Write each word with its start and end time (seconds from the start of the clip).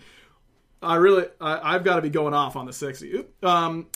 I 0.82 0.96
really, 0.96 1.26
I, 1.42 1.74
have 1.74 1.84
got 1.84 1.96
to 1.96 2.02
be 2.02 2.10
going 2.10 2.34
off 2.34 2.56
on 2.56 2.66
the 2.66 2.74
60. 2.74 3.26
Um, 3.44 3.88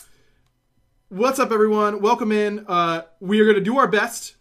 what's 1.08 1.38
up, 1.38 1.52
everyone? 1.52 2.00
Welcome 2.00 2.32
in. 2.32 2.64
Uh, 2.66 3.02
we 3.20 3.40
are 3.40 3.44
going 3.44 3.56
to 3.56 3.62
do 3.62 3.78
our 3.78 3.88
best. 3.88 4.36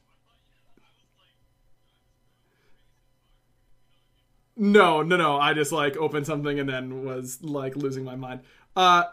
No, 4.56 5.02
no, 5.02 5.18
no. 5.18 5.38
I 5.38 5.54
just 5.54 5.72
like 5.72 5.98
opened 5.98 6.26
something 6.26 6.60
and 6.60 6.70
then 6.70 7.04
was 7.04 7.44
like 7.44 7.76
losing 7.76 8.04
my 8.04 8.16
mind. 8.16 8.42
Uh, 8.76 9.06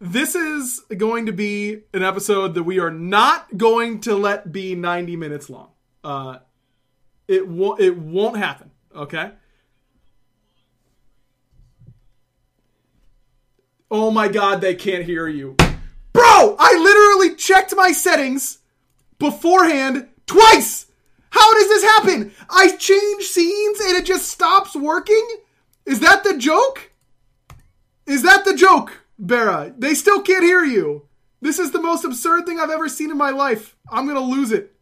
this 0.00 0.34
is 0.34 0.82
going 0.96 1.26
to 1.26 1.32
be 1.32 1.82
an 1.92 2.02
episode 2.02 2.54
that 2.54 2.62
we 2.62 2.80
are 2.80 2.90
not 2.90 3.56
going 3.56 4.00
to 4.00 4.14
let 4.14 4.50
be 4.50 4.74
90 4.74 5.16
minutes 5.16 5.50
long. 5.50 5.70
Uh, 6.02 6.38
it 7.30 7.46
won't. 7.46 7.80
It 7.80 7.96
won't 7.96 8.36
happen. 8.36 8.70
Okay. 8.94 9.30
Oh 13.88 14.10
my 14.10 14.28
god, 14.28 14.60
they 14.60 14.74
can't 14.74 15.04
hear 15.04 15.28
you. 15.28 15.56
Bro, 16.12 16.56
I 16.58 16.76
literally 16.76 17.36
checked 17.36 17.74
my 17.76 17.92
settings 17.92 18.58
beforehand 19.18 20.08
twice. 20.26 20.86
How 21.30 21.54
does 21.54 21.68
this 21.68 21.84
happen? 21.84 22.32
I 22.48 22.76
change 22.76 23.24
scenes 23.24 23.80
and 23.80 23.96
it 23.96 24.04
just 24.04 24.28
stops 24.28 24.74
working? 24.74 25.26
Is 25.86 26.00
that 26.00 26.24
the 26.24 26.36
joke? 26.36 26.90
Is 28.06 28.22
that 28.24 28.44
the 28.44 28.56
joke, 28.56 29.04
Bera? 29.18 29.72
They 29.78 29.94
still 29.94 30.20
can't 30.22 30.42
hear 30.42 30.64
you. 30.64 31.06
This 31.40 31.60
is 31.60 31.70
the 31.70 31.80
most 31.80 32.04
absurd 32.04 32.46
thing 32.46 32.58
I've 32.58 32.70
ever 32.70 32.88
seen 32.88 33.10
in 33.10 33.16
my 33.16 33.30
life. 33.30 33.76
I'm 33.90 34.06
gonna 34.06 34.20
lose 34.20 34.50
it. 34.50 34.74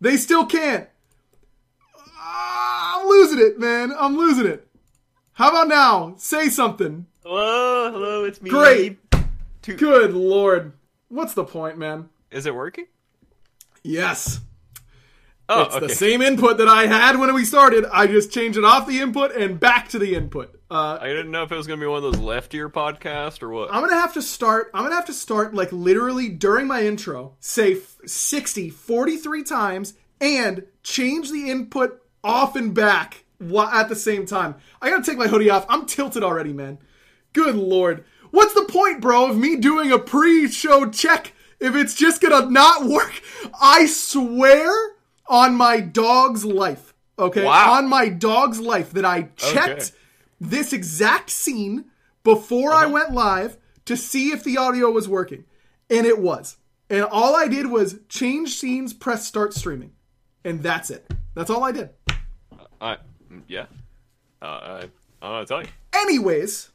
They 0.00 0.16
still 0.16 0.46
can't. 0.46 0.88
I'm 3.02 3.08
losing 3.08 3.40
it, 3.40 3.58
man. 3.58 3.92
I'm 3.98 4.16
losing 4.16 4.46
it. 4.46 4.68
How 5.32 5.50
about 5.50 5.66
now? 5.66 6.14
Say 6.18 6.48
something. 6.48 7.06
Hello, 7.24 7.90
hello, 7.90 8.24
it's 8.24 8.40
me. 8.40 8.48
Great. 8.48 8.98
Good 9.62 10.12
lord. 10.12 10.74
What's 11.08 11.34
the 11.34 11.42
point, 11.42 11.78
man? 11.78 12.10
Is 12.30 12.46
it 12.46 12.54
working? 12.54 12.86
Yes. 13.82 14.40
Oh, 15.48 15.62
it's 15.62 15.74
okay. 15.74 15.86
the 15.88 15.94
same 15.94 16.22
input 16.22 16.58
that 16.58 16.68
I 16.68 16.86
had 16.86 17.18
when 17.18 17.34
we 17.34 17.44
started. 17.44 17.84
I 17.92 18.06
just 18.06 18.30
changed 18.30 18.56
it 18.56 18.64
off 18.64 18.86
the 18.86 19.00
input 19.00 19.34
and 19.34 19.58
back 19.58 19.88
to 19.88 19.98
the 19.98 20.14
input. 20.14 20.60
Uh, 20.70 20.98
I 21.00 21.08
didn't 21.08 21.32
know 21.32 21.42
if 21.42 21.50
it 21.50 21.56
was 21.56 21.66
gonna 21.66 21.80
be 21.80 21.86
one 21.86 22.04
of 22.04 22.04
those 22.04 22.22
left 22.22 22.54
ear 22.54 22.70
podcasts 22.70 23.42
or 23.42 23.48
what. 23.48 23.74
I'm 23.74 23.80
gonna 23.80 24.00
have 24.00 24.14
to 24.14 24.22
start. 24.22 24.70
I'm 24.72 24.84
gonna 24.84 24.94
have 24.94 25.06
to 25.06 25.12
start 25.12 25.54
like 25.54 25.72
literally 25.72 26.28
during 26.28 26.68
my 26.68 26.84
intro, 26.84 27.34
say 27.40 27.78
60, 28.06 28.70
43 28.70 29.42
times, 29.42 29.94
and 30.20 30.66
change 30.84 31.32
the 31.32 31.50
input 31.50 32.01
off 32.24 32.56
and 32.56 32.74
back 32.74 33.24
at 33.40 33.88
the 33.88 33.96
same 33.96 34.26
time. 34.26 34.54
I 34.80 34.90
gotta 34.90 35.02
take 35.02 35.18
my 35.18 35.26
hoodie 35.26 35.50
off. 35.50 35.66
I'm 35.68 35.86
tilted 35.86 36.22
already, 36.22 36.52
man. 36.52 36.78
Good 37.32 37.56
lord. 37.56 38.04
What's 38.30 38.54
the 38.54 38.64
point, 38.64 39.00
bro, 39.00 39.30
of 39.30 39.36
me 39.36 39.56
doing 39.56 39.92
a 39.92 39.98
pre 39.98 40.48
show 40.48 40.88
check 40.88 41.32
if 41.60 41.74
it's 41.74 41.94
just 41.94 42.20
gonna 42.20 42.48
not 42.50 42.86
work? 42.86 43.22
I 43.60 43.86
swear 43.86 44.70
on 45.26 45.54
my 45.54 45.80
dog's 45.80 46.44
life, 46.44 46.94
okay? 47.18 47.44
Wow. 47.44 47.74
On 47.78 47.88
my 47.88 48.08
dog's 48.08 48.60
life 48.60 48.92
that 48.92 49.04
I 49.04 49.28
checked 49.36 49.82
Okay. 49.82 49.96
this 50.40 50.72
exact 50.72 51.30
scene 51.30 51.86
before 52.24 52.72
I 52.72 52.84
uh-huh. 52.84 52.92
went 52.92 53.12
live 53.12 53.58
to 53.86 53.96
see 53.96 54.30
if 54.30 54.44
the 54.44 54.58
audio 54.58 54.90
was 54.90 55.08
working. 55.08 55.44
And 55.90 56.06
it 56.06 56.18
was. 56.18 56.56
And 56.88 57.04
all 57.04 57.34
I 57.34 57.48
did 57.48 57.66
was 57.66 57.98
change 58.08 58.54
scenes, 58.54 58.92
press 58.92 59.26
start 59.26 59.54
streaming. 59.54 59.92
And 60.44 60.62
that's 60.62 60.90
it. 60.90 61.10
That's 61.34 61.50
all 61.50 61.64
I 61.64 61.72
did. 61.72 61.90
I, 62.82 62.96
yeah. 63.46 63.66
Uh, 64.42 64.44
I, 64.44 64.78
I 64.78 64.80
don't 64.80 65.40
know 65.40 65.44
tell 65.44 65.62
you. 65.62 65.68
Anyways, 65.94 66.70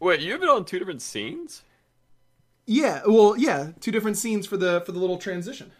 Wait, 0.00 0.20
you 0.20 0.32
have 0.32 0.40
been 0.40 0.48
on 0.50 0.64
two 0.64 0.78
different 0.78 1.02
scenes? 1.02 1.62
yeah, 2.66 3.02
well, 3.06 3.36
yeah, 3.36 3.70
two 3.80 3.92
different 3.92 4.16
scenes 4.16 4.46
for 4.46 4.56
the 4.56 4.80
for 4.80 4.92
the 4.92 4.98
little 4.98 5.18
transition. 5.18 5.70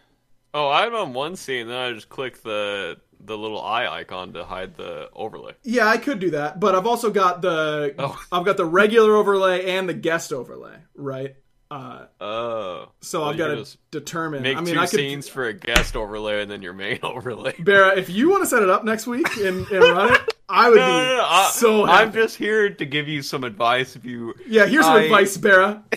Oh, 0.55 0.71
I'm 0.71 0.95
on 0.95 1.13
one 1.13 1.37
scene, 1.37 1.67
then 1.69 1.77
I 1.77 1.93
just 1.93 2.09
click 2.09 2.43
the 2.43 2.99
the 3.19 3.37
little 3.37 3.61
eye 3.61 3.87
icon 3.89 4.35
to 4.35 4.45
hide 4.45 4.77
the 4.77 5.09
overlay. 5.15 5.55
Yeah, 5.65 5.89
I 5.89 5.97
could 5.97 6.19
do 6.19 6.31
that, 6.31 6.61
but 6.61 6.75
I've 6.75 6.87
also 6.87 7.11
got 7.11 7.41
the 7.43 7.95
Oh. 7.99 8.23
I've 8.31 8.45
got 8.45 8.57
the 8.59 8.67
regular 8.67 9.17
overlay 9.17 9.65
and 9.77 9.89
the 9.89 9.95
guest 9.95 10.33
overlay, 10.33 10.77
right? 10.95 11.35
Uh, 11.71 12.05
Oh. 12.21 12.89
so 13.01 13.21
Well, 13.23 13.31
I've 13.31 13.37
got 13.37 13.49
to 13.49 13.67
determine. 13.91 14.43
Make 14.43 14.57
I 14.57 14.61
mean, 14.61 14.75
two 14.75 14.81
I 14.81 14.87
could. 14.87 14.99
scenes 15.01 15.29
for 15.29 15.47
a 15.47 15.53
guest 15.53 15.97
overlay 15.97 16.41
and 16.43 16.51
then 16.51 16.63
your 16.63 16.73
main 16.73 17.01
overlay. 17.03 17.55
Barra, 17.59 17.97
if 17.99 18.09
you 18.09 18.31
want 18.31 18.45
to 18.45 18.49
set 18.49 18.63
it 18.63 18.71
up 18.71 18.85
next 18.85 19.07
week 19.09 19.27
and, 19.39 19.67
and 19.69 19.81
run 19.83 20.15
it, 20.15 20.21
I 20.49 20.69
would 20.71 20.77
No, 20.79 20.87
be 20.87 20.93
no, 20.93 21.17
no, 21.17 21.25
I, 21.27 21.51
so 21.53 21.85
happy. 21.85 22.03
I'm 22.07 22.13
just 22.13 22.37
here 22.37 22.71
to 22.71 22.87
give 22.87 23.09
you 23.09 23.21
some 23.23 23.43
advice 23.43 23.97
if 23.97 24.05
you. 24.05 24.35
Yeah, 24.47 24.67
here's 24.67 24.85
some 24.85 24.97
advice, 24.97 25.37
Barra. 25.37 25.83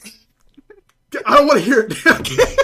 I 1.25 1.37
don't 1.37 1.47
want 1.47 1.59
to 1.59 1.65
hear 1.65 1.81
it. 1.89 2.05
Okay. 2.05 2.55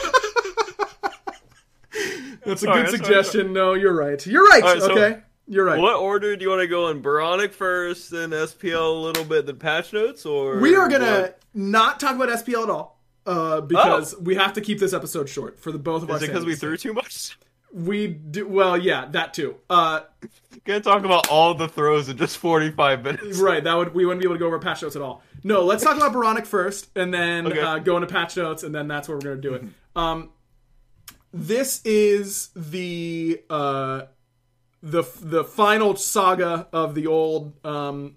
That's 2.46 2.62
a 2.64 2.68
All 2.70 2.74
good 2.76 2.82
right, 2.82 2.92
that's 2.92 2.98
fine, 2.98 3.06
suggestion. 3.06 3.54
No, 3.54 3.74
you're 3.74 3.96
right. 3.96 4.24
You're 4.26 4.46
right. 4.46 4.62
Right, 4.64 4.80
so- 4.82 4.92
okay, 4.92 5.20
you're 5.48 5.66
right. 5.66 5.80
What 5.80 5.96
order 5.96 6.36
do 6.36 6.44
you 6.44 6.50
want 6.50 6.62
to 6.62 6.68
go 6.68 6.90
in? 6.90 7.02
Baronic 7.02 7.54
first, 7.54 8.12
then 8.12 8.30
SPL 8.32 8.88
a 8.98 9.00
little 9.00 9.24
bit, 9.24 9.46
then 9.48 9.58
patch 9.58 9.94
notes, 9.94 10.26
or 10.28 10.60
We 10.60 10.76
are 10.76 10.88
gonna 10.88 11.22
what? 11.22 11.40
not 11.56 12.00
talk 12.00 12.16
about 12.16 12.30
SPL 12.30 12.64
at 12.66 12.70
all 12.70 12.95
uh, 13.26 13.62
because 13.62 14.16
we 14.20 14.36
have 14.36 14.54
to 14.54 14.62
keep 14.62 14.80
this 14.80 14.94
episode 14.94 15.28
short 15.30 15.60
for 15.60 15.72
the 15.72 15.80
both 15.80 16.04
of 16.04 16.10
Oh. 16.12 16.16
Is 16.16 16.24
it 16.24 16.28
because 16.28 16.46
we 16.46 16.56
threw 16.56 16.78
too 16.78 16.94
much? 16.94 17.38
We 17.74 18.08
do 18.08 18.48
well, 18.48 18.78
yeah, 18.78 19.06
that 19.12 19.34
too. 19.34 19.56
Uh, 19.70 20.02
Gonna 20.64 20.80
talk 20.80 21.04
about 21.04 21.28
all 21.30 21.54
the 21.54 21.68
throws 21.68 22.08
in 22.10 22.18
just 22.18 22.38
45 22.38 23.04
minutes. 23.04 23.38
right, 23.40 23.64
that 23.64 23.74
would 23.76 23.94
we 23.94 24.06
wouldn't 24.06 24.22
be 24.22 24.26
able 24.28 24.36
to 24.36 24.40
go 24.40 24.48
over 24.48 24.60
patch 24.60 24.82
notes 24.82 24.96
at 24.96 25.02
all. 25.02 25.22
No, 25.44 25.64
let's 25.66 25.84
talk 25.84 25.98
about 25.98 26.14
Baronic 26.14 26.46
first, 26.46 26.90
and 26.96 27.14
then 27.14 27.46
Okay. 27.48 27.60
uh, 27.60 27.80
go 27.80 27.98
into 27.98 28.08
patch 28.08 28.38
notes, 28.38 28.64
and 28.64 28.74
then 28.74 28.88
that's 28.88 29.08
where 29.10 29.18
we're 29.18 29.22
gonna 29.22 29.36
do 29.42 29.54
it. 29.56 29.64
Um, 29.96 30.30
this 31.34 31.82
is 31.86 32.50
the 32.56 33.42
uh, 33.50 34.04
the 34.82 35.04
the 35.22 35.44
final 35.44 35.96
saga 35.96 36.68
of 36.72 36.96
the 36.96 37.08
old 37.08 37.54
um, 37.66 38.16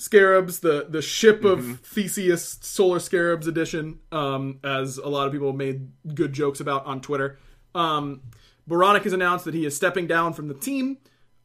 Scarabs, 0.00 0.60
the 0.60 0.86
the 0.88 1.02
ship 1.02 1.44
of 1.44 1.80
Theseus 1.80 2.58
Solar 2.62 2.98
Scarabs 2.98 3.46
edition, 3.46 3.98
um, 4.10 4.58
as 4.64 4.96
a 4.96 5.08
lot 5.08 5.26
of 5.26 5.32
people 5.32 5.52
made 5.52 5.90
good 6.14 6.32
jokes 6.32 6.58
about 6.58 6.86
on 6.86 7.02
Twitter. 7.02 7.38
Um, 7.74 8.22
Baranek 8.66 9.02
has 9.02 9.12
announced 9.12 9.44
that 9.44 9.52
he 9.52 9.66
is 9.66 9.76
stepping 9.76 10.06
down 10.06 10.32
from 10.32 10.48
the 10.48 10.54
team 10.54 10.96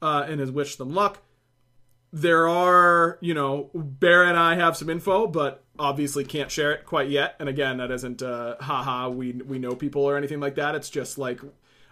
uh, 0.02 0.26
and 0.26 0.40
has 0.40 0.52
wished 0.52 0.78
them 0.78 0.94
luck. 0.94 1.22
There 2.14 2.48
are, 2.48 3.18
you 3.20 3.34
know, 3.34 3.72
Bear 3.74 4.24
and 4.24 4.38
I 4.38 4.56
have 4.56 4.78
some 4.78 4.90
info, 4.90 5.28
but 5.28 5.66
obviously 5.78 6.24
can't 6.24 6.50
share 6.50 6.72
it 6.72 6.86
quite 6.86 7.10
yet. 7.10 7.36
And 7.42 7.50
again, 7.50 7.76
that 7.80 7.92
isn't 7.92 8.22
uh, 8.22 8.56
haha, 8.62 9.10
we 9.10 9.34
we 9.34 9.60
know 9.60 9.76
people 9.76 10.04
or 10.04 10.16
anything 10.16 10.40
like 10.40 10.56
that. 10.56 10.76
It's 10.76 10.90
just 10.90 11.18
like 11.18 11.42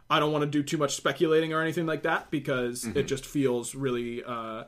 I 0.10 0.22
don't 0.22 0.32
want 0.32 0.44
to 0.44 0.50
do 0.50 0.64
too 0.64 0.78
much 0.78 0.96
speculating 0.96 1.52
or 1.52 1.62
anything 1.62 1.86
like 1.86 2.04
that 2.04 2.32
because 2.32 2.86
it 2.86 3.04
just 3.04 3.26
feels 3.26 3.76
really. 3.76 4.24
Uh, 4.24 4.64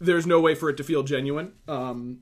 there's 0.00 0.26
no 0.26 0.40
way 0.40 0.54
for 0.54 0.68
it 0.70 0.76
to 0.78 0.84
feel 0.84 1.02
genuine. 1.02 1.52
Um, 1.68 2.20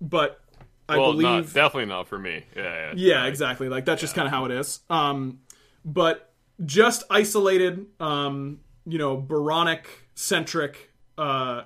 but 0.00 0.40
I 0.88 0.98
well, 0.98 1.12
believe 1.12 1.24
not, 1.26 1.44
definitely 1.54 1.86
not 1.86 2.08
for 2.08 2.18
me. 2.18 2.44
Yeah, 2.56 2.62
yeah. 2.62 2.92
yeah, 2.96 3.26
exactly. 3.26 3.68
Like 3.68 3.84
that's 3.84 4.00
just 4.00 4.14
kind 4.14 4.26
of 4.26 4.32
how 4.32 4.44
it 4.46 4.50
is. 4.50 4.80
Um, 4.90 5.40
but 5.84 6.32
just 6.64 7.04
isolated, 7.10 7.86
um, 8.00 8.60
you 8.86 8.98
know, 8.98 9.16
Baronic 9.16 9.88
centric 10.14 10.90
uh, 11.16 11.64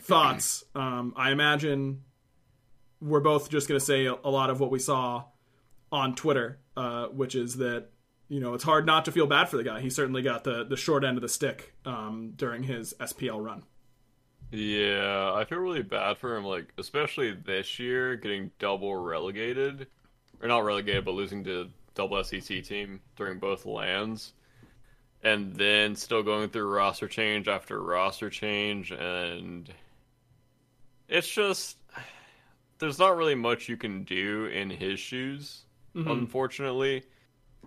thoughts. 0.00 0.64
Um, 0.74 1.12
I 1.16 1.30
imagine 1.30 2.02
we're 3.00 3.20
both 3.20 3.50
just 3.50 3.68
going 3.68 3.78
to 3.78 3.84
say 3.84 4.06
a, 4.06 4.14
a 4.24 4.30
lot 4.30 4.50
of 4.50 4.60
what 4.60 4.70
we 4.70 4.78
saw 4.78 5.24
on 5.92 6.14
Twitter, 6.14 6.58
uh, 6.76 7.06
which 7.06 7.34
is 7.34 7.56
that 7.58 7.88
you 8.28 8.40
know 8.40 8.54
it's 8.54 8.64
hard 8.64 8.86
not 8.86 9.04
to 9.06 9.12
feel 9.12 9.26
bad 9.26 9.48
for 9.48 9.56
the 9.56 9.64
guy. 9.64 9.80
He 9.80 9.90
certainly 9.90 10.22
got 10.22 10.44
the 10.44 10.64
the 10.64 10.76
short 10.76 11.04
end 11.04 11.16
of 11.16 11.22
the 11.22 11.28
stick 11.28 11.74
um, 11.84 12.32
during 12.36 12.64
his 12.64 12.94
SPL 13.00 13.42
run. 13.42 13.62
Yeah, 14.50 15.32
I 15.34 15.44
feel 15.44 15.58
really 15.58 15.82
bad 15.82 16.16
for 16.18 16.36
him, 16.36 16.44
like 16.44 16.72
especially 16.78 17.32
this 17.32 17.78
year, 17.78 18.16
getting 18.16 18.50
double 18.58 18.96
relegated, 18.96 19.86
or 20.40 20.48
not 20.48 20.64
relegated, 20.64 21.04
but 21.04 21.14
losing 21.14 21.44
to 21.44 21.68
double 21.94 22.16
SCC 22.18 22.66
team 22.66 23.00
during 23.16 23.38
both 23.38 23.66
lands, 23.66 24.32
and 25.22 25.54
then 25.54 25.94
still 25.96 26.22
going 26.22 26.48
through 26.48 26.68
roster 26.68 27.08
change 27.08 27.46
after 27.46 27.82
roster 27.82 28.30
change, 28.30 28.90
and 28.90 29.72
it's 31.08 31.28
just 31.28 31.76
there's 32.78 32.98
not 32.98 33.16
really 33.18 33.34
much 33.34 33.68
you 33.68 33.76
can 33.76 34.04
do 34.04 34.46
in 34.46 34.70
his 34.70 34.98
shoes, 34.98 35.64
mm-hmm. 35.94 36.10
unfortunately, 36.10 37.02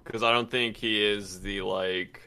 because 0.03 0.23
I 0.23 0.31
don't 0.31 0.49
think 0.49 0.77
he 0.77 1.05
is 1.05 1.41
the 1.41 1.61
like 1.61 2.21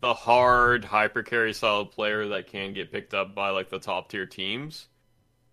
the 0.00 0.14
hard 0.14 0.84
hyper 0.84 1.22
carry 1.22 1.52
style 1.52 1.84
player 1.86 2.28
that 2.28 2.46
can 2.48 2.72
get 2.74 2.92
picked 2.92 3.14
up 3.14 3.34
by 3.34 3.50
like 3.50 3.70
the 3.70 3.78
top 3.78 4.08
tier 4.10 4.26
teams. 4.26 4.88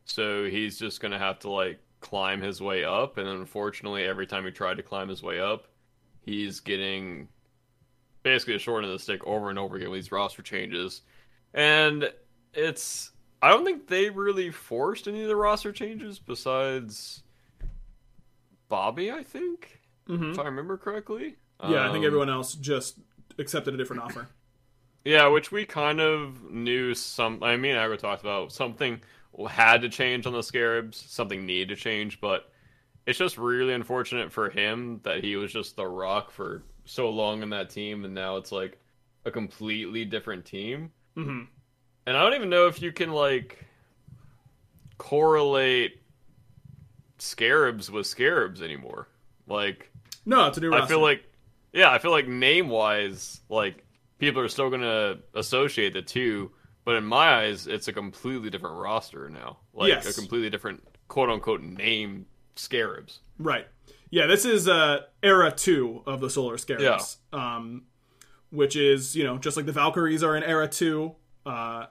So 0.06 0.45
he's 0.45 0.78
just 0.78 1.00
gonna 1.01 1.19
have 1.19 1.40
to 1.40 1.50
like 1.50 1.80
climb 2.01 2.42
his 2.42 2.62
way 2.62 2.84
up, 2.84 3.18
and 3.18 3.28
unfortunately, 3.28 4.04
every 4.04 4.28
time 4.28 4.44
he 4.45 4.51
tried 4.51 4.78
to 4.78 4.84
climb 4.84 5.07
his 5.10 5.24
way 5.24 5.40
up, 5.40 5.68
he's 6.22 6.60
getting 6.60 7.30
basically 8.24 8.56
a 8.56 8.60
short 8.60 8.84
end 8.84 8.92
of 8.92 8.98
the 8.98 9.04
stick 9.04 9.25
over 9.25 9.50
and 9.50 9.57
over 9.60 9.75
again 9.78 9.90
with 9.90 10.00
these 10.00 10.12
roster 10.12 10.42
changes. 10.42 11.01
And 11.54 12.12
it's 12.54 13.12
I 13.42 13.50
don't 13.50 13.63
think 13.66 13.88
they 13.88 14.10
really 14.10 14.51
forced 14.51 15.07
any 15.07 15.22
of 15.22 15.28
the 15.28 15.36
roster 15.36 15.72
changes 15.72 16.19
besides 16.19 17.24
Bobby, 18.69 19.12
I 19.12 19.24
think. 19.24 19.80
If 20.07 20.39
I 20.39 20.44
remember 20.44 20.78
correctly. 20.78 21.38
Yeah, 21.62 21.88
I 21.88 21.92
think 21.92 22.04
Um, 22.04 22.06
everyone 22.06 22.30
else 22.30 22.56
just 22.56 23.00
accepted 23.38 23.74
a 23.74 23.78
different 23.78 24.02
offer. 24.04 24.28
Yeah, 25.06 25.28
which 25.28 25.52
we 25.52 25.66
kind 25.66 26.00
of 26.00 26.50
knew 26.50 26.96
some. 26.96 27.44
I 27.44 27.58
mean, 27.58 27.76
Aggro 27.76 27.98
talked 27.98 28.22
about 28.22 28.54
something 28.54 29.02
had 29.50 29.82
to 29.82 29.90
change 29.90 30.26
on 30.26 30.32
the 30.32 30.42
Scarabs, 30.42 30.96
something 30.96 31.46
needed 31.46 31.76
to 31.76 31.76
change, 31.76 32.22
but 32.22 32.50
it's 33.06 33.20
just 33.20 33.38
really 33.38 33.74
unfortunate 33.74 34.32
for 34.32 34.50
him 34.50 35.02
that 35.04 35.22
he 35.22 35.36
was 35.36 35.52
just 35.52 35.76
the 35.76 35.86
rock 35.86 36.32
for 36.32 36.64
so 36.86 37.10
long 37.10 37.44
in 37.44 37.50
that 37.50 37.70
team, 37.70 38.06
and 38.06 38.14
now 38.14 38.38
it's 38.38 38.54
like 38.54 38.80
a 39.26 39.32
completely 39.32 40.06
different 40.06 40.46
team. 40.46 40.90
hmm 41.16 41.42
And 42.06 42.16
I 42.16 42.24
don't 42.24 42.36
even 42.36 42.50
know 42.50 42.68
if 42.68 42.82
you 42.82 42.94
can 42.94 43.12
like 43.12 43.66
correlate 44.98 46.02
Scarabs 47.18 47.92
with 47.92 48.08
Scarabs 48.08 48.62
anymore. 48.62 49.08
Like, 49.48 49.92
No, 50.26 50.48
it's 50.48 50.58
a 50.58 50.62
new 50.62 50.70
roster. 50.70 50.86
I 50.86 50.88
feel 50.88 51.02
like, 51.02 51.24
yeah, 51.74 51.92
I 51.92 51.98
feel 52.00 52.12
like 52.12 52.28
name 52.28 52.70
wise, 52.70 53.42
like 53.50 53.84
people 54.20 54.42
are 54.42 54.48
still 54.48 54.70
gonna 54.70 55.18
associate 55.34 55.94
the 55.94 56.02
two, 56.02 56.52
but 56.86 56.96
in 56.96 57.06
my 57.06 57.44
eyes, 57.44 57.68
it's 57.68 57.88
a 57.88 57.94
completely 57.94 58.50
different 58.50 58.78
roster 58.78 59.30
now. 59.30 59.58
Like 59.74 59.90
Yes. 59.90 60.06
a 60.06 60.14
completely 60.20 60.50
different 60.50 60.84
quote 61.08 61.30
unquote 61.30 61.62
name 61.62 62.25
Scarabs. 62.56 63.20
Right. 63.40 63.68
Yeah, 64.10 64.28
this 64.28 64.46
is 64.46 64.68
uh, 64.68 65.00
era 65.24 65.52
two 65.52 66.04
of 66.06 66.22
the 66.22 66.30
Solar 66.30 66.58
Scarabs. 66.58 67.18
Um, 67.31 67.84
which 68.52 68.75
is, 68.75 69.16
you 69.16 69.24
know, 69.24 69.40
just 69.40 69.58
like 69.58 69.66
the 69.66 69.72
Valkyries 69.72 70.22
are 70.22 70.36
in 70.38 70.44
era 70.44 70.68
two. 70.68 71.16
Uh, 71.46 71.88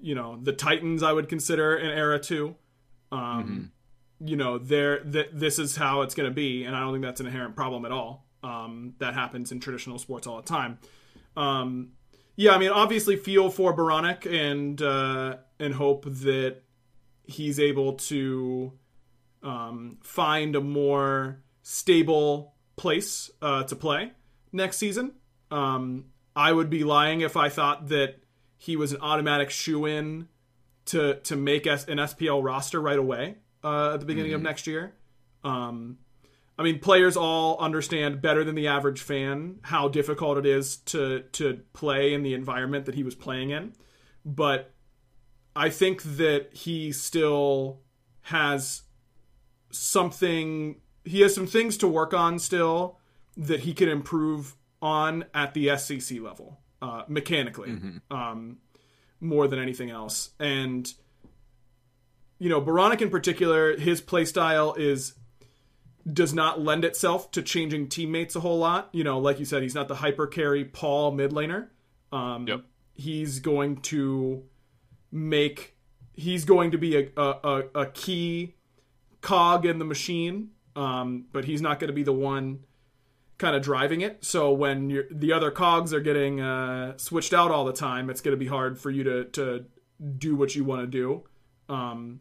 you 0.00 0.16
know, 0.16 0.36
the 0.42 0.52
Titans 0.52 1.02
I 1.04 1.12
would 1.12 1.28
consider 1.28 1.76
in 1.76 1.88
era 1.90 2.18
two. 2.18 2.56
Um, 3.12 3.70
You 4.22 4.36
know, 4.36 4.58
there. 4.58 4.98
Th- 5.04 5.30
this 5.32 5.58
is 5.60 5.76
how 5.76 6.02
it's 6.02 6.14
going 6.14 6.28
to 6.28 6.34
be, 6.34 6.64
and 6.64 6.74
I 6.76 6.80
don't 6.80 6.92
think 6.92 7.04
that's 7.04 7.20
an 7.20 7.26
inherent 7.26 7.54
problem 7.56 7.84
at 7.84 7.92
all. 7.92 8.26
Um, 8.42 8.94
that 8.98 9.14
happens 9.14 9.52
in 9.52 9.60
traditional 9.60 9.98
sports 9.98 10.26
all 10.26 10.36
the 10.36 10.48
time. 10.48 10.78
Um, 11.36 11.92
yeah, 12.36 12.52
I 12.52 12.58
mean, 12.58 12.70
obviously, 12.70 13.16
feel 13.16 13.50
for 13.50 13.72
Baronic 13.72 14.24
and 14.24 14.80
uh, 14.80 15.36
and 15.58 15.74
hope 15.74 16.04
that 16.06 16.62
he's 17.24 17.60
able 17.60 17.94
to 17.94 18.72
um, 19.42 19.98
find 20.02 20.56
a 20.56 20.60
more 20.60 21.42
stable 21.62 22.54
place 22.76 23.30
uh, 23.42 23.64
to 23.64 23.76
play 23.76 24.12
next 24.52 24.78
season. 24.78 25.12
Um, 25.50 26.06
I 26.34 26.52
would 26.52 26.70
be 26.70 26.84
lying 26.84 27.20
if 27.20 27.36
I 27.36 27.48
thought 27.48 27.88
that 27.88 28.16
he 28.56 28.76
was 28.76 28.92
an 28.92 29.00
automatic 29.00 29.50
shoe 29.50 29.86
in 29.86 30.28
to 30.86 31.14
to 31.20 31.36
make 31.36 31.66
an 31.66 31.76
SPL 31.76 32.42
roster 32.42 32.80
right 32.80 32.98
away 32.98 33.36
uh, 33.62 33.94
at 33.94 34.00
the 34.00 34.06
beginning 34.06 34.34
of 34.34 34.42
next 34.42 34.66
year. 34.66 34.94
Um, 35.44 35.98
I 36.60 36.62
mean, 36.62 36.78
players 36.78 37.16
all 37.16 37.56
understand 37.58 38.20
better 38.20 38.44
than 38.44 38.54
the 38.54 38.66
average 38.66 39.00
fan 39.00 39.60
how 39.62 39.88
difficult 39.88 40.36
it 40.36 40.44
is 40.44 40.76
to 40.76 41.20
to 41.32 41.62
play 41.72 42.12
in 42.12 42.22
the 42.22 42.34
environment 42.34 42.84
that 42.84 42.94
he 42.94 43.02
was 43.02 43.14
playing 43.14 43.48
in, 43.48 43.72
but 44.26 44.74
I 45.56 45.70
think 45.70 46.02
that 46.02 46.50
he 46.52 46.92
still 46.92 47.80
has 48.20 48.82
something 49.70 50.82
he 51.02 51.22
has 51.22 51.34
some 51.34 51.46
things 51.46 51.78
to 51.78 51.88
work 51.88 52.12
on 52.12 52.38
still 52.38 52.98
that 53.38 53.60
he 53.60 53.72
can 53.72 53.88
improve 53.88 54.54
on 54.82 55.24
at 55.32 55.54
the 55.54 55.68
SCC 55.68 56.20
level 56.20 56.60
uh, 56.82 57.04
mechanically 57.08 57.70
um, 58.10 58.58
more 59.18 59.48
than 59.48 59.58
anything 59.58 59.88
else. 59.88 60.32
And 60.38 60.92
you 62.38 62.50
know 62.50 62.60
Baronic 62.60 63.00
in 63.00 63.08
particular 63.08 63.78
his 63.78 64.02
playstyle 64.02 64.78
is 64.78 65.14
does 66.10 66.32
not 66.32 66.60
lend 66.60 66.84
itself 66.84 67.30
to 67.32 67.42
changing 67.42 67.88
teammates 67.88 68.34
a 68.36 68.40
whole 68.40 68.58
lot. 68.58 68.88
You 68.92 69.04
know 69.04 69.18
like 69.18 69.38
you 69.38 69.44
said 69.44 69.62
he's 69.62 69.74
not 69.74 69.88
the 69.88 69.96
hyper 69.96 70.26
carry 70.26 70.64
Paul 70.64 71.12
mid 71.12 71.32
laner. 71.32 71.68
Um, 72.12 72.46
Yep. 72.48 72.64
he's 72.94 73.38
going 73.40 73.76
to 73.82 74.42
make 75.12 75.76
he's 76.14 76.44
going 76.44 76.70
to 76.72 76.78
be 76.78 76.96
a, 76.96 77.08
a, 77.16 77.22
a, 77.44 77.62
a 77.82 77.86
key 77.86 78.54
cog 79.20 79.64
in 79.66 79.78
the 79.78 79.84
machine 79.84 80.50
um, 80.76 81.26
but 81.32 81.44
he's 81.44 81.60
not 81.60 81.78
going 81.80 81.88
to 81.88 81.94
be 81.94 82.02
the 82.02 82.12
one 82.12 82.60
kind 83.38 83.56
of 83.56 83.62
driving 83.62 84.02
it. 84.02 84.24
So 84.24 84.52
when 84.52 84.90
you're, 84.90 85.04
the 85.10 85.32
other 85.32 85.50
cogs 85.50 85.94
are 85.94 86.00
getting 86.00 86.40
uh, 86.40 86.96
switched 86.98 87.32
out 87.32 87.50
all 87.50 87.64
the 87.64 87.72
time 87.72 88.10
it's 88.10 88.20
going 88.20 88.36
to 88.36 88.38
be 88.38 88.46
hard 88.46 88.78
for 88.78 88.90
you 88.90 89.02
to, 89.04 89.24
to 89.24 89.64
do 90.18 90.36
what 90.36 90.54
you 90.54 90.64
want 90.64 90.82
to 90.82 90.86
do. 90.86 91.24
Um, 91.68 92.20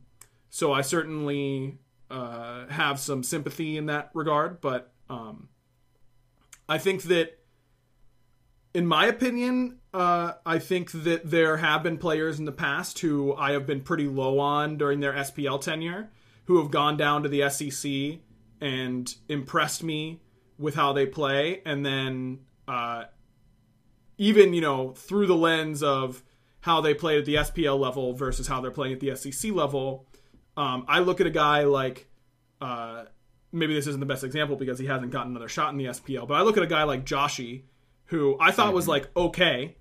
so 0.49 0.73
i 0.73 0.81
certainly 0.81 1.77
uh, 2.09 2.67
have 2.67 2.99
some 2.99 3.23
sympathy 3.23 3.77
in 3.77 3.85
that 3.87 4.09
regard 4.13 4.59
but 4.61 4.91
um, 5.09 5.49
i 6.67 6.77
think 6.77 7.03
that 7.03 7.39
in 8.73 8.85
my 8.85 9.07
opinion, 9.07 9.79
uh, 9.93 10.33
I 10.45 10.59
think 10.59 10.91
that 10.91 11.29
there 11.29 11.57
have 11.57 11.83
been 11.83 11.97
players 11.97 12.39
in 12.39 12.45
the 12.45 12.51
past 12.51 12.99
who 12.99 13.33
I 13.35 13.51
have 13.51 13.65
been 13.65 13.81
pretty 13.81 14.07
low 14.07 14.39
on 14.39 14.77
during 14.77 14.99
their 14.99 15.13
SPL 15.13 15.59
tenure 15.59 16.09
who 16.45 16.61
have 16.61 16.71
gone 16.71 16.97
down 16.97 17.23
to 17.23 17.29
the 17.29 17.41
SCC 17.41 18.19
and 18.61 19.13
impressed 19.27 19.83
me 19.83 20.21
with 20.57 20.75
how 20.75 20.93
they 20.93 21.05
play. 21.05 21.61
And 21.65 21.85
then, 21.85 22.39
uh, 22.67 23.05
even, 24.17 24.53
you 24.53 24.61
know, 24.61 24.91
through 24.91 25.27
the 25.27 25.35
lens 25.35 25.81
of 25.81 26.23
how 26.61 26.81
they 26.81 26.93
played 26.93 27.19
at 27.19 27.25
the 27.25 27.35
SPL 27.35 27.79
level 27.79 28.13
versus 28.13 28.47
how 28.47 28.61
they're 28.61 28.69
playing 28.69 28.93
at 28.93 28.99
the 28.99 29.09
SCC 29.09 29.53
level, 29.53 30.05
um, 30.59 30.85
I 30.87 30.99
look 30.99 31.21
at 31.21 31.27
a 31.27 31.31
guy 31.31 31.63
like, 31.63 32.07
uh, 32.59 33.05
maybe 33.51 33.73
this 33.73 33.87
isn't 33.87 33.99
the 33.99 34.05
best 34.05 34.23
example 34.23 34.55
because 34.55 34.77
he 34.77 34.85
hasn't 34.85 35.11
gotten 35.11 35.31
another 35.31 35.47
shot 35.47 35.71
in 35.71 35.77
the 35.77 35.85
SPL, 35.85 36.27
but 36.27 36.33
I 36.35 36.41
look 36.41 36.57
at 36.57 36.63
a 36.63 36.67
guy 36.67 36.83
like 36.83 37.05
Joshi 37.05 37.63
who 38.05 38.35
I 38.39 38.51
thought 38.51 38.73
was 38.73 38.87
like 38.87 39.07
okay, 39.15 39.77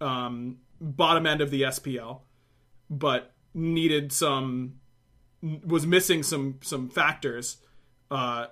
um, 0.00 0.58
bottom 0.80 1.26
end 1.26 1.40
of 1.40 1.50
the 1.50 1.62
SPL, 1.62 2.20
but 2.90 3.32
needed 3.54 4.12
some 4.12 4.80
was 5.64 5.86
missing 5.86 6.22
some 6.22 6.58
some 6.62 6.88
factors. 6.88 7.58
Uh, 8.10 8.46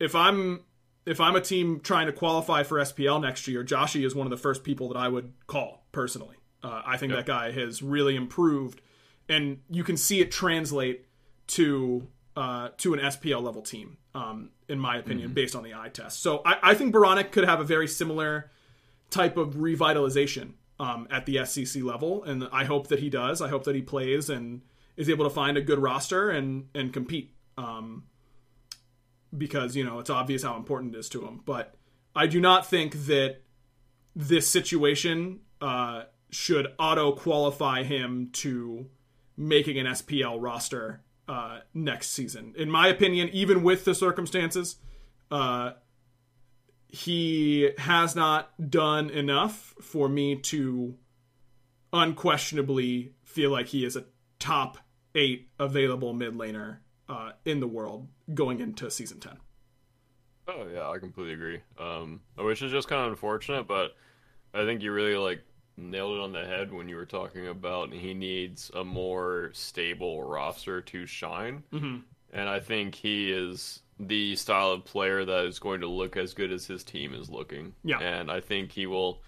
if 0.00 0.14
I'm 0.14 0.64
if 1.06 1.20
I'm 1.20 1.36
a 1.36 1.40
team 1.40 1.80
trying 1.80 2.06
to 2.06 2.12
qualify 2.12 2.62
for 2.62 2.78
SPL 2.78 3.22
next 3.22 3.48
year, 3.48 3.64
Joshy 3.64 4.04
is 4.04 4.14
one 4.14 4.26
of 4.26 4.30
the 4.30 4.36
first 4.36 4.64
people 4.64 4.88
that 4.88 4.98
I 4.98 5.08
would 5.08 5.32
call 5.46 5.86
personally. 5.92 6.36
Uh, 6.62 6.82
I 6.84 6.96
think 6.96 7.12
yep. 7.12 7.24
that 7.24 7.26
guy 7.26 7.52
has 7.52 7.82
really 7.82 8.16
improved, 8.16 8.82
and 9.28 9.58
you 9.70 9.84
can 9.84 9.96
see 9.96 10.20
it 10.20 10.30
translate 10.30 11.06
to 11.48 12.06
uh, 12.36 12.68
to 12.78 12.94
an 12.94 13.00
SPL 13.00 13.42
level 13.42 13.62
team, 13.62 13.98
um, 14.14 14.50
in 14.68 14.78
my 14.78 14.96
opinion, 14.96 15.28
mm-hmm. 15.28 15.34
based 15.34 15.56
on 15.56 15.64
the 15.64 15.74
eye 15.74 15.88
test. 15.88 16.22
So 16.22 16.40
I, 16.44 16.58
I 16.62 16.74
think 16.74 16.94
Beranek 16.94 17.32
could 17.32 17.44
have 17.44 17.60
a 17.60 17.64
very 17.64 17.88
similar 17.88 18.50
type 19.10 19.36
of 19.36 19.54
revitalization 19.54 20.52
um, 20.78 21.08
at 21.10 21.26
the 21.26 21.36
SCC 21.36 21.82
level, 21.82 22.22
and 22.22 22.48
I 22.52 22.64
hope 22.64 22.88
that 22.88 23.00
he 23.00 23.10
does. 23.10 23.42
I 23.42 23.48
hope 23.48 23.64
that 23.64 23.74
he 23.74 23.82
plays 23.82 24.30
and 24.30 24.62
is 24.96 25.08
able 25.08 25.24
to 25.24 25.30
find 25.30 25.56
a 25.56 25.60
good 25.60 25.78
roster 25.78 26.30
and 26.30 26.68
and 26.74 26.92
compete. 26.92 27.34
Um, 27.56 28.04
because 29.36 29.76
you 29.76 29.84
know 29.84 29.98
it's 29.98 30.10
obvious 30.10 30.42
how 30.42 30.56
important 30.56 30.94
it 30.94 30.98
is 30.98 31.08
to 31.10 31.26
him. 31.26 31.40
But 31.44 31.74
I 32.14 32.26
do 32.26 32.40
not 32.40 32.66
think 32.66 33.06
that 33.06 33.38
this 34.14 34.48
situation 34.48 35.40
uh, 35.60 36.04
should 36.30 36.68
auto 36.78 37.12
qualify 37.12 37.82
him 37.82 38.30
to 38.34 38.86
making 39.38 39.78
an 39.78 39.86
SPL 39.86 40.36
roster 40.40 41.00
uh, 41.28 41.60
next 41.72 42.10
season. 42.10 42.54
In 42.56 42.70
my 42.70 42.88
opinion, 42.88 43.30
even 43.32 43.62
with 43.62 43.84
the 43.84 43.94
circumstances, 43.94 44.76
uh, 45.30 45.72
he 46.88 47.70
has 47.78 48.16
not 48.16 48.70
done 48.70 49.10
enough 49.10 49.74
for 49.80 50.08
me 50.08 50.36
to 50.36 50.96
unquestionably 51.92 53.12
feel 53.22 53.50
like 53.50 53.68
he 53.68 53.84
is 53.84 53.94
a 53.94 54.04
top 54.38 54.78
eight 55.14 55.48
available 55.58 56.12
mid 56.12 56.34
laner 56.34 56.78
uh, 57.08 57.32
in 57.44 57.60
the 57.60 57.68
world 57.68 58.08
going 58.34 58.60
into 58.60 58.90
season 58.90 59.20
10. 59.20 59.38
Oh 60.48 60.66
yeah, 60.72 60.88
I 60.88 60.98
completely 60.98 61.34
agree. 61.34 61.60
Um, 61.78 62.20
which 62.36 62.62
is 62.62 62.72
just 62.72 62.88
kind 62.88 63.02
of 63.02 63.10
unfortunate, 63.10 63.68
but 63.68 63.94
I 64.54 64.64
think 64.64 64.82
you 64.82 64.92
really 64.92 65.16
like 65.16 65.42
nailed 65.78 66.18
it 66.18 66.20
on 66.20 66.32
the 66.32 66.44
head 66.44 66.72
when 66.72 66.88
you 66.88 66.96
were 66.96 67.06
talking 67.06 67.46
about 67.48 67.92
he 67.92 68.14
needs 68.14 68.70
a 68.74 68.84
more 68.84 69.50
stable 69.52 70.22
roster 70.22 70.80
to 70.82 71.06
shine. 71.06 71.62
Mm-hmm. 71.72 71.98
And 72.32 72.48
I 72.48 72.60
think 72.60 72.94
he 72.94 73.32
is 73.32 73.80
the 73.98 74.36
style 74.36 74.72
of 74.72 74.84
player 74.84 75.24
that 75.24 75.44
is 75.46 75.58
going 75.58 75.80
to 75.80 75.88
look 75.88 76.16
as 76.16 76.34
good 76.34 76.52
as 76.52 76.66
his 76.66 76.84
team 76.84 77.14
is 77.14 77.30
looking. 77.30 77.74
Yeah. 77.84 78.00
And 78.00 78.30
I 78.30 78.40
think 78.40 78.72
he 78.72 78.86
will 78.86 79.22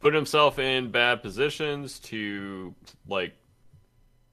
put 0.00 0.14
himself 0.14 0.58
in 0.58 0.90
bad 0.90 1.22
positions 1.22 1.98
to 2.00 2.74
like 3.06 3.34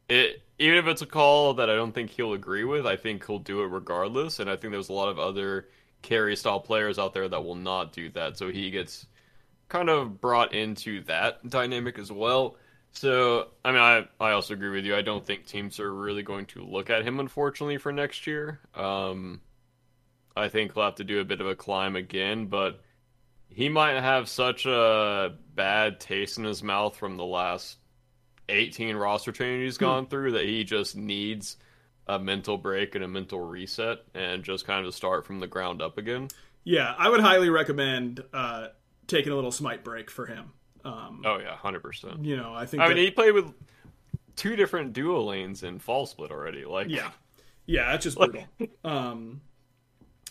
it 0.10 0.42
even 0.60 0.78
if 0.78 0.88
it's 0.88 1.02
a 1.02 1.08
call 1.08 1.56
that 1.56 1.70
I 1.70 1.76
don't 1.76 1.92
think 1.92 2.10
he'll 2.10 2.34
agree 2.34 2.64
with, 2.64 2.88
I 2.88 2.96
think 2.96 3.26
he'll 3.26 3.40
do 3.40 3.62
it 3.62 3.68
regardless. 3.68 4.40
And 4.40 4.50
I 4.50 4.56
think 4.56 4.72
there's 4.72 4.90
a 4.90 4.94
lot 4.94 5.10
of 5.10 5.20
other 5.20 5.68
carry 6.02 6.36
style 6.36 6.60
players 6.60 6.98
out 6.98 7.14
there 7.14 7.28
that 7.28 7.44
will 7.44 7.56
not 7.56 7.94
do 7.94 8.10
that. 8.12 8.38
So 8.38 8.50
he 8.50 8.72
gets 8.72 9.06
kind 9.70 9.90
of 9.90 10.22
brought 10.22 10.54
into 10.54 11.04
that 11.04 11.48
dynamic 11.50 12.00
as 12.00 12.12
well. 12.12 12.56
So, 12.92 13.50
I 13.64 13.72
mean, 13.72 13.82
I, 13.82 14.08
I 14.20 14.32
also 14.32 14.54
agree 14.54 14.72
with 14.72 14.86
you. 14.86 14.96
I 14.96 15.02
don't 15.02 15.26
think 15.26 15.46
teams 15.46 15.80
are 15.80 15.94
really 15.94 16.24
going 16.24 16.46
to 16.48 16.64
look 16.64 16.90
at 16.90 17.04
him, 17.04 17.20
unfortunately, 17.20 17.78
for 17.78 17.92
next 17.92 18.26
year. 18.26 18.60
Um, 18.74 19.42
I 20.36 20.50
think 20.50 20.74
he'll 20.74 20.84
have 20.84 20.96
to 20.96 21.04
do 21.04 21.20
a 21.20 21.26
bit 21.26 21.42
of 21.42 21.48
a 21.48 21.56
climb 21.56 21.96
again, 21.96 22.48
but 22.48 22.82
he 23.50 23.70
might 23.70 24.00
have 24.02 24.30
such 24.30 24.66
a 24.66 25.34
bad 25.54 26.00
taste 26.00 26.38
in 26.38 26.44
his 26.44 26.64
mouth 26.64 26.96
from 26.96 27.18
the 27.18 27.26
last 27.26 27.78
18 28.50 28.96
roster 28.96 29.32
changes 29.32 29.74
he's 29.74 29.78
hmm. 29.78 29.86
gone 29.86 30.08
through 30.08 30.34
that 30.34 30.46
he 30.46 30.64
just 30.64 30.96
needs 30.96 31.58
a 32.08 32.18
mental 32.18 32.58
break 32.58 32.96
and 32.96 33.04
a 33.04 33.08
mental 33.08 33.40
reset 33.42 34.00
and 34.14 34.44
just 34.44 34.66
kind 34.66 34.86
of 34.86 34.96
start 34.96 35.26
from 35.26 35.40
the 35.40 35.48
ground 35.48 35.82
up 35.82 35.98
again. 35.98 36.30
Yeah, 36.64 36.94
I 36.98 37.10
would 37.10 37.20
highly 37.20 37.50
recommend 37.50 38.24
uh, 38.34 38.68
taking 39.08 39.32
a 39.32 39.36
little 39.36 39.52
smite 39.52 39.84
break 39.84 40.12
for 40.12 40.26
him. 40.26 40.52
Um, 40.86 41.24
oh 41.26 41.38
yeah, 41.38 41.56
hundred 41.56 41.82
percent. 41.82 42.24
You 42.24 42.38
know, 42.38 42.54
I 42.54 42.66
think. 42.66 42.84
I 42.84 42.88
that... 42.88 42.96
mean, 42.96 43.06
he 43.06 43.12
played 43.12 43.34
with 43.34 43.52
two 44.36 44.56
different 44.56 44.94
duo 44.94 45.22
lanes 45.24 45.64
in 45.64 45.80
fall 45.80 46.06
split 46.06 46.32
already. 46.32 46.64
Like, 46.66 46.88
yeah, 46.90 47.12
yeah, 47.66 47.94
it's 47.94 48.04
just 48.04 48.18
brutal. 48.20 48.46
um, 48.86 49.42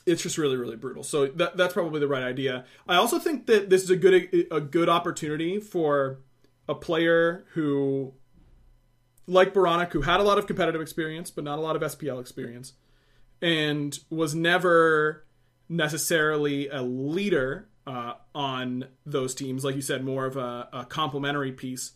it's 0.06 0.22
just 0.22 0.38
really, 0.38 0.56
really 0.56 0.76
brutal. 0.76 1.02
So 1.02 1.26
that, 1.26 1.56
that's 1.56 1.74
probably 1.74 2.00
the 2.00 2.08
right 2.08 2.22
idea. 2.22 2.64
I 2.88 2.96
also 2.96 3.18
think 3.18 3.46
that 3.46 3.68
this 3.68 3.82
is 3.82 3.90
a 3.90 3.96
good 3.96 4.46
a 4.50 4.60
good 4.60 4.88
opportunity 4.88 5.58
for 5.58 6.20
a 6.68 6.74
player 6.74 7.44
who, 7.52 8.14
like 9.26 9.52
Beranek, 9.52 9.92
who 9.92 10.02
had 10.02 10.20
a 10.20 10.22
lot 10.22 10.38
of 10.38 10.46
competitive 10.46 10.80
experience 10.80 11.30
but 11.30 11.44
not 11.44 11.58
a 11.58 11.62
lot 11.62 11.76
of 11.76 11.82
SPL 11.82 12.20
experience, 12.20 12.72
and 13.42 13.98
was 14.08 14.34
never 14.34 15.26
necessarily 15.68 16.68
a 16.68 16.82
leader 16.82 17.68
uh, 17.86 18.14
on 18.34 18.86
those 19.04 19.34
teams. 19.34 19.64
Like 19.64 19.76
you 19.76 19.82
said, 19.82 20.04
more 20.04 20.26
of 20.26 20.36
a, 20.36 20.68
a 20.72 20.84
complementary 20.84 21.52
piece. 21.52 21.92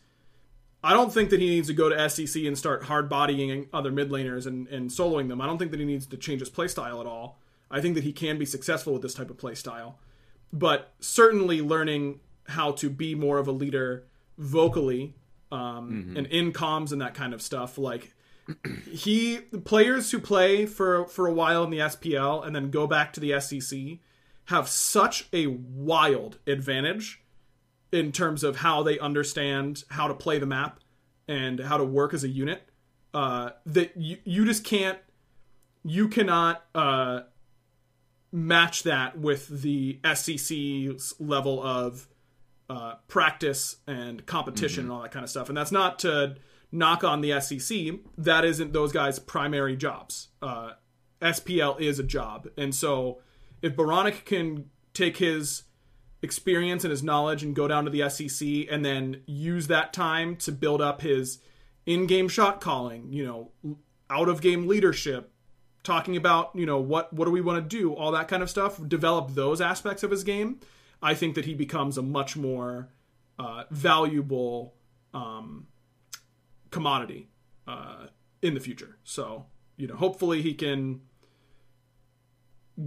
I 0.83 0.95
don't 0.95 1.13
think 1.13 1.31
that 1.31 1.41
he 1.41 1.49
needs 1.49 1.69
to 1.69 1.75
go 1.75 1.89
to 1.89 1.97
SCC 1.97 2.47
and 2.47 2.57
start 2.57 2.85
hard 2.85 3.09
bodying 3.09 3.69
other 3.73 3.91
mid 3.91 4.11
laners 4.11 4.47
and, 4.47 4.67
and 4.69 4.91
soloing 4.91 5.29
them. 5.29 5.41
I 5.41 5.47
don't 5.47 5.59
think 5.59 5.73
that 5.73 5.81
he 5.81 5.87
needs 5.87 6.07
to 6.07 6.17
change 6.17 6.41
his 6.41 6.49
playstyle 6.49 7.01
at 7.01 7.07
all. 7.07 7.39
I 7.71 7.81
think 7.81 7.95
that 7.97 8.05
he 8.05 8.13
can 8.13 8.39
be 8.39 8.47
successful 8.47 8.93
with 8.95 9.03
this 9.03 9.15
type 9.15 9.31
of 9.31 9.37
playstyle. 9.37 9.95
But 10.53 10.93
certainly 11.01 11.61
learning 11.61 12.21
how 12.47 12.73
to 12.73 12.91
be 12.91 13.15
more 13.15 13.39
of 13.39 13.47
a 13.47 13.53
leader 13.53 14.05
vocally 14.39 15.15
um, 15.53 15.91
mm-hmm. 15.91 16.17
and 16.17 16.27
in 16.29 16.53
comms 16.53 16.93
and 16.93 17.01
that 17.03 17.15
kind 17.15 17.35
of 17.35 17.43
stuff. 17.43 17.79
Like 17.79 18.15
he 18.91 19.39
players 19.65 20.11
who 20.11 20.19
play 20.19 20.67
for 20.67 21.07
for 21.07 21.27
a 21.27 21.33
while 21.33 21.63
in 21.65 21.71
the 21.71 21.79
SPL 21.79 22.45
and 22.45 22.55
then 22.55 22.71
go 22.71 22.87
back 22.87 23.13
to 23.13 23.21
the 23.21 23.39
SEC 23.41 23.99
have 24.51 24.69
such 24.69 25.29
a 25.33 25.47
wild 25.47 26.41
advantage 26.45 27.23
in 27.93 28.11
terms 28.11 28.43
of 28.43 28.57
how 28.57 28.83
they 28.83 28.99
understand 28.99 29.85
how 29.91 30.09
to 30.09 30.15
play 30.15 30.41
the 30.41 30.47
map 30.47 30.81
and 31.29 31.61
how 31.61 31.77
to 31.77 31.85
work 31.85 32.13
as 32.13 32.25
a 32.25 32.29
unit 32.29 32.69
uh, 33.15 33.51
that 33.65 33.97
you, 33.97 34.17
you 34.25 34.45
just 34.45 34.65
can't 34.65 34.99
you 35.85 36.09
cannot 36.09 36.65
uh, 36.75 37.21
match 38.33 38.83
that 38.83 39.17
with 39.17 39.63
the 39.63 40.01
SCC's 40.03 41.15
level 41.21 41.63
of 41.63 42.09
uh, 42.69 42.97
practice 43.07 43.77
and 43.87 44.27
competition 44.27 44.83
mm-hmm. 44.83 44.91
and 44.91 44.97
all 44.97 45.03
that 45.03 45.13
kind 45.13 45.23
of 45.23 45.31
stuff. 45.31 45.49
And 45.49 45.57
that's 45.57 45.73
not 45.73 46.01
to 46.01 46.35
knock 46.73 47.05
on 47.05 47.21
the 47.21 47.41
SEC. 47.41 48.01
That 48.19 48.45
isn't 48.45 48.73
those 48.73 48.91
guys' 48.91 49.21
primary 49.21 49.77
jobs. 49.77 50.29
Uh, 50.43 50.73
SPL 51.23 51.81
is 51.81 52.01
a 52.01 52.03
job, 52.03 52.49
and 52.59 52.75
so 52.75 53.21
if 53.63 53.77
Beranek 53.77 54.25
can 54.25 54.71
take 54.95 55.19
his 55.19 55.65
experience 56.23 56.85
and 56.85 56.91
his 56.91 57.03
knowledge 57.03 57.43
and 57.43 57.55
go 57.55 57.67
down 57.67 57.85
to 57.85 57.91
the 57.91 58.01
SCC 58.01 58.67
and 58.71 58.85
then 58.85 59.23
use 59.27 59.69
that 59.69 59.93
time 59.93 60.37
to 60.37 60.53
build 60.53 60.83
up 60.83 61.01
his 61.01 61.39
in-game 61.87 62.29
shot 62.29 62.61
calling, 62.61 63.13
you 63.13 63.25
know, 63.25 63.77
out 64.11 64.29
of 64.29 64.41
game 64.41 64.69
leadership, 64.69 65.33
talking 65.83 66.17
about, 66.17 66.51
you 66.55 66.67
know, 66.67 66.79
what 66.79 67.13
what 67.13 67.25
do 67.25 67.31
we 67.31 67.41
want 67.41 67.63
to 67.63 67.77
do, 67.77 67.95
all 67.95 68.13
that 68.13 68.29
kind 68.29 68.43
of 68.43 68.51
stuff, 68.51 68.81
develop 68.87 69.31
those 69.31 69.61
aspects 69.61 70.03
of 70.03 70.11
his 70.11 70.25
game 70.25 70.61
I 71.03 71.15
think 71.15 71.35
that 71.35 71.45
he 71.45 71.55
becomes 71.55 71.97
a 71.97 72.03
much 72.03 72.37
more 72.37 72.89
uh, 73.39 73.65
valuable 73.71 74.75
um, 75.15 75.67
commodity 76.71 77.29
uh, 77.67 78.07
in 78.43 78.55
the 78.55 78.61
future. 78.61 78.99
So 79.05 79.47
you 79.77 79.87
know, 79.87 79.97
hopefully 79.97 80.43
he 80.43 80.55
can 80.55 81.01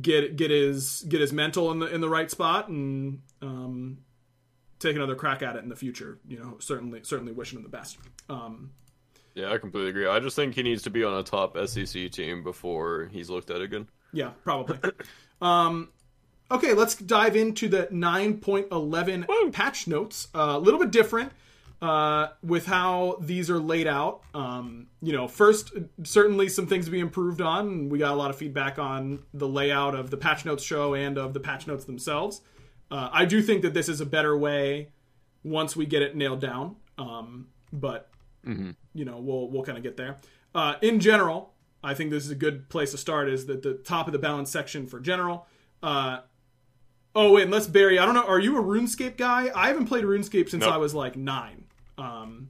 get 0.01 0.35
get 0.35 0.51
his 0.51 1.05
get 1.07 1.21
his 1.21 1.33
mental 1.33 1.71
in 1.71 1.79
the 1.79 1.88
in 1.88 2.01
the 2.01 2.09
right 2.09 2.29
spot 2.29 2.67
and 2.67 3.21
um, 3.41 4.00
take 4.79 4.95
another 4.95 5.15
crack 5.15 5.41
at 5.41 5.55
it 5.55 5.63
in 5.63 5.69
the 5.69 5.75
future. 5.75 6.19
You 6.27 6.39
know, 6.39 6.57
certainly 6.59 7.01
certainly 7.03 7.31
wishing 7.31 7.57
him 7.57 7.63
the 7.63 7.69
best. 7.69 7.97
Um, 8.29 8.71
yeah, 9.35 9.51
I 9.51 9.57
completely 9.57 9.89
agree. 9.89 10.07
I 10.07 10.19
just 10.19 10.35
think 10.35 10.55
he 10.55 10.63
needs 10.63 10.83
to 10.83 10.89
be 10.89 11.03
on 11.03 11.13
a 11.13 11.23
top 11.23 11.55
SCC 11.55 12.12
team 12.12 12.43
before 12.43 13.09
he's 13.12 13.29
looked 13.29 13.50
at 13.50 13.62
again. 13.62 13.88
Yeah, 14.12 14.31
probably. 14.43 14.77
um, 15.41 15.89
Okay, 16.51 16.73
let's 16.73 16.93
dive 16.93 17.35
into 17.35 17.67
the 17.67 17.88
9.11 17.88 19.53
patch 19.53 19.88
notes. 19.88 20.27
Uh, 20.35 20.53
a 20.55 20.59
little 20.59 20.79
bit 20.79 20.91
different 20.91 21.31
uh, 21.83 22.29
with 22.41 22.65
how 22.65 23.17
these 23.19 23.49
are 23.49 23.59
laid 23.59 23.87
out. 23.87 24.21
Um, 24.33 24.87
you 25.01 25.11
know, 25.11 25.27
first, 25.27 25.73
certainly 26.03 26.47
some 26.47 26.65
things 26.65 26.85
to 26.85 26.91
be 26.91 27.01
improved 27.01 27.41
on. 27.41 27.89
We 27.89 27.99
got 27.99 28.13
a 28.13 28.15
lot 28.15 28.29
of 28.29 28.37
feedback 28.37 28.79
on 28.79 29.23
the 29.33 29.49
layout 29.49 29.93
of 29.93 30.09
the 30.09 30.15
patch 30.15 30.45
notes 30.45 30.63
show 30.63 30.93
and 30.93 31.17
of 31.17 31.33
the 31.33 31.41
patch 31.41 31.67
notes 31.67 31.83
themselves. 31.83 32.39
Uh, 32.89 33.09
I 33.11 33.25
do 33.25 33.41
think 33.41 33.63
that 33.63 33.73
this 33.73 33.89
is 33.89 33.99
a 33.99 34.05
better 34.05 34.37
way 34.37 34.91
once 35.43 35.75
we 35.75 35.85
get 35.85 36.01
it 36.01 36.15
nailed 36.15 36.39
down. 36.39 36.77
Um, 36.97 37.49
but 37.73 38.09
mm-hmm. 38.47 38.71
you 38.93 39.03
know, 39.03 39.17
we'll 39.17 39.49
we'll 39.49 39.63
kind 39.63 39.77
of 39.77 39.83
get 39.83 39.97
there. 39.97 40.19
Uh, 40.55 40.75
in 40.81 41.01
general, 41.01 41.53
I 41.83 41.95
think 41.95 42.11
this 42.11 42.23
is 42.23 42.31
a 42.31 42.35
good 42.35 42.69
place 42.69 42.91
to 42.91 42.97
start. 42.97 43.27
Is 43.27 43.45
that 43.47 43.61
the 43.61 43.73
top 43.73 44.07
of 44.07 44.13
the 44.13 44.19
balance 44.19 44.49
section 44.49 44.87
for 44.87 45.01
general? 45.01 45.47
Uh, 45.81 46.19
Oh 47.15 47.33
wait, 47.33 47.43
and 47.43 47.51
let's 47.51 47.67
Barry. 47.67 47.99
I 47.99 48.05
don't 48.05 48.15
know. 48.15 48.25
Are 48.25 48.39
you 48.39 48.57
a 48.57 48.63
RuneScape 48.63 49.17
guy? 49.17 49.51
I 49.55 49.67
haven't 49.67 49.85
played 49.85 50.03
RuneScape 50.03 50.49
since 50.49 50.63
nope. 50.63 50.73
I 50.73 50.77
was 50.77 50.95
like 50.95 51.15
nine. 51.15 51.62
Um, 51.97 52.50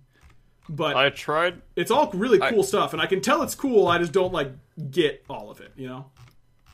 but 0.70 0.96
I 0.96 1.10
tried. 1.10 1.62
it's 1.76 1.92
all 1.92 2.10
really 2.14 2.40
cool 2.40 2.64
stuff, 2.64 2.94
and 2.94 3.02
I 3.02 3.06
can 3.06 3.22
tell 3.22 3.42
it's 3.44 3.56
cool. 3.56 3.88
I 3.88 3.98
just 3.98 4.14
don't 4.14 4.34
like 4.34 4.52
get 4.92 5.24
all 5.30 5.52
of 5.52 5.60
it, 5.62 5.72
you 5.76 5.88
know. 5.88 6.06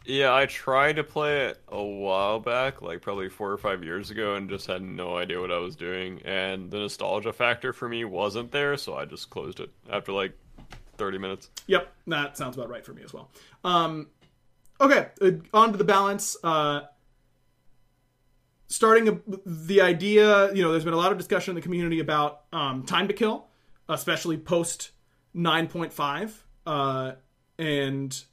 Yeah, 0.05 0.33
I 0.33 0.47
tried 0.47 0.95
to 0.95 1.03
play 1.03 1.47
it 1.47 1.61
a 1.67 1.83
while 1.83 2.39
back, 2.39 2.81
like 2.81 3.01
probably 3.01 3.29
four 3.29 3.51
or 3.51 3.57
five 3.57 3.83
years 3.83 4.09
ago, 4.09 4.35
and 4.35 4.49
just 4.49 4.65
had 4.65 4.81
no 4.81 5.17
idea 5.17 5.39
what 5.39 5.51
I 5.51 5.57
was 5.57 5.75
doing. 5.75 6.21
And 6.25 6.71
the 6.71 6.79
nostalgia 6.79 7.33
factor 7.33 7.73
for 7.73 7.88
me 7.88 8.05
wasn't 8.05 8.51
there, 8.51 8.75
so 8.77 8.95
I 8.95 9.05
just 9.05 9.29
closed 9.29 9.59
it 9.59 9.69
after 9.91 10.11
like 10.11 10.33
30 10.97 11.17
minutes. 11.17 11.49
Yep, 11.67 11.91
that 12.07 12.38
sounds 12.38 12.57
about 12.57 12.69
right 12.69 12.83
for 12.85 12.93
me 12.93 13.03
as 13.03 13.13
well. 13.13 13.29
Um, 13.63 14.07
okay, 14.81 15.09
uh, 15.21 15.31
on 15.53 15.71
to 15.71 15.77
the 15.77 15.83
balance. 15.83 16.35
Uh, 16.43 16.81
starting 18.69 19.09
a, 19.09 19.19
the 19.45 19.81
idea, 19.81 20.53
you 20.53 20.63
know, 20.63 20.71
there's 20.71 20.85
been 20.85 20.93
a 20.93 20.97
lot 20.97 21.11
of 21.11 21.17
discussion 21.17 21.51
in 21.51 21.55
the 21.55 21.61
community 21.61 21.99
about 21.99 22.43
um, 22.53 22.83
time 22.83 23.07
to 23.07 23.13
kill, 23.13 23.47
especially 23.89 24.38
post 24.38 24.91
9.5. 25.35 26.31
Uh, 26.65 27.13
and 27.57 28.23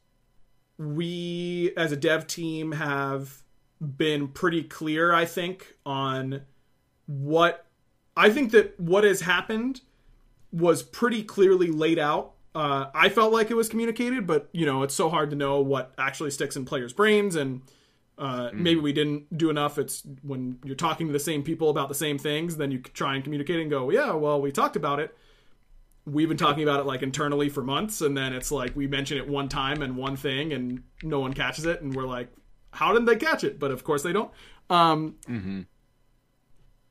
we, 0.78 1.72
as 1.76 1.90
a 1.90 1.96
dev 1.96 2.26
team, 2.26 2.72
have 2.72 3.42
been 3.80 4.28
pretty 4.28 4.62
clear, 4.62 5.12
I 5.12 5.24
think, 5.24 5.74
on 5.84 6.42
what 7.06 7.66
I 8.16 8.30
think 8.30 8.52
that 8.52 8.78
what 8.78 9.04
has 9.04 9.20
happened 9.22 9.80
was 10.52 10.82
pretty 10.82 11.22
clearly 11.22 11.68
laid 11.68 11.98
out. 11.98 12.32
Uh, 12.54 12.86
I 12.94 13.10
felt 13.10 13.32
like 13.32 13.50
it 13.50 13.54
was 13.54 13.68
communicated, 13.68 14.26
but 14.26 14.48
you 14.52 14.64
know, 14.64 14.82
it's 14.82 14.94
so 14.94 15.08
hard 15.10 15.30
to 15.30 15.36
know 15.36 15.60
what 15.60 15.92
actually 15.98 16.30
sticks 16.30 16.56
in 16.56 16.64
players' 16.64 16.92
brains, 16.92 17.36
and 17.36 17.62
uh, 18.18 18.50
maybe 18.52 18.80
we 18.80 18.92
didn't 18.92 19.36
do 19.36 19.50
enough. 19.50 19.78
It's 19.78 20.02
when 20.22 20.58
you're 20.64 20.74
talking 20.74 21.06
to 21.06 21.12
the 21.12 21.18
same 21.18 21.42
people 21.42 21.68
about 21.70 21.88
the 21.88 21.94
same 21.94 22.18
things, 22.18 22.56
then 22.56 22.70
you 22.70 22.78
try 22.78 23.14
and 23.14 23.22
communicate 23.22 23.60
and 23.60 23.70
go, 23.70 23.90
"Yeah, 23.90 24.12
well, 24.12 24.40
we 24.40 24.52
talked 24.52 24.76
about 24.76 25.00
it. 25.00 25.16
We've 26.06 26.28
been 26.28 26.38
talking 26.38 26.62
about 26.62 26.80
it 26.80 26.86
like 26.86 27.02
internally 27.02 27.48
for 27.48 27.62
months, 27.62 28.00
and 28.00 28.16
then 28.16 28.32
it's 28.32 28.50
like 28.50 28.74
we 28.76 28.86
mention 28.86 29.18
it 29.18 29.28
one 29.28 29.48
time 29.48 29.82
and 29.82 29.96
one 29.96 30.16
thing, 30.16 30.52
and 30.52 30.82
no 31.02 31.20
one 31.20 31.32
catches 31.34 31.66
it, 31.66 31.82
and 31.82 31.94
we're 31.94 32.06
like, 32.06 32.28
how 32.70 32.92
didn't 32.92 33.06
they 33.06 33.16
catch 33.16 33.44
it? 33.44 33.58
But 33.58 33.70
of 33.70 33.84
course 33.84 34.02
they 34.02 34.12
don't. 34.12 34.30
Um, 34.70 35.16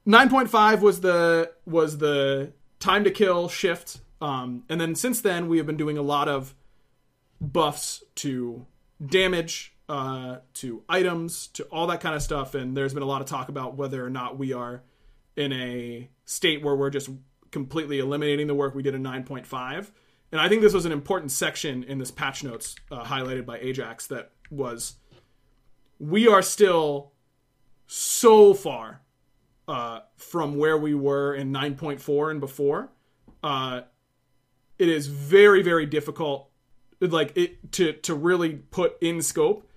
9.5 0.08 0.82
was 0.82 1.02
the 1.02 1.52
was 1.66 1.98
the 1.98 2.54
time 2.80 3.04
to 3.04 3.12
kill 3.12 3.50
shift 3.50 4.00
um, 4.22 4.64
and 4.70 4.80
then 4.80 4.96
since 4.96 5.22
then 5.22 5.48
we 5.48 5.58
have 5.58 5.66
been 5.66 5.78
doing 5.78 5.98
a 5.98 6.02
lot 6.02 6.28
of 6.30 6.54
buffs 7.42 8.04
to 8.16 8.66
damage 9.06 9.75
uh, 9.88 10.38
to 10.54 10.84
items 10.90 11.48
to 11.48 11.64
all 11.66 11.88
that 11.88 12.02
kind 12.02 12.16
of 12.16 12.22
stuff 12.22 12.56
and 12.56 12.76
there's 12.76 12.94
been 12.94 13.04
a 13.04 13.08
lot 13.08 13.22
of 13.22 13.28
talk 13.28 13.50
about 13.50 13.76
whether 13.76 14.04
or 14.04 14.10
not 14.10 14.38
we 14.38 14.54
are 14.54 14.82
in 15.36 15.52
a 15.54 16.10
state 16.26 16.64
where 16.64 16.76
we're 16.76 16.90
just 16.90 17.10
completely 17.52 18.00
eliminating 18.00 18.48
the 18.48 18.56
work 18.56 18.74
we 18.74 18.82
did 18.82 18.96
in 18.96 19.04
9.5 19.04 19.92
and 20.32 20.42
i 20.42 20.50
think 20.50 20.62
this 20.62 20.74
was 20.74 20.86
an 20.86 20.92
important 20.92 21.32
section 21.32 21.84
in 21.84 22.00
this 22.00 22.12
patch 22.12 22.44
notes 22.44 22.76
uh, 22.92 23.04
highlighted 23.04 23.46
by 23.46 23.60
ajax 23.60 24.08
that 24.08 24.32
was 24.50 24.96
we 26.00 26.28
are 26.28 26.42
still 26.42 27.12
so 27.88 28.54
far 28.54 29.02
uh, 29.68 30.00
from 30.16 30.58
where 30.58 30.78
we 30.78 30.94
were 30.94 31.34
in 31.34 31.52
9.4 31.52 32.32
and 32.32 32.40
before. 32.40 32.90
Uh, 33.44 33.82
it 34.78 34.90
is 34.90 35.08
very, 35.08 35.62
very 35.62 35.86
difficult, 35.86 36.50
like 37.00 37.36
it 37.36 37.72
to 37.74 37.94
to 37.94 38.16
really 38.16 38.56
put 38.56 38.98
in 39.02 39.22
scope 39.22 39.70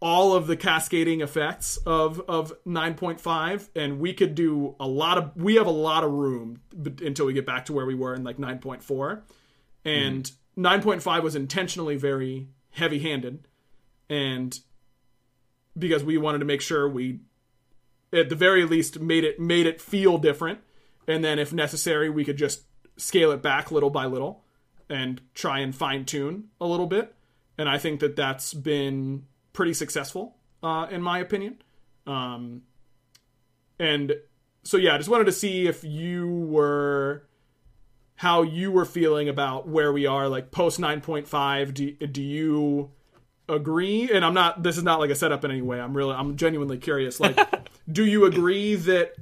all 0.00 0.34
of 0.34 0.46
the 0.46 0.56
cascading 0.56 1.20
effects 1.20 1.76
of 1.78 2.20
of 2.28 2.52
9.5 2.64 3.68
and 3.74 3.98
we 3.98 4.12
could 4.12 4.34
do 4.34 4.76
a 4.78 4.86
lot 4.86 5.18
of 5.18 5.36
we 5.36 5.56
have 5.56 5.66
a 5.66 5.70
lot 5.70 6.04
of 6.04 6.12
room 6.12 6.60
until 7.02 7.26
we 7.26 7.32
get 7.32 7.44
back 7.44 7.64
to 7.64 7.72
where 7.72 7.86
we 7.86 7.94
were 7.94 8.14
in 8.14 8.22
like 8.22 8.36
9.4 8.36 9.22
and 9.84 10.30
9.5 10.56 11.22
was 11.22 11.34
intentionally 11.34 11.96
very 11.96 12.48
heavy 12.70 13.00
handed 13.00 13.46
and 14.08 14.60
because 15.76 16.04
we 16.04 16.16
wanted 16.16 16.38
to 16.38 16.44
make 16.44 16.60
sure 16.60 16.88
we 16.88 17.20
at 18.12 18.28
the 18.28 18.36
very 18.36 18.64
least 18.64 19.00
made 19.00 19.24
it 19.24 19.40
made 19.40 19.66
it 19.66 19.80
feel 19.80 20.16
different 20.16 20.60
and 21.08 21.24
then 21.24 21.40
if 21.40 21.52
necessary 21.52 22.08
we 22.08 22.24
could 22.24 22.38
just 22.38 22.62
scale 22.96 23.32
it 23.32 23.42
back 23.42 23.72
little 23.72 23.90
by 23.90 24.06
little 24.06 24.44
and 24.88 25.20
try 25.34 25.58
and 25.58 25.74
fine 25.74 26.04
tune 26.04 26.48
a 26.60 26.66
little 26.66 26.86
bit. 26.86 27.14
And 27.58 27.68
i 27.68 27.76
think 27.76 28.00
that 28.00 28.14
that's 28.14 28.54
been 28.54 29.24
pretty 29.58 29.74
successful 29.74 30.36
uh, 30.62 30.86
in 30.88 31.02
my 31.02 31.18
opinion. 31.18 31.60
Um, 32.06 32.62
and 33.80 34.14
so 34.64 34.76
yeah 34.76 34.94
i 34.94 34.98
just 34.98 35.08
wanted 35.08 35.24
to 35.24 35.32
see 35.32 35.66
if 35.66 35.84
you 35.84 36.28
were 36.28 37.24
how 38.16 38.42
you 38.42 38.72
were 38.72 38.84
feeling 38.84 39.28
about 39.28 39.68
where 39.68 39.92
we 39.92 40.04
are 40.04 40.28
like 40.28 40.50
post 40.50 40.80
9.5 40.80 41.74
do, 41.74 41.92
do 41.92 42.22
you 42.22 42.90
agree? 43.48 44.10
And 44.12 44.24
i'm 44.24 44.34
not 44.34 44.62
this 44.62 44.76
is 44.76 44.82
not 44.82 45.00
like 45.00 45.10
a 45.10 45.14
setup 45.14 45.44
in 45.44 45.50
any 45.50 45.62
way. 45.62 45.80
I'm 45.80 45.96
really 45.96 46.14
i'm 46.14 46.36
genuinely 46.36 46.78
curious. 46.78 47.18
Like 47.20 47.38
do 47.90 48.04
you 48.04 48.26
agree 48.26 48.74
that 48.74 49.14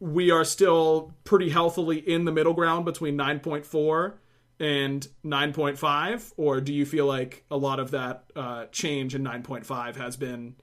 we 0.00 0.30
are 0.30 0.44
still 0.44 1.14
pretty 1.24 1.50
healthily 1.50 1.98
in 1.98 2.24
the 2.24 2.32
middle 2.32 2.54
ground 2.54 2.84
between 2.84 3.16
9.4 3.16 4.14
and 4.58 5.06
9.5 5.24 6.32
or 6.36 6.60
do 6.60 6.72
you 6.72 6.86
feel 6.86 7.06
like 7.06 7.44
a 7.50 7.56
lot 7.56 7.78
of 7.80 7.90
that 7.90 8.24
uh, 8.34 8.66
change 8.72 9.14
in 9.14 9.22
9.5 9.22 9.96
has 9.96 10.16
been 10.16 10.56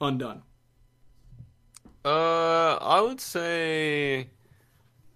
undone 0.00 0.42
Uh, 2.04 2.74
I 2.76 3.00
would 3.00 3.20
say 3.20 4.28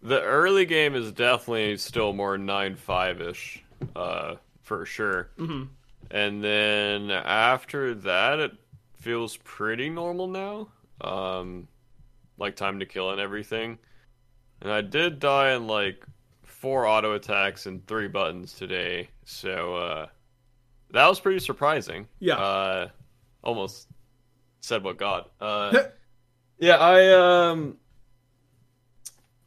the 0.03 0.21
early 0.23 0.65
game 0.65 0.95
is 0.95 1.13
definitely 1.13 1.77
still 1.77 2.13
more 2.13 2.37
9-5 2.37 3.21
ish, 3.21 3.63
uh, 3.95 4.37
for 4.63 4.87
sure. 4.87 5.31
Mm-hmm. 5.39 5.65
And 6.11 6.43
then 6.43 7.11
after 7.11 7.95
that, 7.95 8.41
it 8.41 8.53
feels 8.97 9.37
pretty 9.39 9.89
normal 9.91 10.27
now. 10.27 10.69
Um, 11.01 11.69
like 12.39 12.57
time 12.57 12.81
to 12.81 12.87
kill 12.87 13.11
and 13.11 13.21
everything. 13.21 13.79
And 14.63 14.73
I 14.73 14.81
did 14.81 15.21
die 15.21 15.53
in 15.53 15.67
like 15.67 16.05
four 16.61 16.87
auto 16.87 17.15
attacks 17.15 17.65
and 17.65 17.85
three 17.87 18.07
buttons 18.07 18.53
today, 18.53 19.09
so 19.25 19.75
uh, 19.75 20.07
that 20.91 21.09
was 21.09 21.19
pretty 21.19 21.41
surprising. 21.41 22.07
Yeah. 22.19 22.37
Uh, 22.37 22.89
almost 23.43 23.89
said 24.61 24.85
what 24.85 24.99
God. 24.99 25.25
Uh, 25.41 25.85
yeah, 26.59 26.77
I 26.77 27.49
um, 27.49 27.79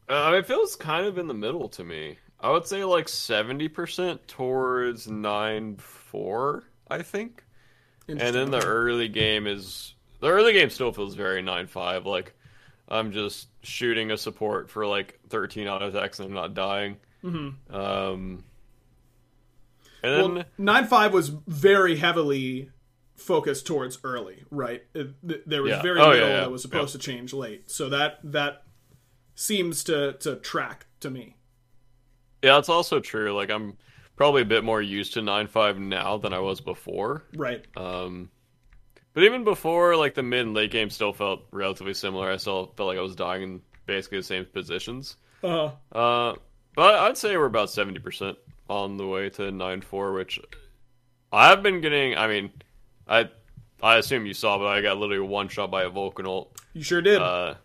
uh, 0.10 0.34
it 0.36 0.48
feels 0.48 0.76
kind 0.76 1.06
of 1.06 1.20
in 1.20 1.28
the 1.28 1.36
middle 1.36 1.70
to 1.70 1.84
me. 1.84 2.18
I 2.40 2.50
would 2.50 2.66
say 2.66 2.84
like 2.84 3.08
seventy 3.08 3.68
percent 3.68 4.28
towards 4.28 5.08
nine 5.08 5.78
four. 5.78 6.64
I 6.90 7.04
think. 7.04 7.44
And 8.08 8.20
then 8.20 8.52
the 8.52 8.66
early 8.66 9.08
game 9.08 9.48
is 9.48 9.94
the 10.20 10.28
early 10.28 10.52
game 10.52 10.70
still 10.70 10.92
feels 10.92 11.16
very 11.16 11.42
nine 11.42 11.68
five. 11.68 12.06
Like 12.06 12.34
I'm 12.88 13.12
just 13.12 13.48
shooting 13.64 14.12
a 14.12 14.18
support 14.18 14.70
for 14.70 14.86
like 14.86 15.20
13 15.30 15.68
auto 15.68 15.88
attacks 15.90 16.20
and 16.20 16.28
I'm 16.28 16.34
not 16.34 16.54
dying. 16.54 16.98
Mm-hmm. 17.24 17.74
Um, 17.76 18.44
and 20.04 20.14
then 20.14 20.34
well 20.36 20.84
9.5 20.84 21.12
was 21.12 21.30
very 21.48 21.96
heavily 21.96 22.70
focused 23.16 23.66
towards 23.66 24.00
early 24.04 24.44
right 24.52 24.84
there 24.94 25.62
was 25.62 25.70
Yeah. 25.72 25.82
very 25.82 26.02
Oh, 26.02 26.10
little 26.10 26.28
yeah, 26.28 26.34
yeah. 26.34 26.40
that 26.42 26.52
was 26.52 26.62
supposed 26.62 26.92
to 26.94 26.98
change 27.00 27.32
late 27.32 27.70
so 27.72 27.88
that 27.90 28.20
that 28.24 28.64
seems 29.36 29.84
to 29.86 30.14
to 30.14 30.36
track 30.38 30.88
to 31.00 31.10
me 31.10 31.38
yeah, 32.44 32.58
it's 32.60 32.68
also 32.68 33.00
true. 33.00 33.32
Like 33.34 33.50
I'm 33.50 33.78
probably 34.18 34.42
a 34.42 34.46
bit 34.46 34.66
more 34.66 34.82
used 34.82 35.14
to 35.14 35.22
nine 35.22 35.48
five 35.48 35.80
now 35.80 36.18
than 36.18 36.34
I 36.34 36.40
was 36.40 36.60
before. 36.60 37.24
right 37.38 37.64
Um, 37.78 38.30
but 39.14 39.24
even 39.24 39.44
before, 39.44 39.96
like 39.96 40.16
the 40.16 40.24
mid 40.24 40.46
and 40.46 40.54
late 40.54 40.72
game 40.72 40.90
still 40.90 41.14
felt 41.14 41.42
relatively 41.52 41.94
similar. 41.94 42.32
I 42.32 42.38
still 42.38 42.74
felt 42.76 42.88
like 42.88 42.98
I 42.98 43.02
was 43.02 43.16
dying 43.16 43.44
in 43.44 43.62
basically 43.86 44.20
the 44.20 44.24
same 44.24 44.46
positions. 44.46 45.18
uh 45.44 45.72
Uh, 45.92 46.36
but 46.76 46.96
I'd 46.96 47.18
say 47.18 47.38
we're 47.38 47.46
about 47.46 47.70
seventy 47.70 48.00
percent 48.00 48.38
on 48.70 48.98
the 48.98 49.06
way 49.06 49.30
to 49.32 49.52
nine 49.52 49.82
four, 49.82 50.14
which 50.14 50.40
I've 51.32 51.62
been 51.64 51.82
getting. 51.82 52.16
I 52.18 52.28
mean, 52.28 52.52
I 53.08 53.30
I 53.82 53.98
assume 53.98 54.26
you 54.26 54.34
saw, 54.34 54.58
but 54.58 54.68
I 54.68 54.82
got 54.82 54.98
literally 54.98 55.28
one 55.28 55.50
shot 55.50 55.70
by 55.70 55.84
a 55.84 55.90
Vulcan 55.90 56.26
ult, 56.26 56.62
you 56.74 56.84
sure 56.84 57.02
did 57.02 57.22
uh, 57.22 57.56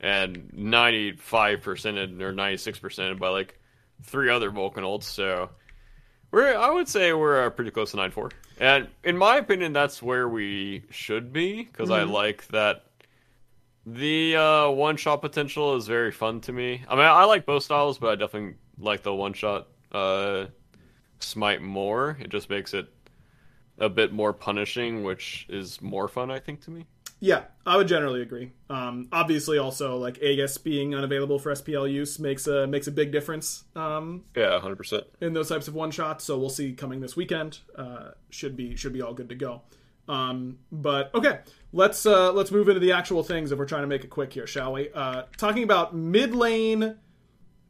and 0.00 0.50
ninety 0.54 1.12
five 1.12 1.60
percent 1.60 1.98
or 2.22 2.32
ninety 2.32 2.56
six 2.56 2.78
percent 2.78 3.18
by 3.18 3.28
like 3.28 3.58
three 4.02 4.30
other 4.30 4.50
Vulcan 4.50 4.82
ults. 4.82 5.04
So 5.04 5.50
we're 6.30 6.56
I 6.56 6.70
would 6.70 6.88
say 6.88 7.12
we're 7.12 7.46
uh, 7.46 7.50
pretty 7.50 7.70
close 7.70 7.90
to 7.90 7.98
nine 7.98 8.10
four, 8.10 8.30
and 8.58 8.88
in 9.04 9.16
my 9.16 9.36
opinion, 9.36 9.72
that's 9.72 10.02
where 10.02 10.28
we 10.28 10.84
should 10.90 11.32
be 11.32 11.64
because 11.64 11.90
I 11.90 12.02
like 12.04 12.46
that. 12.48 12.84
The 13.84 14.36
uh, 14.36 14.70
one 14.70 14.96
shot 14.96 15.20
potential 15.20 15.76
is 15.76 15.86
very 15.86 16.10
fun 16.10 16.40
to 16.42 16.52
me. 16.52 16.84
I 16.88 16.96
mean, 16.96 17.04
I 17.04 17.24
like 17.24 17.46
both 17.46 17.62
styles, 17.62 17.98
but 17.98 18.10
I 18.10 18.14
definitely 18.16 18.56
like 18.78 19.02
the 19.02 19.14
one 19.14 19.32
shot 19.32 19.68
uh, 19.92 20.46
smite 21.20 21.62
more. 21.62 22.16
It 22.20 22.30
just 22.30 22.50
makes 22.50 22.74
it 22.74 22.88
a 23.78 23.88
bit 23.88 24.12
more 24.12 24.32
punishing, 24.32 25.04
which 25.04 25.46
is 25.48 25.80
more 25.80 26.08
fun, 26.08 26.30
I 26.30 26.38
think, 26.40 26.62
to 26.62 26.70
me. 26.70 26.86
Yeah, 27.18 27.44
I 27.64 27.76
would 27.78 27.88
generally 27.88 28.20
agree. 28.20 28.52
Um, 28.68 29.08
obviously, 29.10 29.56
also 29.56 29.96
like 29.96 30.18
Aegis 30.22 30.58
being 30.58 30.94
unavailable 30.94 31.38
for 31.38 31.50
SPL 31.52 31.90
use 31.90 32.18
makes 32.18 32.46
a 32.46 32.66
makes 32.66 32.86
a 32.86 32.92
big 32.92 33.10
difference 33.10 33.64
um, 33.74 34.24
Yeah, 34.36 34.60
hundred 34.60 34.76
percent. 34.76 35.04
in 35.20 35.32
those 35.32 35.48
types 35.48 35.66
of 35.66 35.74
one 35.74 35.90
shots. 35.90 36.24
So 36.24 36.38
we'll 36.38 36.50
see 36.50 36.72
coming 36.74 37.00
this 37.00 37.16
weekend. 37.16 37.60
Uh, 37.76 38.10
should 38.30 38.54
be 38.56 38.76
should 38.76 38.92
be 38.92 39.00
all 39.00 39.14
good 39.14 39.30
to 39.30 39.34
go. 39.34 39.62
Um, 40.08 40.58
but 40.70 41.12
okay, 41.14 41.40
let's 41.72 42.04
uh, 42.04 42.32
let's 42.32 42.50
move 42.50 42.68
into 42.68 42.80
the 42.80 42.92
actual 42.92 43.22
things 43.22 43.50
if 43.50 43.58
we're 43.58 43.64
trying 43.64 43.82
to 43.82 43.88
make 43.88 44.04
it 44.04 44.10
quick 44.10 44.32
here, 44.34 44.46
shall 44.46 44.74
we? 44.74 44.90
Uh, 44.92 45.22
talking 45.38 45.62
about 45.62 45.96
mid 45.96 46.34
lane 46.34 46.96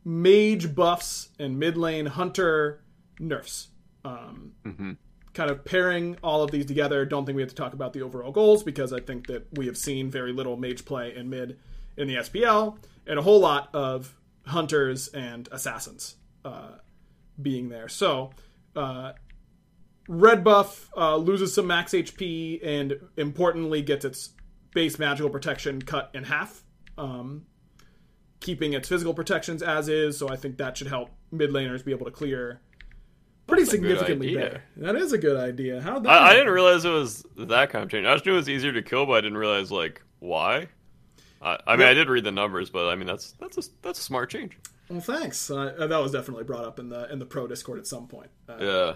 mage 0.05 0.75
buffs 0.75 1.29
and 1.39 1.59
mid 1.59 1.77
lane 1.77 2.07
hunter 2.07 2.83
nerfs. 3.21 3.69
Um, 4.05 4.97
Kind 5.37 5.51
of 5.51 5.67
pairing 5.67 6.17
all 6.23 6.43
of 6.43 6.51
these 6.51 6.65
together. 6.65 7.05
Don't 7.05 7.27
think 7.27 7.37
we 7.37 7.43
have 7.43 7.51
to 7.51 7.55
talk 7.55 7.75
about 7.75 7.93
the 7.93 8.01
overall 8.01 8.33
goals 8.33 8.63
because 8.63 8.91
I 8.91 9.01
think 9.01 9.27
that 9.27 9.47
we 9.53 9.67
have 9.67 9.77
seen 9.77 10.11
very 10.11 10.33
little 10.33 10.57
mage 10.57 10.87
play 10.87 11.15
in 11.15 11.29
mid 11.29 11.59
in 11.99 12.09
the 12.09 12.15
SPL 12.15 12.79
and 13.07 13.19
a 13.19 13.23
whole 13.23 13.39
lot 13.39 13.69
of 13.75 14.17
hunters 14.47 15.09
and 15.09 15.47
assassins 15.53 16.17
uh, 16.43 16.77
being 17.41 17.69
there. 17.69 17.87
So, 17.87 18.31
uh, 18.75 19.13
red 20.09 20.43
buff 20.43 20.89
uh, 20.97 21.17
loses 21.17 21.53
some 21.53 21.67
max 21.67 21.93
HP 21.93 22.67
and 22.67 22.95
importantly 23.19 23.83
gets 23.83 24.07
its 24.07 24.31
base 24.73 24.99
magical 24.99 25.29
protection 25.29 25.83
cut 25.83 26.11
in 26.15 26.25
half, 26.25 26.63
um, 26.97 27.45
keeping 28.41 28.73
its 28.73 28.89
physical 28.89 29.13
protections 29.13 29.63
as 29.63 29.91
is. 29.91 30.19
So 30.19 30.31
I 30.31 30.37
think 30.37 30.57
that 30.57 30.79
should 30.79 30.87
help 30.87 31.11
mid 31.31 31.51
laners 31.51 31.85
be 31.85 31.93
able 31.93 32.07
to 32.07 32.11
clear 32.11 32.63
pretty 33.47 33.63
That's 33.63 33.71
significantly 33.73 34.35
better. 34.35 34.63
That 34.77 34.97
is 34.97 35.13
a 35.13 35.19
good 35.19 35.37
idea. 35.37 35.81
How 35.81 35.99
that 35.99 36.09
I, 36.09 36.31
I 36.31 36.33
didn't 36.35 36.53
realize 36.53 36.85
it 36.85 36.91
was 36.91 37.25
that 37.37 37.71
kind 37.71 37.85
of 37.85 37.91
change. 37.91 38.07
I 38.07 38.15
just 38.15 38.27
knew 38.27 38.33
it 38.33 38.37
was 38.37 38.49
easier 38.49 38.73
to 38.73 38.83
kill, 38.83 39.07
but 39.07 39.13
I 39.15 39.21
didn't 39.21 39.39
realize 39.39 39.71
like 39.71 40.03
why. 40.19 40.69
I, 41.43 41.59
I 41.67 41.73
mean, 41.77 41.81
Yeah. 41.83 41.91
I 41.91 41.95
did 41.95 42.09
read 42.09 42.25
the 42.25 42.33
numbers, 42.33 42.71
but 42.71 42.89
I 42.89 42.95
mean 42.97 43.07
that's 43.07 43.33
that's 43.41 43.59
a 43.59 43.63
that's 43.83 43.99
a 43.99 44.03
smart 44.03 44.31
change. 44.31 44.59
Well, 44.89 45.01
thanks. 45.01 45.51
Uh, 45.51 45.75
that 45.89 45.99
was 45.99 46.13
definitely 46.13 46.45
brought 46.45 46.65
up 46.65 46.79
in 46.79 46.89
the 46.89 47.11
in 47.13 47.19
the 47.19 47.27
pro 47.27 47.47
Discord 47.47 47.79
at 47.79 47.87
some 47.87 48.07
point. 48.07 48.31
Uh, 48.49 48.57
Yeah. 48.61 48.93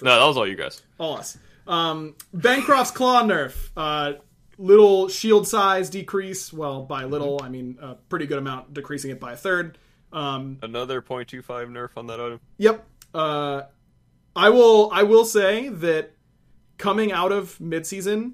No, 0.00 0.18
that 0.18 0.26
was 0.26 0.36
all 0.36 0.46
you 0.48 0.56
guys. 0.56 0.82
all 0.98 1.18
us. 1.18 1.36
Um, 1.66 2.16
Bancroft's 2.34 2.90
claw 2.90 3.22
nerf. 3.22 3.70
Uh, 3.76 4.14
little 4.58 5.08
shield 5.08 5.46
size 5.46 5.90
decrease. 5.90 6.52
Well, 6.52 6.82
by 6.82 7.04
little, 7.04 7.40
I 7.42 7.48
mean 7.50 7.78
a 7.80 7.94
pretty 7.94 8.26
good 8.26 8.38
amount, 8.38 8.72
decreasing 8.74 9.10
it 9.10 9.20
by 9.20 9.32
a 9.34 9.36
third. 9.36 9.78
Um, 10.12 10.58
Another 10.62 11.00
0.25 11.00 11.44
nerf 11.68 11.90
on 11.96 12.06
that 12.08 12.20
item. 12.20 12.40
Yep. 12.58 12.86
Uh, 13.14 13.62
I 14.34 14.48
will. 14.50 14.90
I 14.92 15.02
will 15.02 15.24
say 15.24 15.68
that 15.68 16.12
coming 16.78 17.12
out 17.12 17.32
of 17.32 17.58
midseason, 17.58 18.32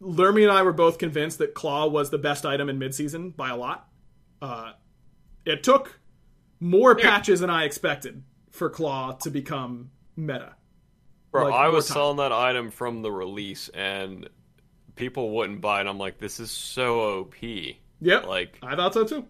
Lermy 0.00 0.42
and 0.42 0.50
I 0.52 0.62
were 0.62 0.72
both 0.72 0.98
convinced 0.98 1.38
that 1.38 1.54
Claw 1.54 1.86
was 1.88 2.10
the 2.10 2.18
best 2.18 2.44
item 2.44 2.68
in 2.68 2.78
midseason 2.78 3.34
by 3.36 3.50
a 3.50 3.56
lot. 3.56 3.88
Uh, 4.40 4.72
it 5.44 5.62
took 5.62 6.00
more 6.60 6.94
patches 6.96 7.40
than 7.40 7.50
I 7.50 7.64
expected 7.64 8.22
for 8.50 8.68
Claw 8.70 9.12
to 9.22 9.30
become 9.30 9.90
meta. 10.16 10.54
Bro, 11.30 11.44
Like, 11.46 11.54
I 11.54 11.68
was 11.68 11.86
selling 11.86 12.18
that 12.18 12.32
item 12.32 12.70
from 12.70 13.02
the 13.02 13.10
release, 13.10 13.68
and 13.70 14.28
people 14.96 15.30
wouldn't 15.30 15.60
buy 15.60 15.80
it. 15.80 15.86
I'm 15.86 15.98
like, 15.98 16.18
this 16.18 16.40
is 16.40 16.50
so 16.50 17.20
OP. 17.20 17.36
Yep. 18.00 18.26
Like, 18.26 18.58
I 18.62 18.74
thought 18.76 18.94
so 18.94 19.04
too. 19.04 19.24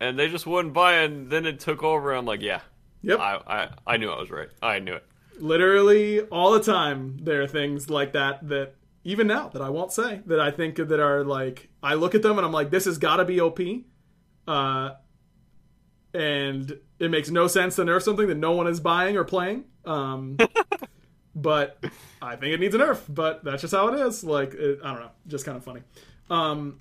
and 0.00 0.18
they 0.18 0.28
just 0.28 0.46
wouldn't 0.46 0.72
buy 0.74 1.02
it. 1.02 1.10
And 1.10 1.28
then 1.28 1.44
it 1.44 1.60
took 1.60 1.82
over. 1.82 2.12
I'm 2.12 2.24
like, 2.24 2.40
yeah, 2.40 2.60
Yep. 3.02 3.18
I, 3.18 3.40
I, 3.46 3.68
I 3.86 3.96
knew 3.96 4.10
I 4.10 4.20
was 4.20 4.30
right. 4.30 4.48
I 4.62 4.78
knew 4.78 4.94
it. 4.94 5.04
literally 5.40 6.20
all 6.20 6.52
the 6.52 6.62
time 6.62 7.18
there 7.22 7.42
are 7.42 7.48
things 7.48 7.88
like 7.90 8.12
that 8.12 8.46
that 8.48 8.74
even 9.04 9.26
now 9.26 9.48
that 9.48 9.60
I 9.62 9.68
won't 9.70 9.92
say 9.92 10.20
that 10.26 10.38
I 10.38 10.50
think 10.50 10.76
that 10.76 11.00
are 11.00 11.24
like 11.24 11.68
I 11.82 11.94
look 11.94 12.14
at 12.14 12.22
them 12.22 12.36
and 12.38 12.46
I'm 12.46 12.52
like 12.52 12.70
this 12.70 12.84
has 12.84 12.98
got 12.98 13.16
to 13.16 13.24
be 13.24 13.40
OP 13.40 13.58
uh 14.46 14.90
and 16.14 16.78
it 16.98 17.10
makes 17.10 17.30
no 17.30 17.46
sense 17.46 17.76
to 17.76 17.82
nerf 17.84 18.02
something 18.02 18.26
that 18.28 18.36
no 18.36 18.52
one 18.52 18.66
is 18.66 18.80
buying 18.80 19.16
or 19.16 19.24
playing 19.24 19.64
um 19.84 20.36
but 21.34 21.82
I 22.20 22.36
think 22.36 22.54
it 22.54 22.60
needs 22.60 22.74
a 22.74 22.78
nerf 22.78 23.00
but 23.08 23.42
that's 23.44 23.62
just 23.62 23.74
how 23.74 23.88
it 23.88 23.98
is 23.98 24.22
like 24.22 24.54
it, 24.54 24.78
I 24.84 24.92
don't 24.92 25.00
know 25.02 25.10
just 25.26 25.44
kind 25.44 25.56
of 25.56 25.64
funny 25.64 25.80
um 26.30 26.80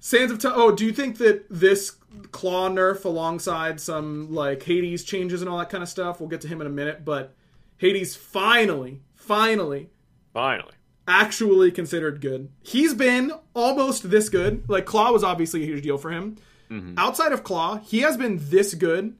Sands 0.00 0.32
of 0.32 0.38
Time. 0.38 0.52
Oh, 0.54 0.72
do 0.72 0.84
you 0.84 0.92
think 0.92 1.18
that 1.18 1.44
this 1.50 1.92
claw 2.32 2.68
nerf 2.68 3.04
alongside 3.04 3.80
some 3.80 4.32
like 4.32 4.62
Hades 4.62 5.04
changes 5.04 5.42
and 5.42 5.48
all 5.48 5.58
that 5.58 5.70
kind 5.70 5.82
of 5.82 5.88
stuff? 5.88 6.18
We'll 6.20 6.28
get 6.28 6.40
to 6.42 6.48
him 6.48 6.60
in 6.60 6.66
a 6.66 6.70
minute, 6.70 7.04
but 7.04 7.34
Hades 7.76 8.16
finally, 8.16 9.02
finally, 9.14 9.90
Finally. 10.32 10.72
actually 11.06 11.70
considered 11.70 12.20
good. 12.20 12.50
He's 12.62 12.94
been 12.94 13.32
almost 13.54 14.10
this 14.10 14.28
good. 14.28 14.68
Like 14.68 14.86
Claw 14.86 15.12
was 15.12 15.22
obviously 15.24 15.62
a 15.62 15.66
huge 15.66 15.82
deal 15.82 15.98
for 15.98 16.10
him. 16.10 16.36
Mm-hmm. 16.70 16.94
Outside 16.98 17.32
of 17.32 17.42
Claw, 17.44 17.76
he 17.78 18.00
has 18.00 18.16
been 18.16 18.38
this 18.40 18.74
good 18.74 19.16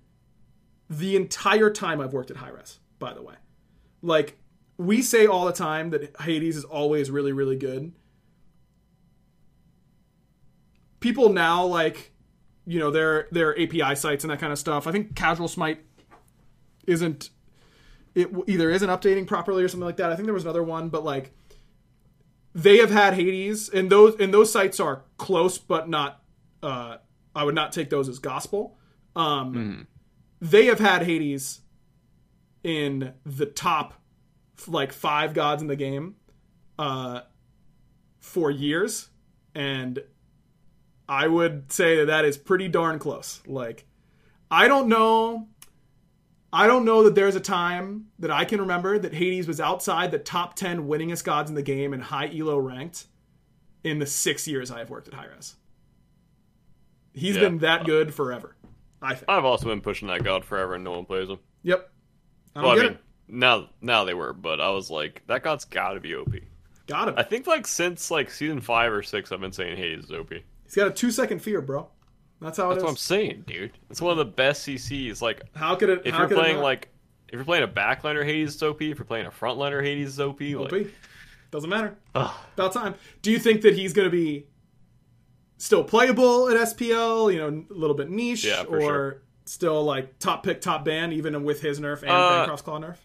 the 0.88 1.14
entire 1.16 1.70
time 1.70 2.00
I've 2.00 2.12
worked 2.12 2.30
at 2.30 2.38
Hi-Rez. 2.38 2.78
by 2.98 3.12
the 3.14 3.22
way. 3.22 3.34
Like, 4.02 4.38
we 4.78 5.02
say 5.02 5.26
all 5.26 5.44
the 5.44 5.52
time 5.52 5.90
that 5.90 6.16
Hades 6.22 6.56
is 6.56 6.64
always 6.64 7.10
really, 7.10 7.32
really 7.32 7.56
good. 7.56 7.92
People 11.00 11.30
now, 11.30 11.64
like, 11.64 12.12
you 12.66 12.78
know, 12.78 12.90
their 12.90 13.26
their 13.32 13.58
API 13.60 13.94
sites 13.96 14.24
and 14.24 14.30
that 14.30 14.38
kind 14.38 14.52
of 14.52 14.58
stuff. 14.58 14.86
I 14.86 14.92
think 14.92 15.14
Casual 15.16 15.48
Smite 15.48 15.84
isn't 16.86 17.30
it 18.14 18.28
either 18.46 18.70
isn't 18.70 18.88
updating 18.88 19.26
properly 19.26 19.62
or 19.62 19.68
something 19.68 19.84
like 19.86 19.96
that. 19.98 20.10
I 20.10 20.16
think 20.16 20.26
there 20.26 20.34
was 20.34 20.44
another 20.44 20.62
one, 20.62 20.88
but 20.88 21.04
like 21.04 21.32
they 22.54 22.78
have 22.78 22.90
had 22.90 23.14
Hades, 23.14 23.68
and 23.68 23.90
those 23.90 24.18
and 24.20 24.34
those 24.34 24.52
sites 24.52 24.80
are 24.80 25.04
close, 25.16 25.58
but 25.58 25.88
not. 25.88 26.22
Uh, 26.62 26.96
I 27.34 27.44
would 27.44 27.54
not 27.54 27.72
take 27.72 27.90
those 27.90 28.08
as 28.08 28.18
gospel. 28.18 28.76
Um, 29.16 29.86
They 30.40 30.66
have 30.66 30.80
had 30.80 31.02
Hades 31.04 31.60
in 32.64 33.14
the 33.24 33.46
top 33.46 33.94
like 34.66 34.92
five 34.92 35.32
gods 35.32 35.62
in 35.62 35.68
the 35.68 35.76
game 35.76 36.16
uh, 36.78 37.20
for 38.18 38.50
years, 38.50 39.08
and 39.54 40.02
I 41.10 41.26
would 41.26 41.72
say 41.72 41.96
that 41.96 42.06
that 42.06 42.24
is 42.24 42.38
pretty 42.38 42.68
darn 42.68 43.00
close. 43.00 43.40
Like, 43.44 43.84
I 44.48 44.68
don't 44.68 44.88
know. 44.88 45.48
I 46.52 46.68
don't 46.68 46.84
know 46.84 47.02
that 47.02 47.14
there's 47.16 47.34
a 47.34 47.40
time 47.40 48.06
that 48.20 48.30
I 48.30 48.44
can 48.44 48.60
remember 48.60 48.96
that 48.98 49.14
Hades 49.14 49.48
was 49.48 49.60
outside 49.60 50.12
the 50.12 50.18
top 50.20 50.54
10 50.54 50.86
winningest 50.86 51.24
gods 51.24 51.50
in 51.50 51.56
the 51.56 51.62
game 51.62 51.92
and 51.92 52.00
high 52.02 52.30
elo 52.32 52.58
ranked 52.58 53.06
in 53.82 53.98
the 53.98 54.06
six 54.06 54.46
years 54.46 54.70
I've 54.70 54.88
worked 54.90 55.08
at 55.08 55.14
Hi-Rez. 55.14 55.56
He's 57.12 57.34
Yeah. 57.34 57.40
been 57.42 57.58
that 57.58 57.84
good 57.84 58.14
forever, 58.14 58.54
I 59.02 59.14
think. 59.14 59.28
I've 59.28 59.44
also 59.44 59.66
been 59.66 59.80
pushing 59.80 60.08
that 60.08 60.22
god 60.22 60.44
forever, 60.44 60.74
and 60.74 60.84
no 60.84 60.92
one 60.92 61.06
plays 61.06 61.28
him. 61.28 61.38
Yep. 61.62 61.90
I 62.54 62.62
Well, 62.62 62.70
I 62.70 62.74
mean, 62.76 62.84
it. 62.92 62.98
now 63.28 63.68
now 63.80 64.04
they 64.04 64.14
were, 64.14 64.32
but 64.32 64.60
I 64.60 64.70
was 64.70 64.90
like, 64.90 65.22
that 65.26 65.42
god's 65.42 65.64
got 65.64 65.94
to 65.94 66.00
be 66.00 66.14
OP. 66.14 66.34
Got 66.86 67.08
him. 67.08 67.14
I 67.16 67.22
think 67.24 67.46
like 67.46 67.66
since 67.66 68.10
like 68.10 68.30
season 68.30 68.60
five 68.60 68.92
or 68.92 69.02
six, 69.02 69.32
I've 69.32 69.40
been 69.40 69.52
saying 69.52 69.76
Hades 69.76 70.04
is 70.04 70.12
OP. 70.12 70.32
He's 70.70 70.76
got 70.76 70.86
a 70.86 70.92
two 70.92 71.10
second 71.10 71.40
fear, 71.40 71.60
bro. 71.60 71.88
That's 72.40 72.56
how 72.58 72.66
it 72.66 72.74
That's 72.74 72.78
is. 72.78 72.82
what 72.84 72.90
I'm 72.90 72.96
saying, 72.96 73.42
dude. 73.48 73.72
It's 73.90 74.00
one 74.00 74.12
of 74.12 74.18
the 74.18 74.24
best 74.24 74.66
CCs. 74.66 75.20
Like, 75.20 75.42
How 75.56 75.74
could 75.74 75.88
it? 75.90 76.02
if 76.04 76.14
you're 76.16 76.28
playing 76.28 76.58
like, 76.58 76.88
if 77.28 77.34
you're 77.34 77.44
playing 77.44 77.64
a 77.64 77.68
backliner, 77.68 78.24
Hades 78.24 78.54
is 78.54 78.62
OP. 78.62 78.80
If 78.80 78.98
you're 78.98 79.04
playing 79.04 79.26
a 79.26 79.30
frontliner, 79.30 79.82
Hades 79.82 80.10
is 80.10 80.20
OP. 80.20 80.40
OP. 80.40 80.70
Like, 80.72 80.94
Doesn't 81.50 81.68
matter. 81.68 81.96
ugh. 82.14 82.32
About 82.54 82.72
time. 82.72 82.94
Do 83.22 83.32
you 83.32 83.38
think 83.40 83.62
that 83.62 83.74
he's 83.74 83.92
going 83.92 84.06
to 84.06 84.10
be 84.16 84.46
still 85.58 85.82
playable 85.84 86.48
at 86.48 86.56
SPL? 86.56 87.32
You 87.32 87.38
know, 87.40 87.64
a 87.68 87.74
little 87.74 87.96
bit 87.96 88.08
niche, 88.08 88.44
Yeah, 88.44 88.62
or 88.62 88.80
sure. 88.80 89.22
still 89.44 89.82
like 89.84 90.18
top 90.20 90.44
pick, 90.44 90.60
top 90.60 90.84
ban, 90.84 91.12
even 91.12 91.42
with 91.44 91.60
his 91.60 91.80
nerf 91.80 92.02
and 92.02 92.10
Uh, 92.10 92.46
Bancroft's 92.46 92.62
claw 92.62 92.78
nerf? 92.78 92.96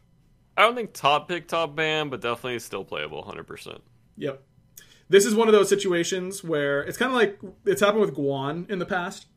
I 0.57 0.61
don't 0.61 0.75
think 0.75 0.93
top 0.93 1.27
pick, 1.27 1.47
top 1.47 1.75
ban, 1.75 2.09
but 2.09 2.21
definitely 2.21 2.59
still 2.59 2.85
playable, 2.85 3.21
hundred 3.23 3.47
percent. 3.47 3.81
Yep. 4.17 4.41
This 5.09 5.25
is 5.25 5.35
one 5.35 5.47
of 5.47 5.53
those 5.53 5.69
situations 5.69 6.43
where 6.43 6.81
it's 6.81 6.97
kind 6.97 7.11
of 7.11 7.15
like 7.15 7.39
it's 7.65 7.81
happened 7.81 8.01
with 8.01 8.15
Guan 8.15 8.69
in 8.69 8.79
the 8.79 8.85
past, 8.85 9.27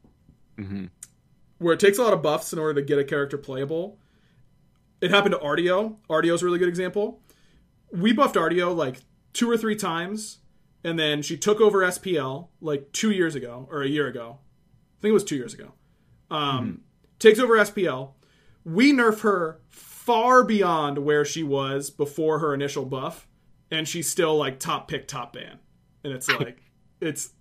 where 1.58 1.74
it 1.74 1.80
takes 1.80 1.98
a 1.98 2.02
lot 2.02 2.12
of 2.12 2.22
buffs 2.22 2.52
in 2.52 2.58
order 2.58 2.80
to 2.80 2.86
get 2.86 2.98
a 2.98 3.04
character 3.04 3.36
playable. 3.38 3.98
It 5.00 5.10
happened 5.10 5.32
to 5.34 5.38
Artio. 5.38 5.96
Artio's 6.08 6.42
a 6.42 6.46
really 6.46 6.58
good 6.58 6.68
example. 6.68 7.20
We 7.92 8.12
buffed 8.12 8.34
Artio 8.36 8.74
like 8.74 8.96
two 9.32 9.50
or 9.50 9.56
three 9.56 9.76
times, 9.76 10.38
and 10.82 10.98
then 10.98 11.22
she 11.22 11.36
took 11.36 11.60
over 11.60 11.80
SPL 11.80 12.48
like 12.60 12.90
two 12.92 13.10
years 13.10 13.34
ago 13.34 13.68
or 13.70 13.82
a 13.82 13.88
year 13.88 14.06
ago. 14.08 14.38
I 14.98 15.02
think 15.02 15.10
it 15.10 15.14
was 15.14 15.24
two 15.24 15.36
years 15.36 15.54
ago. 15.54 15.72
Um, 16.30 16.80
Takes 17.18 17.38
over 17.38 17.56
SPL. 17.56 18.12
We 18.64 18.92
nerf 18.92 19.20
her 19.20 19.60
far 19.68 20.44
beyond 20.44 20.98
where 20.98 21.24
she 21.24 21.42
was 21.42 21.90
before 21.90 22.38
her 22.38 22.54
initial 22.54 22.84
buff, 22.84 23.26
and 23.70 23.86
she's 23.86 24.08
still 24.08 24.36
like 24.36 24.58
top 24.58 24.88
pick, 24.88 25.08
top 25.08 25.32
ban. 25.32 25.58
And 26.04 26.12
it's 26.12 26.28
like, 26.28 26.62
it's 27.00 27.32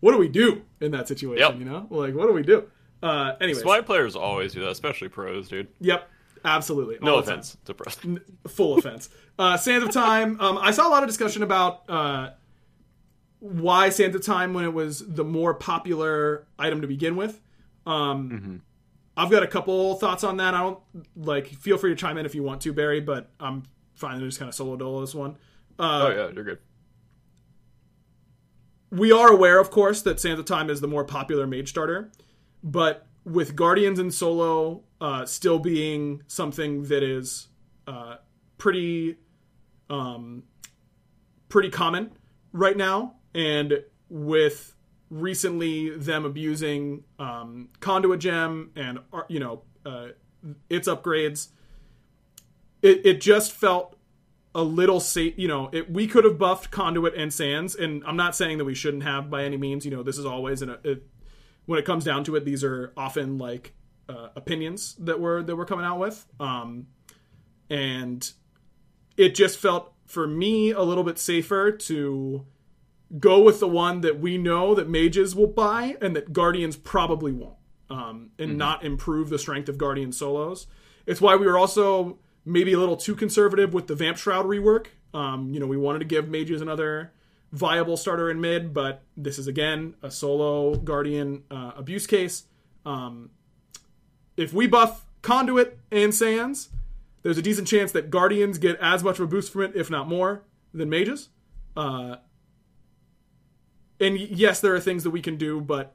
what 0.00 0.12
do 0.12 0.18
we 0.18 0.28
do 0.28 0.62
in 0.80 0.90
that 0.92 1.08
situation? 1.08 1.38
Yep. 1.38 1.58
You 1.58 1.64
know, 1.64 1.86
like 1.90 2.14
what 2.14 2.26
do 2.26 2.32
we 2.32 2.42
do? 2.42 2.64
Uh, 3.02 3.34
anyways, 3.40 3.62
Smite 3.62 3.86
players 3.86 4.16
always 4.16 4.54
do 4.54 4.60
that, 4.60 4.70
especially 4.70 5.08
pros, 5.08 5.48
dude. 5.48 5.68
Yep. 5.80 6.08
Absolutely. 6.44 6.98
No 7.00 7.14
all 7.14 7.16
the 7.18 7.22
time. 7.22 7.32
offense 7.34 7.56
to 7.64 7.74
Preston. 7.74 8.20
full 8.48 8.78
offense. 8.78 9.08
Uh, 9.38 9.56
Sands 9.56 9.84
of 9.84 9.92
Time. 9.92 10.38
Um, 10.40 10.58
I 10.58 10.72
saw 10.72 10.86
a 10.86 10.90
lot 10.90 11.02
of 11.02 11.08
discussion 11.08 11.42
about 11.42 11.88
uh, 11.88 12.30
why 13.40 13.88
Sands 13.88 14.14
of 14.14 14.24
Time 14.24 14.52
when 14.52 14.64
it 14.64 14.72
was 14.72 15.02
the 15.06 15.24
more 15.24 15.54
popular 15.54 16.46
item 16.58 16.82
to 16.82 16.86
begin 16.86 17.16
with. 17.16 17.40
Um, 17.86 18.62
I've 19.16 19.30
got 19.30 19.42
a 19.42 19.46
couple 19.46 19.94
thoughts 19.96 20.24
on 20.24 20.36
that. 20.38 20.54
I 20.54 20.60
don't 20.60 20.78
like. 21.16 21.46
Feel 21.46 21.78
free 21.78 21.90
to 21.90 21.96
chime 21.96 22.18
in 22.18 22.26
if 22.26 22.34
you 22.34 22.42
want 22.42 22.60
to, 22.62 22.72
Barry. 22.72 23.00
But 23.00 23.30
I'm 23.40 23.62
fine 23.94 24.20
to 24.20 24.26
just 24.26 24.38
kind 24.38 24.48
of 24.48 24.54
solo 24.54 24.76
dolo 24.76 25.00
this 25.00 25.14
one. 25.14 25.36
Oh 25.78 26.08
yeah, 26.10 26.30
you're 26.34 26.44
good. 26.44 26.58
we 28.90 29.10
are 29.10 29.28
aware, 29.28 29.58
of 29.58 29.70
course, 29.70 30.02
that 30.02 30.20
Sands 30.20 30.38
of 30.38 30.46
Time 30.46 30.70
is 30.70 30.80
the 30.80 30.86
more 30.86 31.04
popular 31.04 31.46
mage 31.46 31.68
starter, 31.68 32.10
but 32.62 33.06
with 33.24 33.56
Guardians 33.56 33.98
and 33.98 34.12
Solo 34.14 34.84
uh, 35.00 35.26
still 35.26 35.58
being 35.58 36.22
something 36.28 36.84
that 36.84 37.02
is 37.02 37.48
uh, 37.88 38.16
pretty, 38.56 39.16
um, 39.90 40.44
pretty 41.48 41.70
common 41.70 42.12
right 42.52 42.76
now, 42.76 43.14
and 43.34 43.82
with 44.08 44.76
recently 45.10 45.90
them 45.90 46.24
abusing 46.24 47.04
um, 47.18 47.68
Conduit 47.80 48.20
Gem 48.20 48.70
and 48.76 48.98
uh, 49.12 49.22
you 49.28 49.40
know 49.40 49.62
uh, 49.84 50.08
its 50.70 50.86
upgrades, 50.86 51.48
it, 52.82 53.04
it 53.04 53.20
just 53.20 53.52
felt 53.52 53.96
a 54.54 54.62
little 54.62 55.00
safe. 55.00 55.34
You 55.36 55.48
know, 55.48 55.70
it, 55.72 55.90
we 55.90 56.06
could 56.06 56.24
have 56.24 56.38
buffed 56.38 56.70
Conduit 56.70 57.14
and 57.14 57.32
Sands, 57.32 57.74
and 57.74 58.02
I'm 58.06 58.16
not 58.16 58.36
saying 58.36 58.58
that 58.58 58.64
we 58.64 58.74
shouldn't 58.74 59.02
have 59.02 59.30
by 59.30 59.44
any 59.44 59.56
means. 59.56 59.84
You 59.84 59.90
know, 59.90 60.02
this 60.02 60.18
is 60.18 60.26
always 60.26 60.62
an. 60.62 60.70
A, 60.70 60.96
when 61.66 61.78
it 61.78 61.84
comes 61.84 62.04
down 62.04 62.24
to 62.24 62.36
it, 62.36 62.44
these 62.44 62.62
are 62.62 62.92
often 62.96 63.38
like 63.38 63.74
uh, 64.08 64.28
opinions 64.36 64.94
that 65.00 65.20
we're 65.20 65.42
that 65.42 65.56
we're 65.56 65.64
coming 65.64 65.84
out 65.84 65.98
with, 65.98 66.26
um, 66.38 66.86
and 67.68 68.32
it 69.16 69.34
just 69.34 69.58
felt 69.58 69.92
for 70.06 70.26
me 70.26 70.70
a 70.70 70.82
little 70.82 71.04
bit 71.04 71.18
safer 71.18 71.72
to 71.72 72.46
go 73.18 73.40
with 73.40 73.60
the 73.60 73.68
one 73.68 74.00
that 74.00 74.18
we 74.18 74.36
know 74.36 74.74
that 74.74 74.88
mages 74.88 75.34
will 75.34 75.46
buy 75.46 75.96
and 76.00 76.16
that 76.16 76.32
guardians 76.32 76.76
probably 76.76 77.32
won't 77.32 77.56
um, 77.88 78.30
and 78.38 78.58
not 78.58 78.84
improve 78.84 79.28
the 79.28 79.38
strength 79.38 79.68
of 79.68 79.78
guardian 79.78 80.10
solos 80.10 80.66
it's 81.06 81.20
why 81.20 81.36
we 81.36 81.46
were 81.46 81.58
also 81.58 82.18
maybe 82.44 82.72
a 82.72 82.78
little 82.78 82.96
too 82.96 83.14
conservative 83.14 83.72
with 83.74 83.86
the 83.86 83.94
vamp 83.94 84.18
shroud 84.18 84.46
rework. 84.46 84.86
Um, 85.12 85.52
you 85.52 85.60
know 85.60 85.66
we 85.66 85.76
wanted 85.76 86.00
to 86.00 86.04
give 86.04 86.28
mages 86.28 86.60
another 86.60 87.12
viable 87.52 87.96
starter 87.96 88.30
in 88.30 88.40
mid 88.40 88.74
but 88.74 89.02
this 89.16 89.38
is 89.38 89.46
again 89.46 89.94
a 90.02 90.10
solo 90.10 90.74
guardian 90.74 91.44
uh, 91.50 91.72
abuse 91.76 92.06
case. 92.06 92.44
Um, 92.84 93.30
if 94.36 94.52
we 94.52 94.66
buff 94.66 95.06
conduit 95.22 95.78
and 95.90 96.14
sands 96.14 96.68
there's 97.22 97.38
a 97.38 97.42
decent 97.42 97.66
chance 97.66 97.92
that 97.92 98.10
guardians 98.10 98.58
get 98.58 98.78
as 98.80 99.02
much 99.02 99.18
of 99.18 99.24
a 99.24 99.26
boost 99.26 99.52
from 99.52 99.62
it 99.62 99.72
if 99.74 99.90
not 99.90 100.08
more 100.08 100.42
than 100.72 100.90
mages. 100.90 101.30
Uh, 101.76 102.16
and 104.00 104.18
yes, 104.18 104.60
there 104.60 104.74
are 104.74 104.80
things 104.80 105.04
that 105.04 105.10
we 105.10 105.22
can 105.22 105.36
do, 105.36 105.60
but 105.60 105.94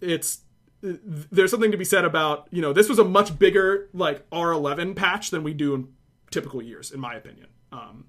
it's 0.00 0.40
there's 0.80 1.50
something 1.50 1.72
to 1.72 1.76
be 1.76 1.84
said 1.84 2.04
about 2.04 2.46
you 2.50 2.62
know 2.62 2.72
this 2.72 2.88
was 2.88 2.98
a 2.98 3.04
much 3.04 3.38
bigger 3.38 3.88
like 3.92 4.28
R11 4.30 4.94
patch 4.96 5.30
than 5.30 5.42
we 5.42 5.54
do 5.54 5.74
in 5.74 5.88
typical 6.30 6.62
years, 6.62 6.90
in 6.90 7.00
my 7.00 7.14
opinion. 7.14 7.48
Um, 7.72 8.04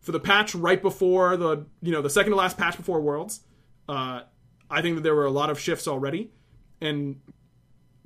For 0.00 0.12
the 0.12 0.20
patch 0.20 0.54
right 0.54 0.80
before 0.80 1.36
the 1.36 1.66
you 1.82 1.92
know 1.92 2.02
the 2.02 2.10
second 2.10 2.32
to 2.32 2.36
last 2.36 2.56
patch 2.56 2.76
before 2.76 3.00
Worlds, 3.00 3.40
uh, 3.88 4.22
I 4.70 4.82
think 4.82 4.96
that 4.96 5.02
there 5.02 5.14
were 5.14 5.26
a 5.26 5.30
lot 5.30 5.50
of 5.50 5.60
shifts 5.60 5.86
already, 5.86 6.30
and 6.80 7.20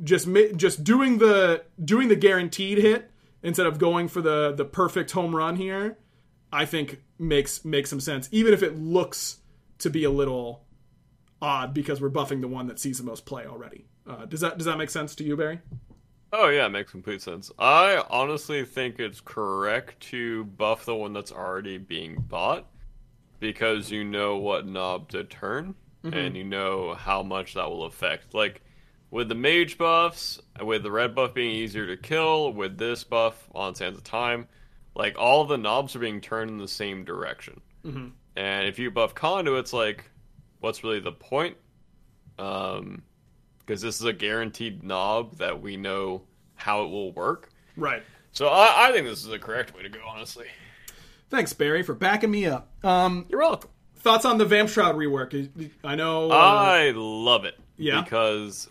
just 0.02 0.28
just 0.57 0.83
doing 0.83 1.18
the 1.18 1.64
doing 1.83 2.09
the 2.09 2.16
guaranteed 2.16 2.78
hit 2.78 3.11
instead 3.42 3.66
of 3.66 3.78
going 3.78 4.09
for 4.09 4.20
the 4.20 4.52
the 4.57 4.64
perfect 4.64 5.12
home 5.12 5.37
run 5.37 5.57
here, 5.57 5.98
I 6.52 6.64
think 6.64 7.00
makes 7.18 7.64
makes 7.64 7.90
some 7.90 8.00
sense, 8.00 8.28
even 8.33 8.52
if 8.52 8.62
it 8.62 8.76
looks 8.76 9.38
to 9.78 9.90
be 9.90 10.02
a 10.04 10.11
little 10.11 10.63
odd 11.44 11.74
because 11.74 12.00
we're 12.00 12.11
buffing 12.11 12.40
the 12.40 12.48
one 12.48 12.66
that 12.68 12.80
sees 12.80 12.98
the 12.98 13.04
most 13.04 13.26
play 13.26 13.44
already. 13.46 13.85
Uh, 14.09 14.24
does 14.24 14.40
that 14.40 14.57
does 14.57 14.64
that 14.64 14.78
make 14.78 14.90
sense 14.90 15.14
to 15.16 15.24
you, 15.24 15.37
Barry? 15.37 15.61
Oh 16.33 16.48
yeah, 16.48 16.66
it 16.66 16.70
makes 16.70 16.90
complete 16.90 17.22
sense. 17.22 17.52
I 17.59 18.02
honestly 18.11 18.64
think 18.64 18.98
it's 18.98 19.20
correct 19.20 20.00
to 20.11 20.44
buff 20.44 20.85
the 20.85 20.94
one 20.94 21.12
that's 21.12 21.30
already 21.30 21.78
being 21.78 22.16
bought 22.28 22.66
because 23.40 23.90
you 23.90 24.04
know 24.04 24.37
what 24.37 24.66
knob 24.66 25.11
to 25.11 25.24
turn 25.24 25.74
and 26.02 26.37
you 26.37 26.44
know 26.44 26.94
how 26.94 27.22
much 27.22 27.54
that 27.54 27.70
will 27.70 27.85
affect. 27.85 28.35
Like 28.35 28.62
with 29.11 29.28
the 29.28 29.35
mage 29.35 29.78
buffs, 29.78 30.40
with 30.61 30.83
the 30.83 30.90
red 30.90 31.14
buff 31.14 31.33
being 31.35 31.54
easier 31.54 31.87
to 31.87 31.96
kill, 31.96 32.52
with 32.52 32.76
this 32.76 33.04
buff 33.04 33.48
on 33.54 33.74
Sands 33.74 33.96
of 33.96 34.04
Time, 34.04 34.48
like 34.94 35.16
all 35.18 35.44
the 35.44 35.57
knobs 35.57 35.96
are 35.96 36.00
being 36.00 36.20
turned 36.20 36.50
in 36.50 36.59
the 36.59 36.68
same 36.68 37.04
direction. 37.04 37.61
And 38.37 38.66
if 38.68 38.78
you 38.78 38.90
buff 38.90 39.14
conduits, 39.14 39.72
like 39.72 40.11
what's 40.64 40.83
really 40.83 40.98
the 40.98 41.12
point? 41.12 41.57
Um, 42.38 43.03
because 43.61 43.81
this 43.83 44.00
is 44.00 44.07
a 44.07 44.12
guaranteed 44.12 44.83
knob 44.83 45.37
that 45.37 45.61
we 45.61 45.77
know 45.77 46.22
how 46.55 46.85
it 46.85 46.88
will 46.88 47.12
work. 47.12 47.50
Right. 47.77 48.03
So 48.33 48.48
I, 48.48 48.88
I 48.88 48.92
think 48.92 49.07
this 49.07 49.20
is 49.20 49.27
the 49.27 49.38
correct 49.38 49.77
way 49.77 49.83
to 49.83 49.88
go, 49.88 50.00
honestly. 50.07 50.46
Thanks, 51.31 51.53
Barry, 51.53 51.83
for 51.83 51.94
backing 51.94 52.31
me 52.31 52.46
up. 52.46 52.68
Um, 52.83 53.27
You're 53.29 53.40
welcome. 53.40 53.70
thoughts 53.96 54.24
on 54.24 54.38
the 54.38 54.44
Vamp 54.44 54.68
Shroud 54.70 54.96
rework? 54.96 55.70
I 55.85 55.94
know. 55.94 56.31
Uh, 56.31 56.35
I 56.35 56.92
love 56.94 57.44
it. 57.44 57.59
Yeah? 57.77 58.03
Because, 58.03 58.68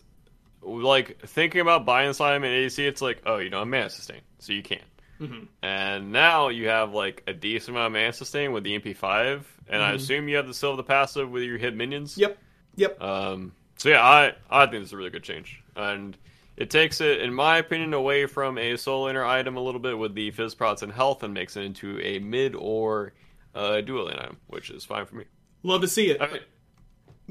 like, 0.62 1.19
thinking 1.27 1.62
about 1.62 1.86
buying 1.86 2.13
slime 2.13 2.43
in 2.43 2.51
AC, 2.51 2.86
it's 2.86 3.01
like, 3.01 3.21
oh, 3.25 3.38
you 3.38 3.49
don't 3.49 3.62
have 3.62 3.67
mana 3.67 3.89
sustain, 3.89 4.21
so 4.39 4.53
you 4.53 4.63
can't. 4.63 4.82
Mm-hmm. 5.23 5.43
And 5.62 6.12
now 6.12 6.49
you 6.49 6.67
have, 6.67 6.93
like, 6.93 7.23
a 7.27 7.33
decent 7.33 7.69
amount 7.69 7.88
of 7.88 7.91
mana 7.93 8.13
sustain 8.13 8.51
with 8.51 8.63
the 8.63 8.79
MP5, 8.79 9.43
and 9.67 9.81
I 9.81 9.93
assume 9.93 10.27
you 10.27 10.36
have 10.36 10.47
the 10.47 10.53
Silver 10.53 10.77
the 10.77 10.83
passive 10.83 11.29
with 11.31 11.43
your 11.43 11.57
hit 11.57 11.75
minions. 11.75 12.13
Mm-hmm. 12.13 12.21
Yep. 12.21 12.38
Yep. 12.75 13.01
Um, 13.01 13.53
so 13.77 13.89
yeah, 13.89 14.01
I 14.01 14.33
I 14.49 14.65
think 14.65 14.83
it's 14.83 14.93
a 14.93 14.97
really 14.97 15.09
good 15.09 15.23
change, 15.23 15.62
and 15.75 16.17
it 16.55 16.69
takes 16.69 17.01
it, 17.01 17.21
in 17.21 17.33
my 17.33 17.57
opinion, 17.57 17.93
away 17.93 18.25
from 18.25 18.57
a 18.57 18.77
soul 18.77 19.07
inner 19.07 19.25
item 19.25 19.57
a 19.57 19.59
little 19.59 19.79
bit 19.79 19.97
with 19.97 20.15
the 20.15 20.31
fizz 20.31 20.55
prots 20.55 20.81
and 20.81 20.91
health, 20.91 21.23
and 21.23 21.33
makes 21.33 21.57
it 21.57 21.63
into 21.63 21.99
a 22.01 22.19
mid 22.19 22.55
or 22.55 23.13
uh, 23.55 23.81
dual 23.81 24.05
lane 24.05 24.17
item, 24.17 24.38
which 24.47 24.69
is 24.69 24.86
fine 24.86 25.05
for 25.05 25.15
me. 25.15 25.25
Love 25.63 25.81
to 25.81 25.88
see 25.88 26.12
it. 26.12 26.21
I, 26.21 26.27
mean, 26.27 26.41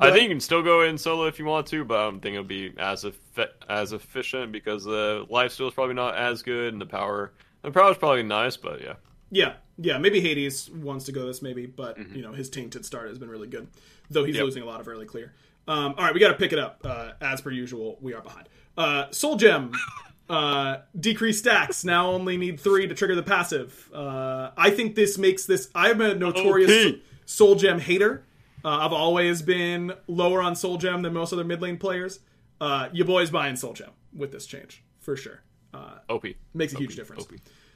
I 0.01 0.11
think 0.11 0.25
you 0.25 0.29
can 0.31 0.41
still 0.41 0.63
go 0.63 0.83
in 0.83 0.99
solo 0.99 1.27
if 1.27 1.39
you 1.39 1.45
want 1.45 1.67
to, 1.69 1.85
but 1.85 1.99
I 1.99 2.05
don't 2.05 2.21
think 2.21 2.35
it'll 2.35 2.45
be 2.45 2.75
as 2.79 3.05
effe- 3.05 3.51
as 3.69 3.93
efficient 3.93 4.53
because 4.53 4.85
the 4.85 5.27
life 5.29 5.53
steal 5.53 5.69
is 5.69 5.75
probably 5.75 5.95
not 5.95 6.17
as 6.17 6.43
good, 6.43 6.73
and 6.73 6.81
the 6.81 6.87
power 6.87 7.33
the 7.63 7.71
power 7.71 7.91
is 7.91 7.97
probably 7.99 8.23
nice, 8.23 8.57
but 8.57 8.81
yeah. 8.83 8.95
Yeah, 9.31 9.55
yeah. 9.79 9.99
Maybe 9.99 10.21
Hades 10.21 10.71
wants 10.71 11.07
to 11.07 11.13
go 11.13 11.27
this, 11.27 11.41
maybe, 11.43 11.67
but 11.67 11.97
you 12.15 12.23
know 12.23 12.33
his 12.33 12.51
tainted 12.51 12.85
start 12.85 13.09
has 13.09 13.19
been 13.19 13.31
really 13.31 13.49
good, 13.49 13.69
though 14.11 14.25
he's 14.25 14.37
Yep. 14.37 14.45
losing 14.45 14.63
a 14.63 14.67
lot 14.67 14.81
of 14.81 14.89
early 14.89 15.07
clear. 15.07 15.33
Um, 15.69 15.95
all 15.97 16.05
right, 16.05 16.13
we 16.13 16.21
got 16.21 16.29
to 16.29 16.35
pick 16.37 16.53
it 16.53 16.59
up. 16.59 16.81
Uh, 16.85 17.13
as 17.21 17.41
per 17.41 17.51
usual, 17.51 17.97
we 18.01 18.15
are 18.15 18.21
behind. 18.21 18.49
Uh, 18.77 19.11
Soul 19.11 19.37
Gem, 19.37 19.73
uh, 20.29 20.79
decrease 20.99 21.39
stacks. 21.39 21.85
Now 21.85 22.09
only 22.11 22.37
need 22.37 22.59
three 22.61 22.87
to 22.89 22.95
trigger 22.95 23.15
the 23.15 23.23
passive. 23.23 23.91
Uh, 23.95 24.51
I 24.57 24.71
think 24.71 24.95
this 24.95 25.17
makes 25.19 25.47
this. 25.47 25.71
I'm 25.75 26.01
a 26.01 26.15
notorious 26.15 26.95
OP. 26.95 27.01
Soul 27.25 27.55
Gem 27.55 27.79
hater. 27.79 28.25
Uh, 28.65 28.79
I've 28.81 28.93
always 28.93 29.41
been 29.43 29.93
lower 30.09 30.43
on 30.43 30.55
Soul 30.57 30.77
Gem 30.79 31.03
than 31.03 31.13
most 31.15 31.33
other 31.33 31.45
mid 31.45 31.63
lane 31.63 31.79
players. 31.79 32.21
Uh, 32.61 32.89
your 32.93 33.07
boy's 33.07 33.31
buying 33.31 33.57
Soul 33.57 33.73
Gem 33.73 33.91
with 34.15 34.31
this 34.33 34.47
change 34.47 34.83
for 35.01 35.17
sure. 35.17 35.43
Uh, 35.75 35.99
OP 36.09 36.27
makes 36.55 36.75
a 36.75 36.79
huge 36.79 36.97
difference. 36.97 37.25
OP. 37.25 37.33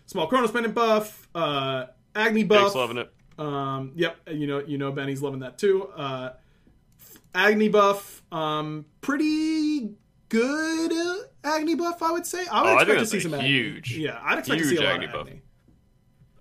Small 0.06 0.26
Chronos 0.26 0.50
Pendant 0.50 0.74
buff, 0.74 1.28
uh, 1.34 1.86
Agni 2.14 2.44
buff. 2.44 2.62
Jake's 2.66 2.74
loving 2.76 2.98
it. 2.98 3.12
Um, 3.38 3.92
yep, 3.96 4.16
you 4.30 4.46
know, 4.46 4.60
you 4.60 4.78
know, 4.78 4.92
Benny's 4.92 5.20
loving 5.22 5.40
that 5.40 5.58
too. 5.58 5.88
Uh, 5.88 6.30
Agni 7.34 7.68
buff, 7.68 8.22
um, 8.32 8.86
pretty 9.00 9.90
good 10.28 10.92
uh, 10.92 11.16
Agni 11.44 11.74
buff, 11.74 12.02
I 12.02 12.12
would 12.12 12.24
say. 12.26 12.44
I 12.50 12.62
would 12.62 12.68
Oh, 12.68 12.72
expect 12.74 12.88
think 12.90 12.98
to 13.00 13.06
see 13.06 13.20
some 13.20 13.34
Agni. 13.34 13.48
huge, 13.48 13.96
Yeah, 13.98 14.18
I'd 14.22 14.38
expect 14.38 14.62
to 14.62 14.68
see 14.68 14.76
a 14.76 14.80
lot 14.80 14.94
Agni 14.94 15.06
of 15.06 15.12
buff. 15.12 15.26
Agni. 15.26 15.42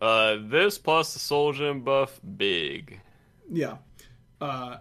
Uh, 0.02 0.38
this 0.42 0.78
plus 0.78 1.14
the 1.14 1.20
soul 1.20 1.52
gem 1.54 1.82
buff, 1.82 2.20
big. 2.38 3.02
Yeah, 3.52 3.78
uh, 4.40 4.78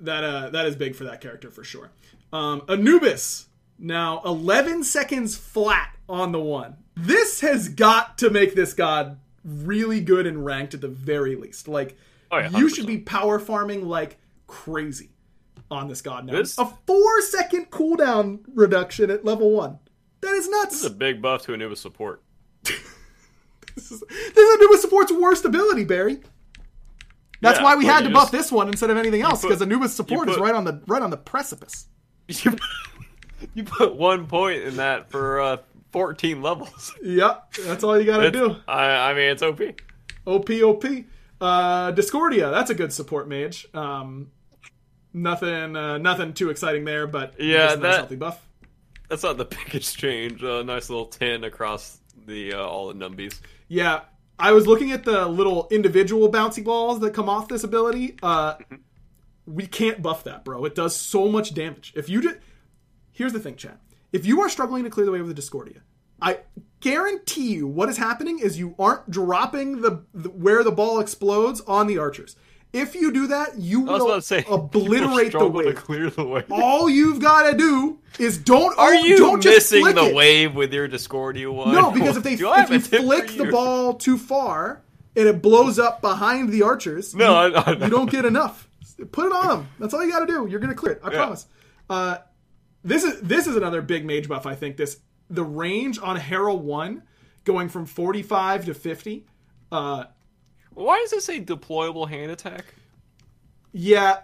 that 0.00 0.22
uh, 0.24 0.50
that 0.50 0.66
is 0.66 0.76
big 0.76 0.94
for 0.94 1.04
that 1.04 1.20
character 1.20 1.50
for 1.50 1.64
sure. 1.64 1.90
Um, 2.32 2.62
Anubis 2.68 3.47
now 3.78 4.20
11 4.24 4.84
seconds 4.84 5.36
flat 5.36 5.94
on 6.08 6.32
the 6.32 6.40
one. 6.40 6.76
This 6.96 7.40
has 7.40 7.68
got 7.68 8.18
to 8.18 8.30
make 8.30 8.54
this 8.54 8.74
god 8.74 9.18
really 9.44 10.00
good 10.00 10.26
and 10.26 10.44
ranked 10.44 10.74
at 10.74 10.80
the 10.80 10.88
very 10.88 11.36
least. 11.36 11.68
Like 11.68 11.96
Oh, 12.30 12.38
yeah, 12.38 12.50
you 12.58 12.68
should 12.68 12.86
be 12.86 12.98
power 12.98 13.38
farming 13.38 13.88
like 13.88 14.18
crazy 14.46 15.10
on 15.70 15.88
this 15.88 16.02
god 16.02 16.26
now. 16.26 16.32
This- 16.34 16.58
A 16.58 16.66
four 16.86 17.22
second 17.22 17.70
cooldown 17.70 18.40
reduction 18.54 19.10
at 19.10 19.24
level 19.24 19.50
one. 19.52 19.78
That 20.20 20.32
is 20.34 20.48
nuts. 20.48 20.70
This 20.70 20.80
is 20.80 20.86
a 20.86 20.90
big 20.90 21.22
buff 21.22 21.42
to 21.46 21.54
Anubis 21.54 21.80
support. 21.80 22.22
This 23.74 23.92
is, 23.92 24.00
this 24.08 24.36
is 24.36 24.56
Anubis 24.60 24.82
support's 24.82 25.12
worst 25.12 25.44
ability, 25.44 25.84
Barry. 25.84 26.18
That's 27.40 27.58
Yeah, 27.60 27.64
why 27.64 27.76
we 27.76 27.86
had 27.86 28.02
to 28.02 28.10
buff 28.10 28.24
just- 28.24 28.32
this 28.32 28.50
one 28.52 28.66
instead 28.66 28.90
of 28.90 28.96
anything 28.96 29.22
else 29.22 29.40
because 29.42 29.62
Anubis 29.62 29.94
support 29.94 30.28
is 30.28 30.36
right 30.36 30.54
on 30.54 30.64
the 30.64 30.82
right 30.88 31.00
on 31.00 31.10
the 31.10 31.16
precipice. 31.16 31.86
You, 32.26 32.56
you 33.54 33.64
put 33.64 33.94
one 33.96 34.26
point 34.26 34.62
in 34.62 34.76
that 34.76 35.10
for 35.10 35.40
uh, 35.40 35.56
14 35.92 36.42
levels. 36.42 36.94
Yep, 37.02 37.52
that's 37.64 37.84
all 37.84 37.98
you 37.98 38.04
gotta 38.04 38.30
do. 38.30 38.56
I, 38.66 39.10
I 39.10 39.14
mean, 39.14 39.30
it's 39.30 39.42
OP. 39.42 39.60
OP 40.26 40.50
OP. 40.50 40.84
Uh, 41.40 41.90
Discordia, 41.92 42.50
that's 42.50 42.70
a 42.70 42.74
good 42.74 42.92
support 42.92 43.28
mage. 43.28 43.66
Um, 43.72 44.30
nothing, 45.12 45.76
uh, 45.76 45.98
nothing 45.98 46.32
too 46.34 46.50
exciting 46.50 46.84
there, 46.84 47.06
but 47.06 47.34
Yeah, 47.40 47.72
a 47.72 47.76
nice 47.76 47.78
that- 47.82 47.94
healthy 47.96 48.16
buff. 48.16 48.44
That's 49.08 49.22
not 49.22 49.38
the 49.38 49.44
biggest 49.64 49.96
change. 49.98 50.42
Uh, 50.44 50.62
nice 50.62 50.90
little 50.90 51.06
10 51.06 51.44
across 51.44 51.98
the 52.26 52.52
uh, 52.54 52.58
all 52.66 52.92
the 52.92 52.94
numbies. 52.94 53.40
Yeah, 53.68 54.00
I 54.38 54.52
was 54.52 54.66
looking 54.66 54.92
at 54.92 55.04
the 55.04 55.26
little 55.26 55.66
individual 55.70 56.30
bouncy 56.30 56.62
balls 56.62 57.00
that 57.00 57.14
come 57.14 57.28
off 57.28 57.48
this 57.48 57.64
ability. 57.64 58.18
Uh, 58.22 58.56
we 59.46 59.66
can't 59.66 60.02
buff 60.02 60.24
that, 60.24 60.44
bro. 60.44 60.64
It 60.66 60.74
does 60.74 60.94
so 60.94 61.26
much 61.28 61.54
damage. 61.54 61.94
If 61.96 62.10
you 62.10 62.20
just 62.20 62.36
here's 63.18 63.32
the 63.34 63.40
thing, 63.40 63.56
chat. 63.56 63.78
If 64.12 64.24
you 64.24 64.40
are 64.40 64.48
struggling 64.48 64.84
to 64.84 64.90
clear 64.90 65.04
the 65.04 65.12
way 65.12 65.18
with 65.18 65.28
the 65.28 65.34
Discordia, 65.34 65.82
I 66.22 66.38
guarantee 66.80 67.52
you 67.54 67.66
what 67.66 67.88
is 67.88 67.98
happening 67.98 68.38
is 68.38 68.58
you 68.58 68.74
aren't 68.78 69.10
dropping 69.10 69.82
the, 69.82 70.02
the 70.14 70.30
where 70.30 70.64
the 70.64 70.72
ball 70.72 71.00
explodes 71.00 71.60
on 71.62 71.86
the 71.86 71.98
archers. 71.98 72.36
If 72.72 72.94
you 72.94 73.12
do 73.12 73.26
that, 73.28 73.58
you 73.58 73.80
will 73.80 74.20
say, 74.20 74.44
obliterate 74.50 75.32
the 75.32 75.38
to 75.38 75.46
wave. 75.48 75.74
clear 75.76 76.10
the 76.10 76.24
wave. 76.24 76.44
All 76.50 76.88
you've 76.88 77.18
got 77.20 77.50
to 77.50 77.56
do 77.56 77.98
is 78.18 78.36
don't. 78.36 78.78
Are 78.78 78.94
you 78.94 79.16
don't 79.18 79.40
just 79.40 79.72
missing 79.72 79.82
flick 79.84 79.94
the 79.96 80.04
it. 80.10 80.14
wave 80.14 80.54
with 80.54 80.72
your 80.72 80.86
Discordia 80.86 81.50
one? 81.50 81.72
No, 81.72 81.90
because 81.90 82.16
if 82.18 82.22
they 82.28 82.34
if 82.34 82.40
you 82.70 82.80
flick 82.80 83.28
the 83.28 83.44
you? 83.46 83.50
ball 83.50 83.94
too 83.94 84.18
far 84.18 84.82
and 85.16 85.26
it 85.28 85.40
blows 85.40 85.78
up 85.78 86.00
behind 86.02 86.50
the 86.50 86.62
archers, 86.62 87.14
No, 87.14 87.46
you, 87.46 87.54
I- 87.54 87.60
I 87.62 87.72
you 87.72 87.88
don't 87.90 88.10
get 88.10 88.24
enough. 88.26 88.68
Put 89.12 89.26
it 89.26 89.32
on 89.32 89.48
them. 89.48 89.68
That's 89.78 89.94
all 89.94 90.04
you 90.04 90.10
got 90.10 90.20
to 90.20 90.26
do. 90.26 90.46
You're 90.50 90.60
gonna 90.60 90.74
clear 90.74 90.92
it. 90.94 91.00
I 91.04 91.10
promise. 91.10 91.46
Uh, 91.88 92.18
this 92.84 93.04
is 93.04 93.20
this 93.20 93.46
is 93.46 93.56
another 93.56 93.82
big 93.82 94.04
mage 94.04 94.28
buff. 94.28 94.46
I 94.46 94.54
think 94.54 94.76
this 94.76 95.00
the 95.30 95.44
range 95.44 95.98
on 96.02 96.16
Herald 96.16 96.64
one 96.64 97.02
going 97.44 97.68
from 97.68 97.86
45 97.86 98.66
to 98.66 98.74
50. 98.74 99.26
Uh, 99.70 100.04
Why 100.74 100.98
does 100.98 101.12
it 101.12 101.22
say 101.22 101.40
deployable 101.40 102.08
hand 102.08 102.30
attack? 102.30 102.64
yeah, 103.72 104.18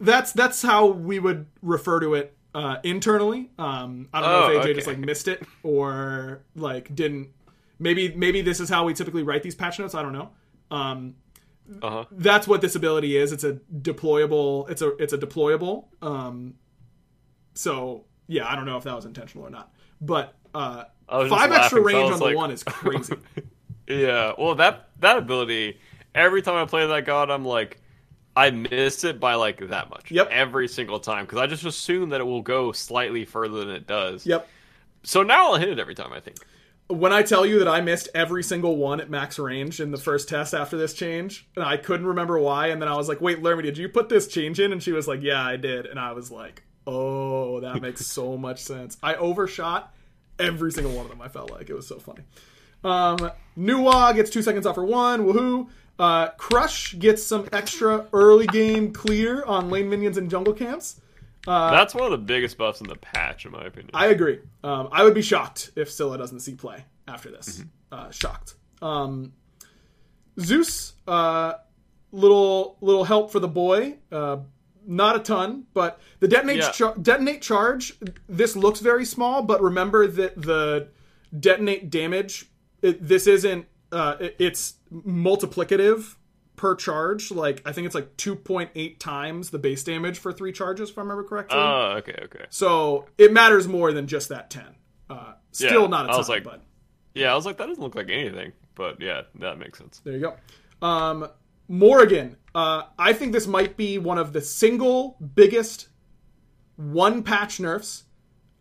that's 0.00 0.32
that's 0.32 0.62
how 0.62 0.86
we 0.86 1.18
would 1.18 1.46
refer 1.62 2.00
to 2.00 2.14
it 2.14 2.36
uh, 2.54 2.76
internally. 2.82 3.50
Um, 3.58 4.08
I 4.12 4.20
don't 4.20 4.30
know 4.30 4.58
Oh, 4.58 4.60
if 4.60 4.66
AJ 4.66 4.74
just 4.76 4.86
like 4.86 4.98
missed 4.98 5.28
it 5.28 5.42
or 5.62 6.42
like 6.54 6.94
didn't. 6.94 7.28
Maybe 7.78 8.12
maybe 8.14 8.40
this 8.42 8.60
is 8.60 8.68
how 8.68 8.84
we 8.84 8.94
typically 8.94 9.22
write 9.22 9.42
these 9.42 9.54
patch 9.54 9.78
notes. 9.78 9.94
I 9.94 10.02
don't 10.02 10.12
know. 10.12 10.30
Um, 10.70 11.14
Uh 11.82 11.90
huh. 11.90 12.04
that's 12.10 12.48
what 12.48 12.60
this 12.60 12.74
ability 12.74 13.16
is. 13.16 13.30
It's 13.32 13.44
a 13.44 13.54
deployable. 13.82 14.68
It's 14.70 14.82
a 14.82 14.96
it's 14.96 15.12
a 15.12 15.18
deployable. 15.18 15.84
Um, 16.02 16.54
so 17.58 18.04
yeah, 18.28 18.46
I 18.46 18.54
don't 18.54 18.66
know 18.66 18.76
if 18.76 18.84
that 18.84 18.94
was 18.94 19.04
intentional 19.04 19.44
or 19.46 19.50
not, 19.50 19.72
but 20.00 20.34
uh, 20.54 20.84
I 21.08 21.18
was 21.18 21.30
just 21.30 21.40
five 21.40 21.50
extra 21.50 21.80
laughing 21.80 21.96
I 21.96 21.98
range 21.98 22.12
was 22.12 22.22
on 22.22 22.30
the 22.30 22.36
one 22.36 22.50
is 22.50 22.62
crazy. 22.62 23.14
Yeah. 23.88 24.34
Well, 24.36 24.54
that 24.56 24.90
that 25.00 25.16
ability. 25.16 25.80
Every 26.14 26.42
time 26.42 26.56
I 26.56 26.66
play 26.66 26.86
that 26.86 27.06
god, 27.06 27.30
I'm 27.30 27.46
like, 27.46 27.80
I 28.36 28.50
miss 28.50 29.02
it 29.02 29.18
by 29.18 29.34
like 29.36 29.66
that 29.70 29.88
much. 29.88 30.10
Yep. 30.10 30.28
Every 30.30 30.68
single 30.68 31.00
time 31.00 31.24
because 31.24 31.38
I 31.38 31.46
just 31.46 31.64
assume 31.64 32.10
that 32.10 32.20
it 32.20 32.24
will 32.24 32.42
go 32.42 32.70
slightly 32.72 33.24
further 33.24 33.64
than 33.64 33.70
it 33.74 33.86
does. 33.86 34.26
yep. 34.26 34.46
So 35.04 35.22
now 35.22 35.52
I'll 35.52 35.58
hit 35.58 35.70
it 35.70 35.78
every 35.78 35.94
time. 35.94 36.12
I 36.12 36.20
think. 36.20 36.36
When 36.88 37.14
I 37.14 37.22
tell 37.22 37.46
you 37.46 37.58
that 37.60 37.68
I 37.68 37.80
missed 37.80 38.10
every 38.14 38.42
single 38.42 38.76
one 38.76 39.00
at 39.00 39.08
max 39.08 39.38
range 39.38 39.80
in 39.80 39.90
the 39.90 39.96
first 39.98 40.28
test 40.28 40.52
after 40.52 40.76
this 40.76 40.92
change, 40.92 41.48
and 41.56 41.64
I 41.64 41.78
couldn't 41.78 42.06
remember 42.06 42.38
why, 42.38 42.66
and 42.66 42.80
then 42.82 42.90
I 42.90 42.96
was 42.96 43.08
like, 43.08 43.22
"Wait, 43.22 43.42
Lermy, 43.42 43.62
did 43.62 43.78
you 43.78 43.88
put 43.88 44.10
this 44.10 44.26
change 44.26 44.60
in?" 44.60 44.70
And 44.70 44.82
she 44.82 44.92
was 44.92 45.08
like, 45.08 45.22
"Yeah, 45.22 45.42
I 45.42 45.56
did," 45.56 45.86
and 45.86 45.98
I 45.98 46.12
was 46.12 46.30
like, 46.30 46.62
"Oh, 46.88 47.60
that 47.60 47.82
makes 47.82 48.06
so 48.06 48.36
much 48.36 48.62
sense." 48.62 48.96
I 49.02 49.14
overshot 49.14 49.94
every 50.38 50.72
single 50.72 50.92
one 50.92 51.04
of 51.04 51.10
them. 51.10 51.20
I 51.20 51.28
felt 51.28 51.50
like 51.50 51.68
it 51.68 51.74
was 51.74 51.86
so 51.86 51.98
funny. 51.98 52.22
Um, 52.82 53.30
Nuwa 53.58 54.14
gets 54.14 54.30
two 54.30 54.42
seconds 54.42 54.66
off 54.66 54.76
for 54.76 54.84
one. 54.84 55.24
Woohoo! 55.24 55.68
Uh, 55.98 56.28
Crush 56.36 56.96
gets 56.98 57.24
some 57.24 57.48
extra 57.52 58.06
early 58.12 58.46
game 58.46 58.92
clear 58.92 59.44
on 59.44 59.68
lane 59.68 59.90
minions 59.90 60.16
and 60.16 60.30
jungle 60.30 60.54
camps. 60.54 61.00
That's 61.44 61.94
one 61.94 62.04
of 62.04 62.10
the 62.10 62.18
biggest 62.18 62.58
buffs 62.58 62.80
in 62.80 62.86
the 62.88 62.96
patch, 62.96 63.46
in 63.46 63.52
my 63.52 63.64
opinion. 63.64 63.90
I 63.94 64.06
agree. 64.08 64.38
Um, 64.62 64.88
I 64.92 65.02
would 65.02 65.14
be 65.14 65.22
shocked 65.22 65.70
if 65.76 65.90
Scylla 65.90 66.18
doesn't 66.18 66.40
see 66.40 66.54
play 66.54 66.84
after 67.06 67.30
this. 67.30 67.64
Uh, 67.90 68.10
shocked. 68.10 68.54
Um, 68.82 69.32
Zeus, 70.38 70.92
uh, 71.08 71.54
little 72.12 72.76
little 72.80 73.04
help 73.04 73.32
for 73.32 73.40
the 73.40 73.48
boy. 73.48 73.96
Not 74.90 75.16
a 75.16 75.18
ton, 75.18 75.64
but 75.74 76.00
the 76.20 76.26
detonate 76.28 76.56
Yeah. 76.58 76.70
char- 76.70 76.96
detonate 76.96 77.42
charge. 77.42 77.92
This 78.28 78.56
looks 78.56 78.80
very 78.80 79.04
small, 79.04 79.42
but 79.42 79.60
remember 79.62 80.06
that 80.06 80.40
the 80.40 80.88
detonate 81.38 81.90
damage. 81.90 82.46
It, 82.80 83.06
this 83.06 83.26
isn't. 83.26 83.66
Uh, 83.92 84.16
it- 84.18 84.36
it's 84.38 84.74
multiplicative 84.92 86.16
per 86.56 86.74
charge. 86.74 87.30
Like 87.30 87.62
I 87.66 87.72
think 87.72 87.84
it's 87.86 87.94
like 87.94 88.16
two 88.16 88.34
point 88.34 88.70
eight 88.74 88.98
times 88.98 89.50
the 89.50 89.58
base 89.58 89.84
damage 89.84 90.18
for 90.18 90.32
three 90.32 90.52
charges, 90.52 90.90
if 90.90 90.98
I 90.98 91.02
remember 91.02 91.24
correctly. 91.24 91.58
Oh, 91.58 91.94
okay, 91.98 92.18
okay. 92.24 92.46
So 92.50 93.06
it 93.18 93.32
matters 93.32 93.68
more 93.68 93.92
than 93.92 94.06
just 94.06 94.28
that 94.30 94.50
10. 94.50 94.64
Uh, 95.10 95.34
still 95.52 95.82
Yeah, 95.82 95.88
not 95.88 96.04
a 96.04 96.08
ton, 96.08 96.14
I 96.14 96.18
was 96.18 96.28
like- 96.28 96.44
but 96.44 96.62
Yeah, 97.14 97.32
I 97.32 97.34
was 97.34 97.44
like, 97.46 97.58
that 97.58 97.66
doesn't 97.66 97.82
look 97.82 97.94
like 97.94 98.08
anything, 98.10 98.52
but 98.74 99.00
yeah, 99.00 99.22
that 99.36 99.58
makes 99.58 99.78
sense. 99.78 100.00
there 100.04 100.14
you 100.14 100.20
go. 100.20 100.86
Um, 100.86 101.28
Morrigan. 101.68 102.36
Uh, 102.54 102.84
I 102.98 103.12
think 103.12 103.32
this 103.32 103.46
might 103.46 103.76
be 103.76 103.98
one 103.98 104.18
of 104.18 104.32
the 104.32 104.40
single 104.40 105.16
biggest 105.34 105.88
one 106.76 107.22
patch 107.22 107.60
nerfs 107.60 108.04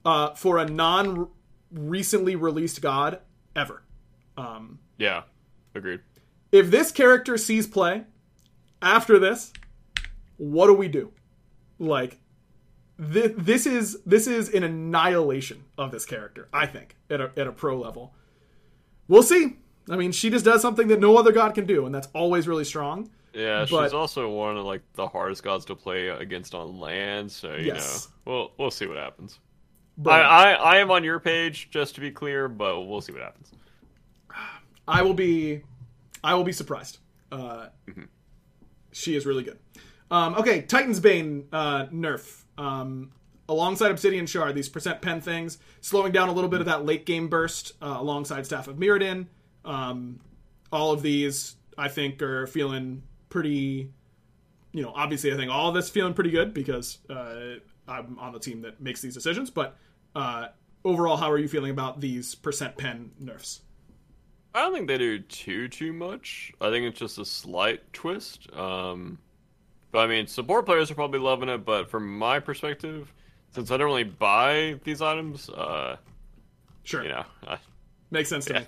uh, 0.05 0.33
for 0.35 0.57
a 0.57 0.65
non 0.65 1.29
recently 1.71 2.35
released 2.35 2.81
god 2.81 3.19
ever. 3.55 3.83
Um, 4.37 4.79
Yeah, 4.97 5.23
agreed. 5.73 6.01
if 6.51 6.69
this 6.69 6.91
character 6.91 7.37
sees 7.37 7.65
play 7.67 8.03
after 8.81 9.17
this, 9.17 9.51
what 10.37 10.67
do 10.67 10.73
we 10.73 10.87
do? 10.87 11.11
Like, 11.79 12.19
this, 12.99 13.31
this 13.37 13.65
is 13.65 14.01
this 14.05 14.27
is 14.27 14.49
an 14.49 14.63
annihilation 14.63 15.63
of 15.77 15.91
this 15.91 16.05
character. 16.05 16.49
I 16.53 16.65
think 16.67 16.95
at 17.09 17.21
a, 17.21 17.31
at 17.37 17.47
a 17.47 17.51
pro 17.51 17.79
level. 17.79 18.13
We'll 19.07 19.23
see. 19.23 19.57
I 19.89 19.95
mean, 19.95 20.11
she 20.11 20.29
just 20.29 20.43
does 20.45 20.61
something 20.61 20.87
that 20.89 20.99
no 20.99 21.17
other 21.17 21.31
god 21.31 21.55
can 21.55 21.65
do, 21.65 21.85
and 21.85 21.93
that's 21.95 22.07
always 22.13 22.47
really 22.47 22.65
strong. 22.65 23.09
Yeah, 23.33 23.65
But- 23.69 23.85
she's 23.85 23.93
also 23.93 24.29
one 24.29 24.57
of 24.57 24.65
like 24.65 24.81
the 24.93 25.07
hardest 25.07 25.43
gods 25.43 25.65
to 25.65 25.75
play 25.75 26.07
against 26.09 26.55
on 26.55 26.79
land, 26.79 27.31
so 27.31 27.53
you 27.55 27.67
Yes. 27.67 28.09
know, 28.25 28.31
we'll 28.31 28.51
we'll 28.57 28.71
see 28.71 28.85
what 28.87 28.97
happens. 28.97 29.39
Bro, 29.97 30.13
I, 30.13 30.19
I, 30.19 30.51
I 30.53 30.77
am 30.77 30.91
on 30.91 31.03
your 31.03 31.19
page 31.19 31.69
just 31.71 31.95
to 31.95 32.01
be 32.01 32.11
clear, 32.11 32.47
but 32.47 32.81
we'll 32.83 33.01
see 33.01 33.11
what 33.13 33.21
happens. 33.21 33.51
I 34.87 35.01
will 35.01 35.13
be, 35.13 35.61
I 36.23 36.33
will 36.35 36.43
be 36.43 36.51
surprised. 36.53 36.99
Uh, 37.31 37.67
She 38.93 39.15
is 39.15 39.25
really 39.25 39.43
good. 39.43 39.59
Um, 40.09 40.35
okay, 40.35 40.61
Titan's 40.61 40.99
Bane 40.99 41.47
uh, 41.51 41.85
nerf. 41.87 42.43
Um, 42.57 43.11
alongside 43.49 43.91
Obsidian 43.91 44.25
Shard, 44.25 44.55
these 44.55 44.69
percent 44.69 45.01
pen 45.01 45.21
things, 45.21 45.57
slowing 45.81 46.11
down 46.11 46.29
a 46.29 46.31
little 46.31 46.49
bit 46.49 46.59
of 46.61 46.65
that 46.67 46.85
late 46.85 47.05
game 47.05 47.27
burst 47.27 47.73
uh, 47.81 47.95
alongside 47.99 48.45
Staff 48.45 48.67
of 48.67 48.77
Myrddin. 48.77 49.27
Um, 49.67 50.19
all 50.71 50.91
of 50.91 51.01
these, 51.01 51.55
I 51.77 51.87
think, 51.87 52.21
are 52.21 52.47
feeling 52.47 53.03
pretty. 53.29 53.91
You 54.73 54.83
know, 54.83 54.91
obviously, 54.95 55.33
I 55.33 55.37
think 55.37 55.51
all 55.51 55.69
of 55.69 55.75
this 55.75 55.89
feeling 55.89 56.13
pretty 56.13 56.29
good 56.29 56.53
because 56.53 56.99
uh, 57.09 57.55
I'm 57.87 58.17
on 58.19 58.33
the 58.33 58.39
team 58.39 58.61
that 58.61 58.81
makes 58.81 59.01
these 59.01 59.13
decisions. 59.13 59.49
But 59.49 59.77
uh, 60.15 60.47
overall, 60.83 61.17
how 61.17 61.31
are 61.31 61.37
you 61.37 61.47
feeling 61.47 61.71
about 61.71 61.99
these 62.01 62.35
percent 62.35 62.77
pen 62.77 63.11
nerfs? 63.19 63.61
I 64.53 64.61
don't 64.61 64.73
think 64.73 64.87
they 64.87 64.97
do 64.97 65.19
too 65.19 65.67
too 65.67 65.93
much. 65.93 66.51
I 66.59 66.69
think 66.69 66.85
it's 66.85 66.99
just 66.99 67.17
a 67.17 67.25
slight 67.25 67.93
twist. 67.93 68.51
Um, 68.53 69.19
but 69.91 69.99
I 69.99 70.07
mean, 70.07 70.27
support 70.27 70.65
players 70.65 70.91
are 70.91 70.95
probably 70.95 71.19
loving 71.19 71.49
it. 71.49 71.65
But 71.65 71.89
from 71.89 72.17
my 72.17 72.39
perspective, 72.39 73.13
since 73.51 73.71
I 73.71 73.77
don't 73.77 73.87
really 73.87 74.03
buy 74.03 74.79
these 74.83 75.01
items, 75.01 75.49
uh, 75.49 75.97
Sure, 76.87 77.03
you 77.03 77.09
know, 77.09 77.25
I, 77.45 77.57
makes 78.11 78.29
sense 78.29 78.45
to 78.45 78.65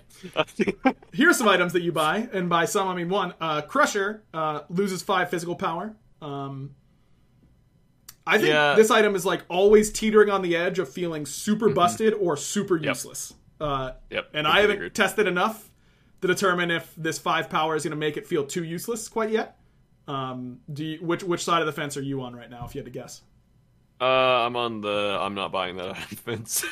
me. 0.65 0.73
Here's 1.13 1.37
some 1.37 1.47
items 1.47 1.73
that 1.73 1.81
you 1.81 1.91
buy, 1.91 2.27
and 2.33 2.49
by 2.49 2.65
some 2.65 2.87
I 2.87 2.95
mean 2.95 3.09
one. 3.09 3.33
Uh, 3.39 3.61
Crusher 3.61 4.23
uh, 4.33 4.61
loses 4.69 5.01
five 5.01 5.29
physical 5.29 5.55
power. 5.55 5.95
Um, 6.21 6.75
I 8.27 8.37
think 8.37 8.49
Yeah. 8.49 8.75
this 8.75 8.91
item 8.91 9.15
is 9.15 9.25
like 9.25 9.43
always 9.49 9.91
teetering 9.91 10.29
on 10.29 10.41
the 10.41 10.55
edge 10.55 10.77
of 10.79 10.89
feeling 10.89 11.25
super 11.25 11.69
busted 11.69 12.13
or 12.13 12.37
super 12.37 12.77
useless. 12.77 13.33
Uh, 13.59 13.91
yep. 14.09 14.29
and 14.33 14.47
I 14.47 14.61
haven't 14.61 14.75
agreed. 14.77 14.93
tested 14.95 15.27
enough 15.27 15.69
to 16.21 16.27
determine 16.27 16.71
if 16.71 16.93
this 16.95 17.17
five 17.19 17.49
power 17.49 17.75
is 17.75 17.83
going 17.83 17.91
to 17.91 17.97
make 17.97 18.17
it 18.17 18.27
feel 18.27 18.45
too 18.45 18.63
useless 18.63 19.07
quite 19.07 19.31
yet. 19.31 19.57
Um, 20.07 20.59
do 20.71 20.83
you, 20.85 20.97
which 21.05 21.23
which 21.23 21.43
side 21.43 21.61
of 21.61 21.65
the 21.65 21.71
fence 21.73 21.95
are 21.97 22.01
you 22.01 22.21
on 22.21 22.35
right 22.35 22.49
now? 22.49 22.65
If 22.65 22.73
you 22.75 22.79
had 22.79 22.85
to 22.85 22.91
guess. 22.91 23.21
Uh, 24.01 24.05
I'm 24.05 24.55
on 24.55 24.81
the. 24.81 25.17
I'm 25.19 25.33
not 25.35 25.51
buying 25.51 25.75
that 25.77 25.97
fence. 26.25 26.63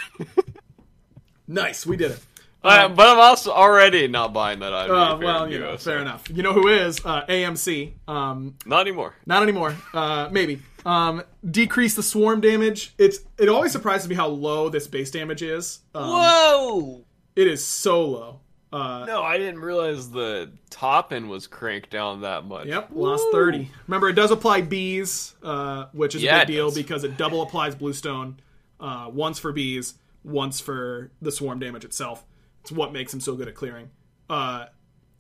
Nice, 1.48 1.86
we 1.86 1.98
did 1.98 2.12
it. 2.12 2.20
Uh, 2.64 2.90
but 2.90 3.08
I'm 3.08 3.20
also 3.20 3.52
already 3.52 4.08
not 4.08 4.34
buying 4.34 4.60
that 4.60 4.74
item. 4.74 4.96
Uh, 4.96 5.18
fair 5.18 5.26
well, 5.26 5.52
you 5.52 5.60
know, 5.60 5.78
so- 5.78 5.92
fair 5.92 6.00
enough. 6.00 6.24
You 6.30 6.44
know 6.44 6.54
who 6.54 6.68
is 6.68 7.00
uh, 7.06 7.26
AMC? 7.28 7.94
Um, 8.08 8.56
Not 8.66 8.82
anymore. 8.82 9.16
Not 9.26 9.44
anymore. 9.44 9.76
Uh, 9.94 10.28
maybe. 10.32 10.62
Um, 10.86 11.24
decrease 11.50 11.96
the 11.96 12.04
swarm 12.04 12.42
damage. 12.42 12.94
It's 12.98 13.20
it 13.38 13.50
always 13.50 13.72
surprises 13.72 14.08
me 14.10 14.16
how 14.16 14.28
low 14.28 14.70
this 14.70 14.88
base 14.88 15.12
damage 15.12 15.42
is. 15.44 15.80
Um, 15.94 16.10
Whoa! 16.10 17.06
It 17.36 17.48
is 17.48 17.64
so 17.66 18.06
low. 18.06 18.40
Uh, 18.74 19.06
No, 19.06 19.22
I 19.22 19.38
didn't 19.38 19.60
realize 19.60 20.10
the 20.12 20.52
top 20.70 21.14
end 21.14 21.30
was 21.30 21.48
cranked 21.48 21.90
down 21.90 22.22
that 22.22 22.46
much. 22.46 22.68
Yep, 22.68 22.90
lost 22.94 23.24
30. 23.32 23.70
Remember, 23.88 24.10
it 24.10 24.14
does 24.14 24.32
apply 24.32 24.62
bees, 24.62 25.36
uh, 25.44 25.86
which 25.94 26.16
is 26.16 26.24
Yeah, 26.24 26.40
a 26.40 26.42
it 26.42 26.48
big 26.48 26.56
deal 26.56 26.66
does. 26.68 26.76
because 26.76 27.04
it 27.06 27.16
double 27.18 27.42
applies 27.44 27.76
bluestone, 27.76 28.40
uh, 28.80 29.10
once 29.12 29.40
for 29.40 29.54
bees, 29.54 29.94
once 30.24 30.60
for 30.60 31.12
the 31.22 31.32
swarm 31.32 31.60
damage 31.60 31.86
itself. 31.86 32.26
It's 32.68 32.72
what 32.74 32.92
makes 32.92 33.14
him 33.14 33.22
so 33.22 33.34
good 33.34 33.48
at 33.48 33.56
clearing. 33.56 33.92
Uh, 34.30 34.66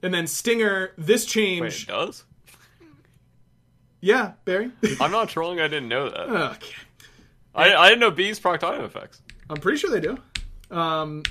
and 0.03 0.13
then 0.13 0.27
Stinger, 0.27 0.91
this 0.97 1.23
Wait, 1.23 1.29
change. 1.29 1.83
it 1.83 1.87
does? 1.87 2.25
yeah, 4.01 4.33
Barry? 4.43 4.69
I'm 4.99 5.11
not 5.11 5.29
trolling. 5.29 5.61
I 5.61 5.69
didn't 5.69 5.87
know 5.87 6.09
that. 6.09 6.19
okay. 6.57 6.75
I, 7.55 7.73
I 7.73 7.87
didn't 7.87 8.01
know 8.01 8.11
bees 8.11 8.37
proc 8.37 8.61
item 8.65 8.83
effects. 8.83 9.21
I'm 9.49 9.61
pretty 9.61 9.77
sure 9.77 9.89
they 9.89 10.01
do. 10.01 10.17
Um, 10.69 11.23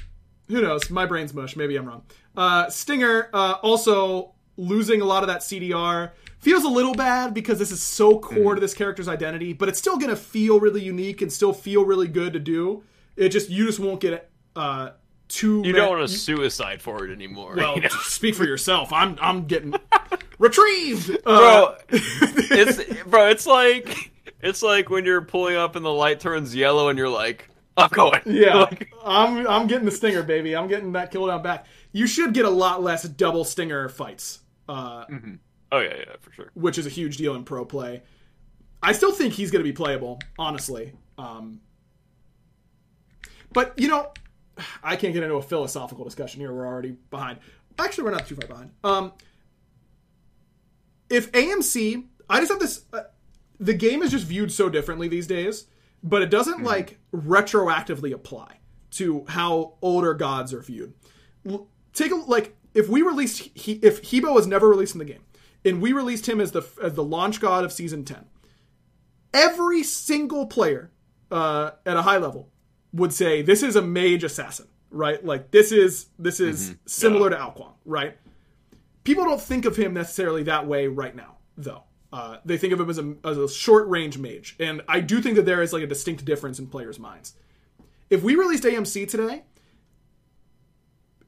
who 0.48 0.62
knows? 0.62 0.88
My 0.88 1.04
brain's 1.04 1.34
mush. 1.34 1.54
Maybe 1.54 1.76
I'm 1.76 1.84
wrong. 1.84 2.02
Uh, 2.34 2.70
Stinger 2.70 3.28
uh, 3.34 3.56
also 3.62 4.32
losing 4.56 5.02
a 5.02 5.04
lot 5.04 5.22
of 5.22 5.26
that 5.26 5.42
CDR 5.42 6.12
feels 6.38 6.64
a 6.64 6.68
little 6.70 6.94
bad 6.94 7.34
because 7.34 7.58
this 7.58 7.70
is 7.70 7.82
so 7.82 8.18
core 8.20 8.54
to 8.54 8.60
this 8.62 8.72
character's 8.72 9.06
identity, 9.06 9.52
but 9.52 9.68
it's 9.68 9.78
still 9.78 9.98
gonna 9.98 10.16
feel 10.16 10.60
really 10.60 10.82
unique 10.82 11.20
and 11.20 11.30
still 11.30 11.52
feel 11.52 11.84
really 11.84 12.08
good 12.08 12.32
to 12.32 12.38
do. 12.40 12.84
It 13.16 13.28
just 13.28 13.50
you 13.50 13.66
just 13.66 13.80
won't 13.80 14.00
get 14.00 14.30
uh, 14.54 14.92
too. 15.28 15.62
You 15.64 15.72
ma- 15.72 15.78
don't 15.78 15.98
want 15.98 16.08
to 16.08 16.14
suicide 16.16 16.80
for 16.82 17.04
it 17.06 17.12
anymore. 17.12 17.54
Well, 17.56 17.74
you 17.76 17.82
know? 17.82 17.88
speak 17.88 18.34
for 18.34 18.44
yourself. 18.44 18.92
I'm 18.92 19.18
I'm 19.20 19.46
getting 19.46 19.74
retrieved, 20.38 21.22
bro. 21.24 21.34
Uh, 21.34 21.78
it's 21.90 23.02
bro. 23.04 23.28
It's 23.28 23.46
like 23.46 24.12
it's 24.42 24.62
like 24.62 24.90
when 24.90 25.04
you're 25.04 25.22
pulling 25.22 25.56
up 25.56 25.76
and 25.76 25.84
the 25.84 25.92
light 25.92 26.20
turns 26.20 26.54
yellow 26.54 26.88
and 26.88 26.98
you're 26.98 27.08
like, 27.08 27.48
I'm 27.76 27.88
going. 27.90 28.20
Yeah, 28.26 28.56
Like, 28.56 28.92
I'm 29.04 29.46
I'm 29.46 29.66
getting 29.66 29.84
the 29.84 29.90
stinger, 29.90 30.22
baby. 30.22 30.54
I'm 30.54 30.68
getting 30.68 30.92
that 30.92 31.10
kill 31.10 31.26
down 31.26 31.42
back. 31.42 31.66
You 31.92 32.06
should 32.06 32.34
get 32.34 32.44
a 32.44 32.50
lot 32.50 32.82
less 32.82 33.02
double 33.04 33.44
stinger 33.44 33.88
fights, 33.88 34.40
uh, 34.68 35.04
oh 35.72 35.78
yeah, 35.80 35.94
yeah, 35.96 36.04
for 36.20 36.32
sure. 36.32 36.50
which 36.54 36.76
is 36.78 36.86
a 36.86 36.90
huge 36.90 37.16
deal 37.16 37.34
in 37.34 37.44
pro 37.44 37.64
play. 37.64 38.02
I 38.82 38.92
still 38.92 39.12
think 39.12 39.32
he's 39.32 39.50
going 39.50 39.64
to 39.64 39.68
be 39.68 39.72
playable, 39.74 40.20
honestly. 40.38 40.92
Um, 41.16 41.60
but 43.52 43.78
you 43.78 43.88
know, 43.88 44.12
I 44.82 44.96
can't 44.96 45.12
get 45.12 45.22
into 45.22 45.36
a 45.36 45.42
philosophical 45.42 46.04
discussion 46.04 46.40
here. 46.40 46.52
We're 46.52 46.66
already 46.66 46.96
behind. 47.10 47.38
Actually, 47.78 48.04
we're 48.04 48.10
not 48.12 48.26
too 48.26 48.36
far 48.36 48.48
behind. 48.48 48.70
Um, 48.82 49.12
if 51.10 51.30
AMC, 51.32 52.04
I 52.28 52.40
just 52.40 52.50
have 52.50 52.60
this. 52.60 52.84
Uh, 52.92 53.02
the 53.58 53.74
game 53.74 54.02
is 54.02 54.10
just 54.10 54.26
viewed 54.26 54.52
so 54.52 54.68
differently 54.68 55.08
these 55.08 55.26
days, 55.26 55.66
but 56.02 56.22
it 56.22 56.30
doesn't 56.30 56.62
like 56.62 56.98
retroactively 57.14 58.12
apply 58.12 58.58
to 58.92 59.24
how 59.28 59.74
older 59.82 60.14
gods 60.14 60.52
are 60.52 60.62
viewed. 60.62 60.94
L- 61.48 61.68
take 61.92 62.12
a 62.12 62.16
like 62.16 62.56
if 62.74 62.88
we 62.88 63.02
released 63.02 63.50
he, 63.54 63.72
if 63.74 64.02
He 64.04 64.20
Bo 64.20 64.32
was 64.32 64.46
never 64.46 64.68
released 64.68 64.94
in 64.94 64.98
the 64.98 65.04
game, 65.04 65.24
and 65.64 65.80
we 65.80 65.92
released 65.92 66.28
him 66.28 66.40
as 66.40 66.52
the 66.52 66.62
as 66.82 66.94
the 66.94 67.04
launch 67.04 67.40
god 67.40 67.64
of 67.64 67.72
season 67.72 68.04
ten, 68.04 68.26
every 69.32 69.82
single 69.82 70.46
player 70.46 70.90
uh, 71.30 71.72
at 71.84 71.96
a 71.96 72.02
high 72.02 72.18
level 72.18 72.50
would 72.92 73.12
say 73.12 73.42
this 73.42 73.62
is 73.62 73.76
a 73.76 73.82
mage 73.82 74.24
assassin, 74.24 74.66
right? 74.90 75.24
Like 75.24 75.50
this 75.50 75.72
is 75.72 76.06
this 76.18 76.40
is 76.40 76.74
similar 76.86 77.30
to 77.30 77.36
Alquan, 77.36 77.72
right? 77.84 78.16
People 79.04 79.24
don't 79.24 79.40
think 79.40 79.64
of 79.64 79.76
him 79.76 79.94
necessarily 79.94 80.42
that 80.44 80.66
way 80.66 80.88
right 80.88 81.14
now, 81.14 81.36
though. 81.56 81.84
Uh, 82.12 82.38
they 82.44 82.56
think 82.56 82.72
of 82.72 82.80
him 82.80 82.88
as 82.88 82.98
a, 82.98 83.14
as 83.24 83.36
a 83.36 83.48
short 83.48 83.88
range 83.88 84.16
mage, 84.18 84.56
and 84.58 84.80
I 84.88 85.00
do 85.00 85.20
think 85.20 85.36
that 85.36 85.44
there 85.44 85.62
is 85.62 85.72
like 85.72 85.82
a 85.82 85.86
distinct 85.86 86.24
difference 86.24 86.58
in 86.58 86.66
players' 86.66 86.98
minds. 86.98 87.34
If 88.08 88.22
we 88.22 88.36
released 88.36 88.64
AMC 88.64 89.08
today, 89.08 89.42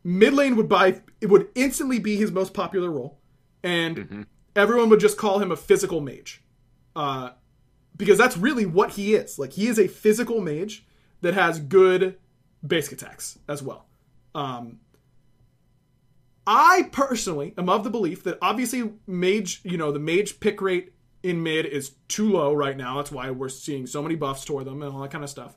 mid 0.05 0.33
lane 0.33 0.57
would 0.57 0.69
buy 0.69 1.03
it 1.21 1.27
would 1.27 1.49
instantly 1.55 1.99
be 1.99 2.17
his 2.17 2.33
most 2.33 2.55
popular 2.55 2.91
role, 2.91 3.19
and 3.63 4.27
everyone 4.57 4.89
would 4.89 5.01
just 5.01 5.19
call 5.19 5.41
him 5.41 5.53
a 5.53 5.57
physical 5.57 6.01
mage, 6.01 6.43
uh, 6.97 7.31
because 7.97 8.17
that's 8.17 8.37
really 8.37 8.65
what 8.65 8.93
he 8.93 9.15
is. 9.15 9.39
Like 9.39 9.53
he 9.53 9.67
is 9.67 9.79
a 9.79 9.89
physical 9.89 10.41
mage 10.41 10.87
that 11.21 11.35
has 11.35 11.59
good 11.61 12.17
basic 12.67 12.93
attacks 12.93 13.39
as 13.49 13.63
well. 13.63 13.87
Um, 14.35 14.81
I 16.47 16.89
personally 16.93 17.55
am 17.59 17.69
of 17.69 17.85
the 17.85 17.91
belief 17.91 18.25
that 18.25 18.39
obviously 18.41 18.93
mage, 19.07 19.61
you 19.65 19.77
know, 19.77 19.93
the 19.93 19.99
mage 19.99 20.41
pick 20.41 20.61
rate 20.63 20.93
in 21.23 21.43
mid 21.43 21.67
is 21.67 21.93
too 22.09 22.31
low 22.33 22.55
right 22.55 22.77
now. 22.77 22.97
That's 22.97 23.13
why 23.13 23.31
we're 23.31 23.49
seeing 23.49 23.87
so 23.87 24.03
many 24.03 24.15
buffs 24.15 24.45
toward 24.45 24.65
them 24.65 24.83
and 24.83 24.93
all 24.95 25.03
that 25.03 25.11
kind 25.11 25.25
of 25.25 25.31
stuff. 25.31 25.57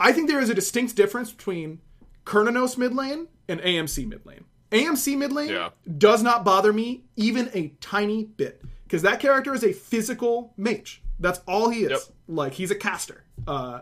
I 0.00 0.12
think 0.12 0.28
there 0.28 0.40
is 0.40 0.48
a 0.48 0.54
distinct 0.54 0.94
difference 0.96 1.32
between 1.32 1.80
Cernunnos 2.24 2.78
mid 2.78 2.94
lane 2.94 3.26
and 3.48 3.60
AMC 3.60 4.06
mid 4.06 4.24
lane. 4.24 4.44
AMC 4.70 5.16
mid 5.16 5.32
lane 5.32 5.50
Yeah. 5.50 5.70
does 5.98 6.22
not 6.22 6.44
bother 6.44 6.72
me 6.72 7.04
even 7.16 7.50
a 7.52 7.74
tiny 7.80 8.24
bit 8.24 8.62
because 8.84 9.02
that 9.02 9.20
character 9.20 9.52
is 9.52 9.64
a 9.64 9.72
physical 9.72 10.54
mage. 10.56 11.02
That's 11.20 11.40
all 11.46 11.68
he 11.70 11.84
is. 11.84 11.90
Yep. 11.90 12.00
Like 12.28 12.52
he's 12.54 12.70
a 12.70 12.74
caster. 12.74 13.24
Uh, 13.46 13.80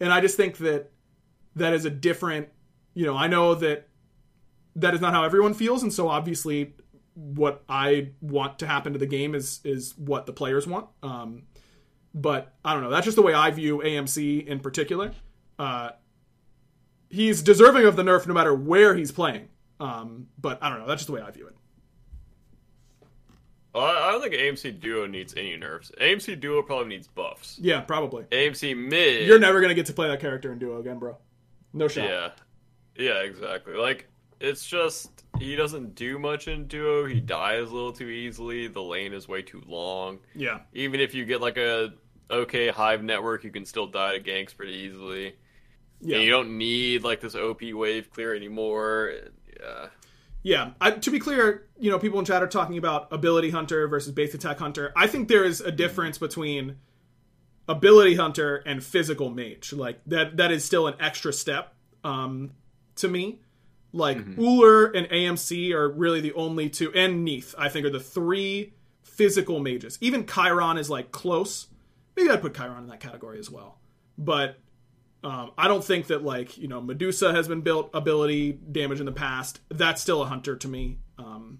and 0.00 0.12
I 0.12 0.20
just 0.20 0.36
think 0.36 0.58
that 0.58 0.90
that 1.56 1.72
is 1.72 1.84
a 1.84 1.90
different. 1.90 2.48
You 2.94 3.06
know, 3.06 3.16
I 3.16 3.26
know 3.26 3.54
that 3.56 3.88
that 4.76 4.94
is 4.94 5.00
not 5.00 5.12
how 5.12 5.24
everyone 5.24 5.54
feels, 5.54 5.82
and 5.82 5.92
so 5.92 6.08
obviously, 6.08 6.74
what 7.14 7.62
I 7.68 8.10
want 8.20 8.58
to 8.60 8.66
happen 8.66 8.92
to 8.92 8.98
the 8.98 9.06
game 9.06 9.34
is 9.34 9.60
is 9.64 9.96
what 9.96 10.26
the 10.26 10.32
players 10.32 10.66
want. 10.66 10.86
Um, 11.02 11.42
but 12.14 12.54
I 12.64 12.74
don't 12.74 12.82
know. 12.82 12.90
That's 12.90 13.04
just 13.04 13.16
the 13.16 13.22
way 13.22 13.34
I 13.34 13.50
view 13.50 13.78
AMC 13.84 14.46
in 14.46 14.60
particular. 14.60 15.12
Uh, 15.58 15.90
he's 17.10 17.42
deserving 17.42 17.86
of 17.86 17.96
the 17.96 18.02
nerf 18.02 18.26
no 18.26 18.34
matter 18.34 18.54
where 18.54 18.94
he's 18.94 19.12
playing. 19.12 19.48
Um, 19.80 20.28
but 20.38 20.62
I 20.62 20.68
don't 20.68 20.78
know. 20.78 20.86
That's 20.86 21.00
just 21.00 21.08
the 21.08 21.14
way 21.14 21.20
I 21.20 21.30
view 21.30 21.48
it. 21.48 21.53
Well, 23.74 23.84
I 23.84 24.08
I 24.08 24.12
don't 24.12 24.22
think 24.22 24.34
AMC 24.34 24.80
Duo 24.80 25.06
needs 25.06 25.34
any 25.36 25.56
nerfs. 25.56 25.90
AMC 26.00 26.38
Duo 26.40 26.62
probably 26.62 26.88
needs 26.88 27.08
buffs. 27.08 27.58
Yeah, 27.60 27.80
probably. 27.80 28.24
AMC 28.24 28.76
Mid. 28.76 29.26
You're 29.26 29.38
never 29.38 29.60
gonna 29.60 29.74
get 29.74 29.86
to 29.86 29.92
play 29.92 30.08
that 30.08 30.20
character 30.20 30.52
in 30.52 30.58
duo 30.58 30.78
again, 30.78 30.98
bro. 30.98 31.16
No 31.72 31.88
shot. 31.88 32.04
Yeah, 32.04 32.30
yeah, 32.96 33.22
exactly. 33.22 33.74
Like 33.74 34.08
it's 34.40 34.66
just 34.66 35.24
he 35.38 35.56
doesn't 35.56 35.94
do 35.94 36.18
much 36.18 36.48
in 36.48 36.66
Duo. 36.66 37.06
He 37.06 37.20
dies 37.20 37.70
a 37.70 37.74
little 37.74 37.92
too 37.92 38.08
easily. 38.08 38.68
The 38.68 38.82
lane 38.82 39.12
is 39.12 39.26
way 39.26 39.42
too 39.42 39.62
long. 39.66 40.18
Yeah. 40.34 40.60
Even 40.72 41.00
if 41.00 41.14
you 41.14 41.24
get 41.24 41.40
like 41.40 41.56
a 41.56 41.94
okay 42.30 42.68
hive 42.68 43.02
network, 43.02 43.44
you 43.44 43.50
can 43.50 43.64
still 43.64 43.86
die 43.86 44.18
to 44.18 44.22
ganks 44.22 44.56
pretty 44.56 44.74
easily. 44.74 45.34
Yeah. 46.00 46.16
And 46.16 46.24
you 46.24 46.30
don't 46.30 46.58
need 46.58 47.02
like 47.02 47.20
this 47.20 47.34
OP 47.34 47.62
wave 47.62 48.10
clear 48.10 48.34
anymore. 48.34 49.14
Yeah. 49.58 49.86
Yeah, 50.44 50.72
I, 50.78 50.90
to 50.90 51.10
be 51.10 51.18
clear, 51.18 51.66
you 51.80 51.90
know, 51.90 51.98
people 51.98 52.18
in 52.18 52.26
chat 52.26 52.42
are 52.42 52.46
talking 52.46 52.76
about 52.76 53.10
ability 53.10 53.48
hunter 53.48 53.88
versus 53.88 54.12
base 54.12 54.34
attack 54.34 54.58
hunter. 54.58 54.92
I 54.94 55.06
think 55.06 55.28
there 55.28 55.42
is 55.42 55.62
a 55.62 55.72
difference 55.72 56.18
between 56.18 56.76
ability 57.66 58.14
hunter 58.16 58.56
and 58.56 58.84
physical 58.84 59.30
mage. 59.30 59.72
Like 59.72 60.00
that, 60.06 60.36
that 60.36 60.52
is 60.52 60.62
still 60.62 60.86
an 60.86 60.96
extra 61.00 61.32
step 61.32 61.74
um, 62.04 62.50
to 62.96 63.08
me. 63.08 63.40
Like 63.94 64.18
Ullr 64.18 64.94
and 64.94 65.08
AMC 65.08 65.72
are 65.72 65.88
really 65.88 66.20
the 66.20 66.32
only 66.34 66.68
two, 66.68 66.92
and 66.94 67.24
Neith 67.24 67.54
I 67.56 67.68
think 67.68 67.86
are 67.86 67.90
the 67.90 68.00
three 68.00 68.74
physical 69.02 69.60
mages. 69.60 69.96
Even 70.00 70.26
Chiron 70.26 70.76
is 70.76 70.90
like 70.90 71.12
close. 71.12 71.68
Maybe 72.16 72.28
I'd 72.28 72.42
put 72.42 72.54
Chiron 72.54 72.82
in 72.82 72.86
that 72.88 73.00
category 73.00 73.38
as 73.38 73.50
well. 73.50 73.78
But 74.18 74.58
um, 75.24 75.50
I 75.58 75.66
don't 75.68 75.82
think 75.82 76.06
that 76.08 76.22
like 76.22 76.56
you 76.58 76.68
know 76.68 76.80
Medusa 76.80 77.32
has 77.32 77.48
been 77.48 77.62
built 77.62 77.90
ability 77.94 78.52
damage 78.52 79.00
in 79.00 79.06
the 79.06 79.12
past. 79.12 79.60
That's 79.70 80.00
still 80.00 80.22
a 80.22 80.26
hunter 80.26 80.54
to 80.56 80.68
me. 80.68 80.98
Um, 81.18 81.58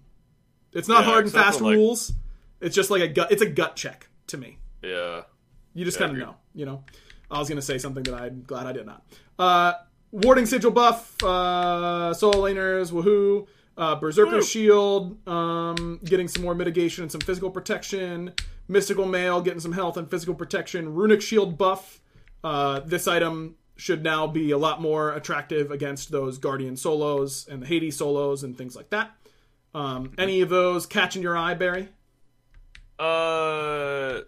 it's 0.71 0.87
not 0.87 1.03
Yeah, 1.03 1.11
hard 1.11 1.23
and 1.25 1.33
fast 1.33 1.59
like- 1.61 1.75
rules. 1.75 2.13
It's 2.61 2.75
just 2.75 2.89
like 2.89 3.01
a 3.01 3.07
gut. 3.07 3.31
It's 3.31 3.41
a 3.41 3.49
gut 3.49 3.75
check 3.75 4.07
to 4.27 4.37
me. 4.37 4.57
Yeah. 4.81 5.23
You 5.73 5.83
just 5.83 5.99
Yeah, 5.99 6.07
kind 6.07 6.17
of 6.21 6.27
know. 6.27 6.35
You 6.53 6.65
know. 6.65 6.83
I 7.29 7.39
was 7.39 7.49
gonna 7.49 7.61
say 7.61 7.77
something 7.79 8.03
that 8.03 8.13
I'm 8.13 8.43
glad 8.43 8.65
I 8.67 8.71
did 8.71 8.85
not. 8.85 9.03
Uh, 9.37 9.73
warding 10.11 10.45
sigil 10.45 10.71
buff. 10.71 11.21
Uh, 11.23 12.13
solo 12.13 12.43
laners. 12.43 12.91
Woohoo. 12.91 13.47
Uh, 13.77 13.95
Berserker 13.95 14.35
Woo. 14.37 14.41
shield. 14.43 15.27
Um, 15.27 15.99
getting 16.05 16.27
some 16.27 16.43
more 16.43 16.55
mitigation 16.55 17.03
and 17.03 17.11
some 17.11 17.19
physical 17.21 17.49
protection. 17.49 18.31
Mystical 18.67 19.05
mail 19.05 19.41
getting 19.41 19.59
some 19.59 19.73
health 19.73 19.97
and 19.97 20.09
physical 20.09 20.33
protection. 20.35 20.93
Runic 20.93 21.21
shield 21.21 21.57
buff. 21.57 21.99
Uh, 22.45 22.79
this 22.81 23.07
item 23.07 23.55
should 23.75 24.03
now 24.03 24.27
be 24.27 24.51
a 24.51 24.57
lot 24.57 24.79
more 24.79 25.11
attractive 25.13 25.71
against 25.71 26.11
those 26.11 26.37
Guardian 26.37 26.77
solos 26.77 27.47
and 27.49 27.59
the 27.59 27.65
Hades 27.65 27.97
solos 27.97 28.43
and 28.43 28.55
things 28.55 28.75
like 28.75 28.91
that. 28.91 29.09
Um, 29.73 30.13
any 30.19 30.41
of 30.41 30.49
those 30.49 30.85
catching 30.85 31.23
your 31.23 31.35
eye, 31.35 31.55
Barry? 31.55 31.89
Uh, 32.99 34.19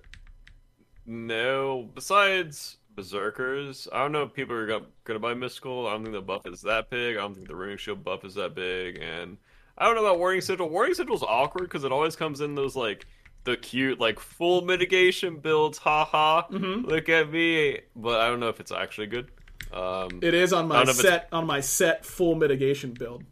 no. 1.05 1.89
Besides 1.93 2.78
Berserkers, 2.95 3.88
I 3.93 3.99
don't 3.99 4.13
know 4.13 4.24
if 4.24 4.34
people 4.34 4.55
are 4.55 4.65
gonna, 4.65 4.86
gonna 5.03 5.20
buy 5.20 5.36
Mystical. 5.36 5.86
I 5.86 5.91
don't 5.91 6.01
think 6.01 6.15
the 6.15 6.22
buff 6.22 6.47
is 6.47 6.63
that 6.63 6.89
big. 6.89 7.18
I 7.18 7.22
don't 7.22 7.36
think 7.36 7.47
the 7.47 7.55
Runic 7.55 7.78
Shield 7.78 8.03
buff 8.03 8.26
is 8.26 8.34
that 8.34 8.55
big. 8.55 8.97
And 8.99 9.38
I 9.78 9.86
don't 9.86 9.93
know 9.93 10.03
about 10.03 10.18
Warding 10.18 10.41
Sigil. 10.41 10.68
Warding 10.70 10.95
Sigil's 10.95 11.22
awkward 11.22 11.65
because 11.65 11.84
it 11.84 11.91
always 11.91 12.15
comes 12.15 12.41
in 12.41 12.55
those, 12.55 12.76
like, 12.76 13.05
the 13.43 13.57
cute 13.57 13.99
like 13.99 14.19
full 14.19 14.61
mitigation 14.63 15.38
builds. 15.38 15.77
Haha, 15.77 16.43
Mm-hmm. 16.49 16.88
look 16.88 17.09
at 17.09 17.31
me. 17.31 17.79
But 17.95 18.19
I 18.21 18.27
don't 18.27 18.39
know 18.39 18.49
if 18.49 18.59
it's 18.59 18.71
actually 18.71 19.07
good. 19.07 19.29
Um, 19.71 20.19
It 20.21 20.33
is 20.33 20.53
on 20.53 20.67
my 20.67 20.77
don't 20.77 20.85
know 20.88 20.91
if 20.91 20.99
it's- 20.99 21.13
set 21.13 21.27
on 21.31 21.45
my 21.45 21.59
set 21.61 22.05
full 22.05 22.35
mitigation 22.35 22.91
build. 22.93 23.23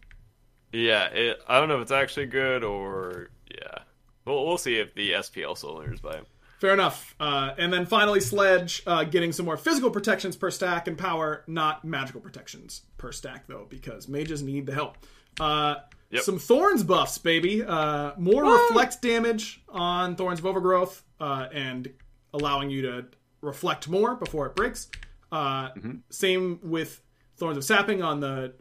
yeah, 0.73 1.05
it, 1.07 1.39
I 1.47 1.59
don't 1.59 1.69
know 1.69 1.75
if 1.77 1.81
it's 1.83 1.91
actually 1.91 2.25
good 2.27 2.63
or 2.63 3.29
yeah. 3.49 3.79
We'll 4.25 4.45
we'll 4.45 4.57
see 4.57 4.75
if 4.77 4.93
the 4.95 5.11
SPL 5.11 5.63
owners 5.63 6.01
buy. 6.01 6.21
Fair 6.59 6.73
enough. 6.73 7.13
Uh, 7.19 7.53
and 7.57 7.71
then 7.71 7.85
finally, 7.85 8.19
Sledge 8.19 8.81
uh, 8.87 9.03
getting 9.03 9.31
some 9.31 9.45
more 9.45 9.57
physical 9.57 9.91
protections 9.91 10.35
per 10.35 10.49
stack 10.49 10.87
and 10.87 10.97
power, 10.97 11.43
not 11.47 11.85
magical 11.85 12.21
protections 12.21 12.81
per 12.97 13.11
stack, 13.11 13.45
though, 13.47 13.67
because 13.69 14.07
mages 14.07 14.41
need 14.41 14.65
the 14.65 14.73
help. 14.73 14.97
Uh, 15.39 15.75
Yep. 16.11 16.23
Some 16.23 16.39
Thorns 16.39 16.83
buffs, 16.83 17.17
baby. 17.17 17.63
Uh, 17.63 18.11
more 18.17 18.43
reflect 18.43 19.01
damage 19.01 19.61
on 19.69 20.15
Thorns 20.15 20.39
of 20.39 20.45
Overgrowth 20.45 21.03
uh, 21.19 21.47
and 21.51 21.91
allowing 22.33 22.69
you 22.69 22.83
to 22.83 23.05
reflect 23.41 23.87
more 23.89 24.15
before 24.15 24.45
it 24.45 24.55
breaks. 24.55 24.87
Uh, 25.31 25.69
Same 26.09 26.59
with 26.63 27.01
Thorns 27.37 27.57
of 27.57 27.63
Sapping 27.63 28.01
on 28.03 28.19
the 28.19 28.53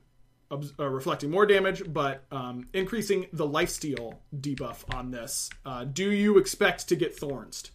uh, 0.50 0.88
reflecting 0.88 1.30
more 1.30 1.46
damage, 1.46 1.82
but 1.92 2.24
um, 2.30 2.66
increasing 2.72 3.26
the 3.32 3.46
lifesteal 3.46 4.14
debuff 4.40 4.84
on 4.94 5.10
this. 5.10 5.50
Uh, 5.66 5.84
do 5.84 6.10
you 6.12 6.38
expect 6.38 6.88
to 6.88 6.96
get 6.96 7.14
Thorns? 7.16 7.70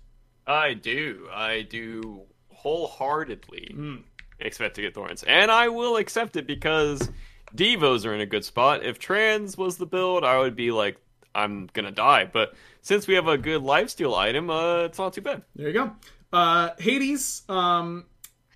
I 0.48 0.74
do. 0.74 1.28
I 1.32 1.62
do 1.64 2.24
wholeheartedly 2.50 3.72
Hmm. 3.74 3.96
expect 4.40 4.76
to 4.76 4.82
get 4.82 4.94
Thorns. 4.94 5.24
And 5.24 5.52
I 5.52 5.68
will 5.70 5.98
accept 5.98 6.36
it 6.36 6.48
because 6.48 7.10
Devos 7.56 8.06
are 8.06 8.14
in 8.14 8.22
a 8.22 8.26
good 8.26 8.46
spot. 8.46 8.84
If 8.86 9.00
Trans 9.00 9.58
was 9.58 9.78
the 9.78 9.86
build, 9.86 10.24
I 10.24 10.38
would 10.40 10.56
be 10.56 10.72
like, 10.72 10.98
I'm 11.36 11.70
gonna 11.74 11.92
die. 11.92 12.26
But 12.32 12.54
since 12.82 13.08
we 13.08 13.16
have 13.16 13.28
a 13.28 13.38
good 13.38 13.62
lifesteal 13.62 14.18
item, 14.18 14.50
uh, 14.50 14.84
it's 14.86 14.98
not 14.98 15.14
too 15.14 15.22
bad. 15.22 15.44
There 15.56 15.68
you 15.68 15.74
go. 15.74 15.92
Uh, 16.32 16.70
Hades 16.80 17.44
um, 17.50 18.06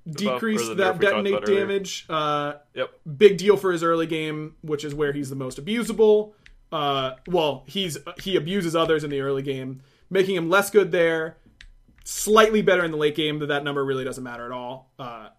decreased 0.09 0.77
that 0.77 0.95
nerf 0.95 0.99
we 0.99 1.05
talked 1.05 1.25
detonate 1.25 1.45
damage. 1.45 2.05
Uh, 2.09 2.53
Yep. 2.73 2.91
big 3.17 3.37
deal 3.37 3.57
for 3.57 3.71
his 3.71 3.83
early 3.83 4.07
game, 4.07 4.55
which 4.61 4.83
is 4.83 4.93
where 4.93 5.11
he's 5.13 5.29
the 5.29 5.35
most 5.35 5.63
abusable. 5.63 6.33
Uh, 6.71 7.11
well, 7.27 7.63
he's 7.67 7.97
he 8.21 8.35
abuses 8.35 8.75
others 8.75 9.03
in 9.03 9.09
the 9.11 9.21
early 9.21 9.43
game, 9.43 9.81
making 10.09 10.35
him 10.35 10.49
less 10.49 10.69
good 10.71 10.91
there. 10.91 11.37
Slightly 12.05 12.61
better 12.61 12.83
in 12.83 12.91
the 12.91 12.97
late 12.97 13.15
game, 13.15 13.39
but 13.39 13.47
that 13.47 13.63
number 13.63 13.83
really 13.85 14.03
doesn't 14.03 14.23
matter 14.23 14.45
at 14.45 14.51
all. 14.51 14.91
Uh, 14.99 15.29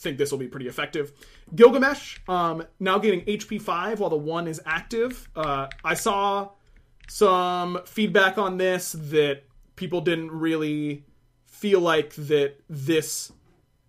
think 0.00 0.18
this 0.18 0.30
will 0.30 0.38
be 0.38 0.48
pretty 0.48 0.66
effective. 0.68 1.12
Gilgamesh, 1.54 2.18
um, 2.28 2.64
now 2.78 2.98
getting 2.98 3.20
HP 3.22 3.60
five 3.60 4.00
while 4.00 4.10
the 4.10 4.16
one 4.16 4.46
is 4.48 4.60
active. 4.66 5.28
Uh, 5.36 5.68
I 5.84 5.94
saw 5.94 6.50
some 7.08 7.80
feedback 7.86 8.38
on 8.38 8.56
this 8.56 8.92
that 8.92 9.42
people 9.76 10.00
didn't 10.00 10.30
really 10.30 11.04
feel 11.46 11.80
like 11.80 12.14
that 12.14 12.54
this 12.68 13.32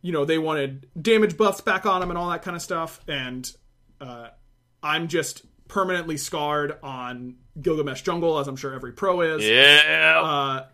you 0.01 0.12
know 0.12 0.26
they 0.26 0.38
wanted 0.39 0.88
damage 0.99 1.38
buffs 1.38 1.62
back 1.62 1.86
on 1.86 2.01
him 2.01 2.09
and 2.09 2.18
all 2.18 2.30
that 2.32 2.41
kind 2.41 2.55
of 2.55 2.62
stuff 2.62 2.99
and 3.07 3.55
uh, 4.01 4.28
i'm 4.82 5.07
just 5.07 5.43
permanently 5.68 6.18
scarred 6.18 6.78
on 6.82 7.36
gilgamesh 7.62 8.01
jungle 8.01 8.39
as 8.39 8.47
i'm 8.47 8.55
sure 8.55 8.74
every 8.74 8.91
pro 8.91 9.22
is 9.22 9.47
Yeah. 9.47 10.20
uh, 10.24 10.66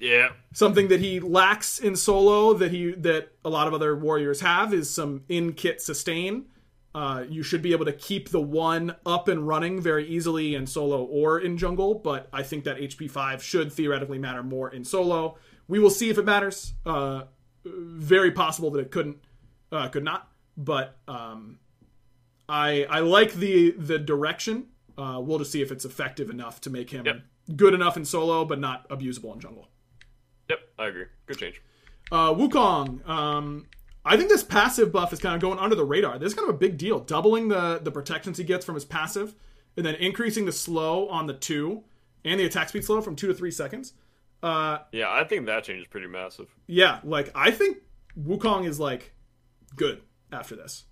yeah. 0.00 0.28
something 0.52 0.88
that 0.88 1.00
he 1.00 1.20
lacks 1.20 1.78
in 1.78 1.96
solo 1.96 2.54
that 2.54 2.70
he 2.70 2.92
that 2.92 3.32
a 3.44 3.50
lot 3.50 3.66
of 3.66 3.74
other 3.74 3.96
warriors 3.96 4.40
have 4.40 4.72
is 4.74 4.88
some 4.90 5.22
in 5.28 5.52
kit 5.52 5.80
sustain. 5.80 6.46
Uh, 6.94 7.24
you 7.28 7.42
should 7.42 7.62
be 7.62 7.72
able 7.72 7.84
to 7.84 7.92
keep 7.92 8.30
the 8.30 8.40
one 8.40 8.96
up 9.04 9.28
and 9.28 9.46
running 9.46 9.80
very 9.80 10.06
easily 10.08 10.54
in 10.54 10.66
solo 10.66 11.04
or 11.04 11.38
in 11.38 11.56
jungle 11.58 11.94
but 11.94 12.28
i 12.32 12.42
think 12.42 12.64
that 12.64 12.78
hp 12.78 13.08
5 13.10 13.42
should 13.42 13.70
theoretically 13.72 14.18
matter 14.18 14.42
more 14.42 14.70
in 14.70 14.84
solo. 14.84 15.36
We 15.68 15.78
will 15.78 15.90
see 15.90 16.08
if 16.08 16.16
it 16.18 16.24
matters. 16.24 16.72
Uh, 16.86 17.24
very 17.64 18.30
possible 18.32 18.70
that 18.70 18.80
it 18.80 18.90
couldn't 18.90 19.18
uh, 19.70 19.88
could 19.88 20.02
not 20.04 20.32
but 20.56 20.96
um, 21.06 21.58
i 22.48 22.84
i 22.88 23.00
like 23.00 23.34
the 23.34 23.72
the 23.72 23.98
direction. 23.98 24.66
Uh, 24.96 25.20
we'll 25.22 25.38
just 25.38 25.52
see 25.52 25.62
if 25.62 25.70
it's 25.70 25.84
effective 25.84 26.30
enough 26.30 26.60
to 26.62 26.70
make 26.70 26.90
him 26.90 27.04
Yep. 27.06 27.20
good 27.54 27.74
enough 27.74 27.96
in 27.96 28.04
solo 28.04 28.44
but 28.44 28.58
not 28.58 28.88
abusable 28.88 29.32
in 29.34 29.40
jungle 29.40 29.68
Yep. 30.48 30.58
I 30.78 30.86
agree. 30.86 31.04
Good 31.26 31.38
change. 31.38 31.60
uh, 32.12 32.32
Wukong. 32.34 33.06
Um, 33.08 33.66
I 34.04 34.16
think 34.16 34.28
this 34.30 34.42
passive 34.42 34.90
buff 34.92 35.12
is 35.12 35.18
kind 35.18 35.34
of 35.34 35.40
going 35.40 35.58
under 35.58 35.74
the 35.76 35.84
radar. 35.84 36.18
This 36.18 36.28
is 36.28 36.34
kind 36.34 36.48
of 36.48 36.54
a 36.54 36.58
big 36.58 36.78
deal. 36.78 37.00
Doubling 37.00 37.48
the 37.48 37.78
the 37.82 37.90
protections 37.90 38.38
he 38.38 38.44
gets 38.44 38.64
from 38.64 38.74
his 38.74 38.84
passive, 38.84 39.34
and 39.76 39.84
then 39.84 39.94
increasing 39.96 40.46
the 40.46 40.52
slow 40.52 41.08
on 41.08 41.26
the 41.26 41.34
two 41.34 41.84
and 42.24 42.40
the 42.40 42.44
attack 42.44 42.68
speed 42.70 42.84
slow 42.84 43.00
from 43.00 43.16
two 43.16 43.26
to 43.26 43.34
three 43.34 43.50
seconds. 43.50 43.92
Uh, 44.42 44.78
Yeah, 44.92 45.10
I 45.10 45.24
think 45.24 45.46
that 45.46 45.64
change 45.64 45.80
is 45.82 45.86
pretty 45.88 46.06
massive. 46.06 46.46
yeah, 46.66 47.00
like 47.04 47.30
I 47.34 47.50
think 47.50 47.78
Wukong 48.18 48.66
is 48.66 48.78
like 48.80 49.12
good 49.76 50.00
after 50.32 50.56
this. 50.56 50.84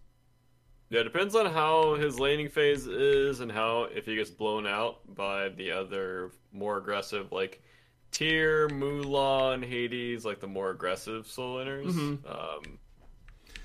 Yeah, 0.91 1.01
it 1.01 1.05
depends 1.05 1.35
on 1.35 1.47
how 1.47 1.95
his 1.95 2.21
laning 2.21 2.49
phase 2.49 2.87
is 2.87 3.41
and 3.41 3.51
how 3.51 3.85
if 3.85 4.05
he 4.07 4.15
gets 4.17 4.31
blown 4.31 4.67
out 4.67 4.99
by 5.15 5.49
the 5.49 5.73
other 5.73 6.31
more 6.53 6.77
aggressive 6.79 7.33
like 7.33 7.61
Tyr, 8.13 8.69
Mulan, 8.69 9.65
Hades, 9.65 10.25
like 10.25 10.41
the 10.41 10.47
more 10.47 10.71
aggressive 10.71 11.27
soul 11.27 11.57
laners. 11.57 11.95
Um, 12.27 12.79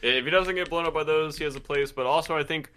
if 0.01 0.25
he 0.25 0.31
doesn't 0.31 0.55
get 0.55 0.69
blown 0.69 0.85
up 0.85 0.93
by 0.93 1.03
those, 1.03 1.37
he 1.37 1.43
has 1.43 1.55
a 1.55 1.61
place. 1.61 1.91
But 1.91 2.05
also, 2.05 2.35
I 2.35 2.43
think 2.43 2.71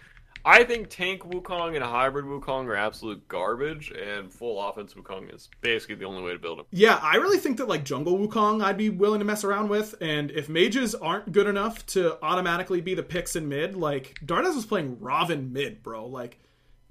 I 0.46 0.62
think 0.62 0.90
tank 0.90 1.22
Wukong 1.22 1.74
and 1.74 1.82
hybrid 1.82 2.26
Wukong 2.26 2.66
are 2.66 2.76
absolute 2.76 3.26
garbage, 3.28 3.90
and 3.90 4.30
full 4.30 4.62
offense 4.62 4.92
Wukong 4.92 5.34
is 5.34 5.48
basically 5.62 5.94
the 5.94 6.04
only 6.04 6.22
way 6.22 6.32
to 6.32 6.38
build 6.38 6.58
him. 6.60 6.66
Yeah, 6.70 7.00
I 7.02 7.16
really 7.16 7.38
think 7.38 7.56
that 7.56 7.68
like 7.68 7.82
jungle 7.82 8.18
Wukong, 8.18 8.62
I'd 8.62 8.76
be 8.76 8.90
willing 8.90 9.20
to 9.20 9.24
mess 9.24 9.42
around 9.42 9.70
with. 9.70 9.94
And 10.02 10.30
if 10.30 10.50
mages 10.50 10.94
aren't 10.94 11.32
good 11.32 11.46
enough 11.46 11.86
to 11.86 12.22
automatically 12.22 12.82
be 12.82 12.94
the 12.94 13.02
picks 13.02 13.36
in 13.36 13.48
mid, 13.48 13.74
like 13.74 14.18
Dardas 14.24 14.54
was 14.54 14.66
playing 14.66 15.00
Robin 15.00 15.50
mid, 15.52 15.82
bro. 15.82 16.06
Like, 16.06 16.38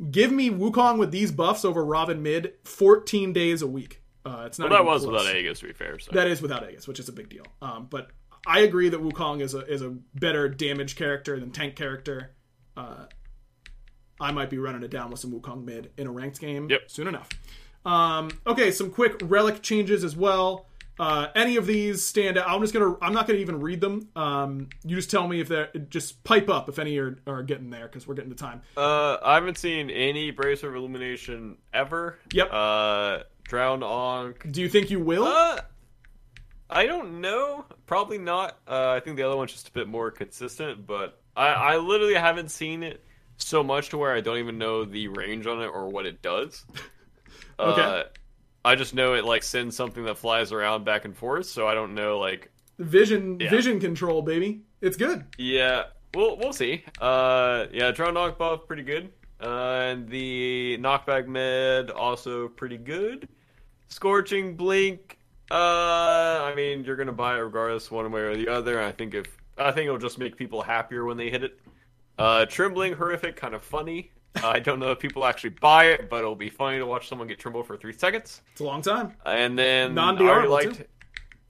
give 0.10 0.32
me 0.32 0.50
Wukong 0.50 0.98
with 0.98 1.12
these 1.12 1.32
buffs 1.32 1.64
over 1.64 1.86
Robin 1.86 2.24
mid, 2.24 2.54
fourteen 2.64 3.34
days 3.34 3.62
a 3.62 3.68
week. 3.68 4.02
Uh, 4.26 4.44
it's 4.46 4.58
not. 4.60 4.70
Well, 4.70 4.80
that 4.80 4.86
was 4.86 5.04
close. 5.04 5.14
without 5.24 5.36
Aegis, 5.36 5.60
to 5.60 5.68
be 5.68 5.74
fair. 5.74 6.00
So. 6.00 6.12
That 6.14 6.28
is 6.28 6.42
without 6.42 6.70
Aegis, 6.70 6.88
which 6.88 7.00
is 7.00 7.10
a 7.10 7.12
big 7.12 7.30
deal. 7.30 7.46
Um, 7.62 7.88
but 7.90 8.12
I 8.48 8.60
agree 8.60 8.90
that 8.90 9.02
Wukong 9.04 9.42
is 9.42 9.54
a 9.54 9.60
is 9.62 9.82
a 9.82 9.90
better 10.16 10.48
damage 10.50 10.96
character 10.96 11.40
than 11.40 11.52
tank 11.52 11.76
character. 11.76 12.32
Uh, 12.78 13.06
I 14.20 14.32
might 14.32 14.50
be 14.50 14.58
running 14.58 14.84
it 14.84 14.92
down 14.92 15.10
with 15.12 15.20
some 15.20 15.32
Wukong 15.32 15.64
mid 15.66 15.92
in 15.98 16.08
a 16.08 16.12
ranked 16.12 16.40
game 16.40 16.70
Yep. 16.70 16.82
soon 16.88 17.08
enough. 17.08 17.30
Um, 17.86 18.30
okay, 18.48 18.72
some 18.72 18.90
quick 18.92 19.20
relic 19.24 19.62
changes 19.62 20.04
as 20.04 20.16
well. 20.16 20.68
Uh, 21.00 21.28
any 21.36 21.56
of 21.58 21.66
these 21.66 22.06
stand 22.06 22.38
out? 22.38 22.48
I'm 22.48 22.62
just 22.62 22.72
gonna. 22.74 22.96
I'm 23.02 23.14
not 23.14 23.26
gonna 23.28 23.40
even 23.40 23.60
read 23.60 23.82
them. 23.82 24.08
Um, 24.16 24.70
you 24.86 24.96
just 24.96 25.10
tell 25.10 25.28
me 25.28 25.40
if 25.42 25.48
they're 25.50 25.70
just 25.90 26.24
pipe 26.24 26.50
up 26.50 26.70
if 26.70 26.78
any 26.78 26.98
are, 27.00 27.18
are 27.26 27.42
getting 27.42 27.72
there 27.72 27.88
because 27.88 28.08
we're 28.08 28.14
getting 28.14 28.30
to 28.30 28.36
time. 28.38 28.62
Uh, 28.78 29.18
I 29.24 29.34
haven't 29.34 29.58
seen 29.58 29.90
any 29.90 30.30
Bracer 30.30 30.70
of 30.70 30.76
Illumination 30.76 31.58
ever. 31.74 32.20
Yep. 32.32 32.50
Uh, 32.54 33.20
Drowned 33.54 33.84
Onk. 33.84 34.52
Do 34.52 34.62
you 34.62 34.68
think 34.68 34.90
you 34.90 35.00
will? 35.00 35.26
Uh, 35.26 35.60
I 36.72 36.88
don't 36.88 37.22
know. 37.22 37.66
Probably 37.86 38.18
not. 38.18 38.58
Uh, 38.68 38.90
I 38.90 39.00
think 39.00 39.16
the 39.16 39.22
other 39.22 39.38
one's 39.38 39.52
just 39.52 39.68
a 39.68 39.72
bit 39.72 39.88
more 39.88 40.10
consistent, 40.10 40.88
but 40.88 41.22
I, 41.38 41.50
I 41.50 41.78
literally 41.78 42.16
haven't 42.16 42.50
seen 42.50 42.82
it 42.82 43.04
so 43.38 43.64
much 43.64 43.90
to 43.90 44.00
where 44.00 44.12
I 44.12 44.22
don't 44.22 44.40
even 44.40 44.58
know 44.58 44.86
the 44.86 45.08
range 45.08 45.46
on 45.46 45.62
it 45.62 45.68
or 45.68 45.88
what 45.90 46.08
it 46.08 46.24
does. 46.24 46.66
Okay. 47.60 47.82
Uh, 47.82 48.04
I 48.66 48.74
just 48.74 48.96
know 48.96 49.14
it 49.14 49.26
like 49.26 49.44
sends 49.44 49.76
something 49.76 50.06
that 50.06 50.18
flies 50.18 50.52
around 50.52 50.86
back 50.86 51.06
and 51.06 51.16
forth, 51.16 51.46
so 51.46 51.68
I 51.68 51.76
don't 51.76 51.94
know 51.94 52.18
like 52.18 52.52
vision 52.80 53.40
yeah. 53.40 53.52
vision 53.52 53.80
control, 53.80 54.24
baby. 54.24 54.64
It's 54.82 54.98
good. 54.98 55.24
Yeah, 55.38 55.84
we'll 56.16 56.36
we'll 56.38 56.52
see. 56.52 56.84
Uh, 57.00 57.68
yeah, 57.72 57.92
drone 57.92 58.16
knock 58.16 58.40
buff 58.40 58.66
pretty 58.66 58.82
good, 58.82 59.12
uh, 59.40 59.92
and 59.92 60.10
the 60.10 60.80
knockback 60.82 61.28
med 61.28 61.92
also 61.92 62.48
pretty 62.48 62.78
good. 62.78 63.30
Scorching 63.94 64.56
blink. 64.56 65.20
Uh, 65.52 65.54
I 66.44 66.54
mean, 66.56 66.84
you're 66.84 66.96
gonna 66.96 67.12
buy 67.12 67.38
it 67.38 67.42
regardless, 67.42 67.92
one 67.92 68.12
way 68.12 68.22
or 68.22 68.36
the 68.36 68.48
other. 68.48 68.82
I 68.82 68.92
think 68.92 69.14
if 69.14 69.38
I 69.56 69.72
think 69.72 69.86
it'll 69.86 70.00
just 70.00 70.18
make 70.18 70.36
people 70.36 70.64
happier 70.64 71.06
when 71.06 71.16
they 71.16 71.30
hit 71.30 71.44
it. 71.44 71.60
Uh, 72.18 72.48
trembling, 72.48 72.94
horrific, 72.94 73.36
kind 73.36 73.54
of 73.54 73.64
funny. 73.64 74.10
I 74.44 74.60
don't 74.60 74.80
know 74.80 74.90
if 74.90 75.00
people 75.00 75.26
actually 75.26 75.52
buy 75.52 75.86
it, 75.86 76.10
but 76.10 76.18
it'll 76.18 76.36
be 76.36 76.50
funny 76.50 76.80
to 76.80 76.88
watch 76.88 77.08
someone 77.08 77.28
get 77.28 77.38
trembled 77.38 77.68
for 77.68 77.78
three 77.78 77.94
seconds. 77.94 78.42
It's 78.52 78.62
a 78.62 78.64
long 78.64 78.82
time. 78.82 79.14
And 79.28 79.58
then 79.60 79.92
I 79.92 79.94
Non-DR 79.94 80.28
already 80.28 80.48
liked, 80.48 80.76
too. 80.78 80.86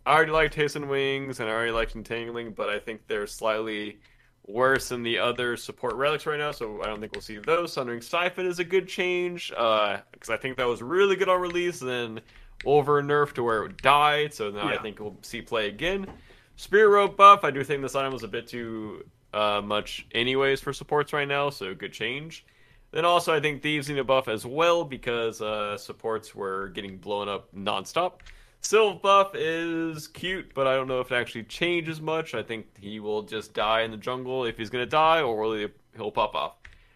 I 0.06 0.14
already 0.14 0.34
liked 0.34 0.54
Hasten 0.54 0.90
Wings, 0.90 1.40
and 1.40 1.50
I 1.50 1.54
already 1.54 1.72
liked 1.72 1.96
Entangling, 1.96 2.52
but 2.52 2.68
I 2.68 2.78
think 2.78 3.08
they're 3.08 3.26
slightly 3.26 4.00
worse 4.46 4.90
than 4.90 5.04
the 5.04 5.20
other 5.20 5.56
support 5.56 5.96
relics 5.96 6.26
right 6.26 6.40
now, 6.40 6.52
so 6.52 6.82
I 6.82 6.88
don't 6.88 7.00
think 7.00 7.14
we'll 7.14 7.22
see 7.22 7.38
those. 7.38 7.74
Sundering 7.74 8.02
Siphon 8.02 8.46
is 8.46 8.60
a 8.60 8.64
good 8.64 8.88
change, 8.88 9.52
Uh, 9.56 10.00
because 10.12 10.30
I 10.30 10.38
think 10.38 10.58
that 10.58 10.68
was 10.68 10.82
really 10.82 11.16
good 11.16 11.30
on 11.30 11.40
release, 11.40 11.80
then 11.80 12.20
over 12.66 13.02
nerfed 13.02 13.34
to 13.34 13.44
where 13.44 13.64
it 13.66 13.82
died, 13.82 14.34
so 14.34 14.50
now 14.50 14.70
Yeah. 14.70 14.76
I 14.76 14.82
think 14.82 15.00
we'll 15.00 15.18
see 15.22 15.42
play 15.42 15.68
again. 15.68 16.08
Spirit 16.56 16.90
Rope 16.90 17.18
buff, 17.18 17.44
I 17.44 17.52
do 17.52 17.64
think 17.64 17.82
this 17.82 17.96
item 17.96 18.14
was 18.14 18.24
a 18.24 18.28
bit 18.28 18.48
too 18.48 19.06
uh, 19.34 19.62
much 19.64 20.06
anyways 20.14 20.62
for 20.62 20.74
supports 20.74 21.12
right 21.14 21.28
now, 21.28 21.50
so 21.50 21.74
good 21.74 21.94
change. 21.94 22.46
Then 22.92 23.06
also, 23.06 23.34
I 23.34 23.40
think 23.40 23.64
Thieves 23.64 23.90
need 23.90 23.98
a 23.98 24.04
buff 24.04 24.28
as 24.28 24.46
well 24.46 24.84
because 24.86 25.42
uh, 25.42 25.78
supports 25.78 26.36
were 26.36 26.68
getting 26.70 26.98
blown 26.98 27.28
up 27.28 27.48
nonstop. 27.56 28.20
Sylph 28.64 29.02
buff 29.02 29.36
is 29.36 30.08
cute, 30.08 30.54
but 30.56 30.68
I 30.68 30.76
don't 30.76 30.88
know 30.88 31.02
if 31.02 31.12
it 31.12 31.16
actually 31.16 31.44
changes 31.44 32.00
much. 32.00 32.34
I 32.34 32.42
think 32.42 32.66
he 32.80 33.02
will 33.02 33.22
just 33.22 33.54
die 33.54 33.82
in 33.82 33.92
the 33.92 33.98
jungle 33.98 34.46
if 34.46 34.58
he's 34.58 34.70
gonna 34.70 34.86
die, 34.86 35.22
or 35.22 35.56
he, 35.58 35.68
he'll 35.98 36.12
pop 36.12 36.34
off. 36.34 36.56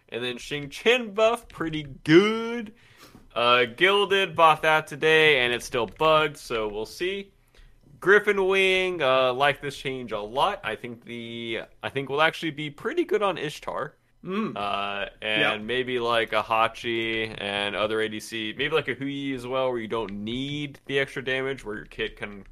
And 0.09 0.23
then 0.23 0.37
Shing 0.37 0.69
Chen 0.69 1.11
buff, 1.11 1.49
pretty 1.49 1.83
good. 2.05 2.73
Uh, 3.35 3.65
Gilded 3.65 4.33
bought 4.33 4.61
that 4.61 4.87
today, 4.87 5.39
and 5.39 5.53
it's 5.53 5.65
still 5.65 5.87
bugged, 5.87 6.37
so 6.37 6.69
we'll 6.69 6.85
see. 6.85 7.31
Griffin 7.99 8.47
Wing, 8.47 9.01
uh, 9.01 9.33
like 9.33 9.61
this 9.61 9.75
change 9.75 10.13
a 10.13 10.19
lot. 10.19 10.61
I 10.63 10.75
think 10.75 11.03
the 11.03 11.63
I 11.83 11.89
think 11.89 12.09
will 12.09 12.21
actually 12.21 12.51
be 12.51 12.69
pretty 12.69 13.03
good 13.03 13.21
on 13.21 13.37
Ishtar. 13.37 13.93
Mm. 14.27 14.57
Uh, 14.57 15.05
and 15.21 15.41
Yep. 15.41 15.61
maybe 15.61 15.99
like 15.99 16.33
a 16.33 16.43
Hachi 16.43 17.33
and 17.39 17.75
other 17.75 17.99
ADC, 17.99 18.57
maybe 18.57 18.75
like 18.75 18.89
a 18.89 18.93
Hou 18.93 19.05
Yi 19.05 19.33
as 19.33 19.47
well, 19.47 19.69
where 19.71 19.79
you 19.79 19.87
don't 19.87 20.11
need 20.11 20.79
the 20.85 20.99
extra 20.99 21.23
damage, 21.23 21.63
where 21.63 21.77
your 21.77 21.85
kit 21.85 22.17
can 22.17 22.43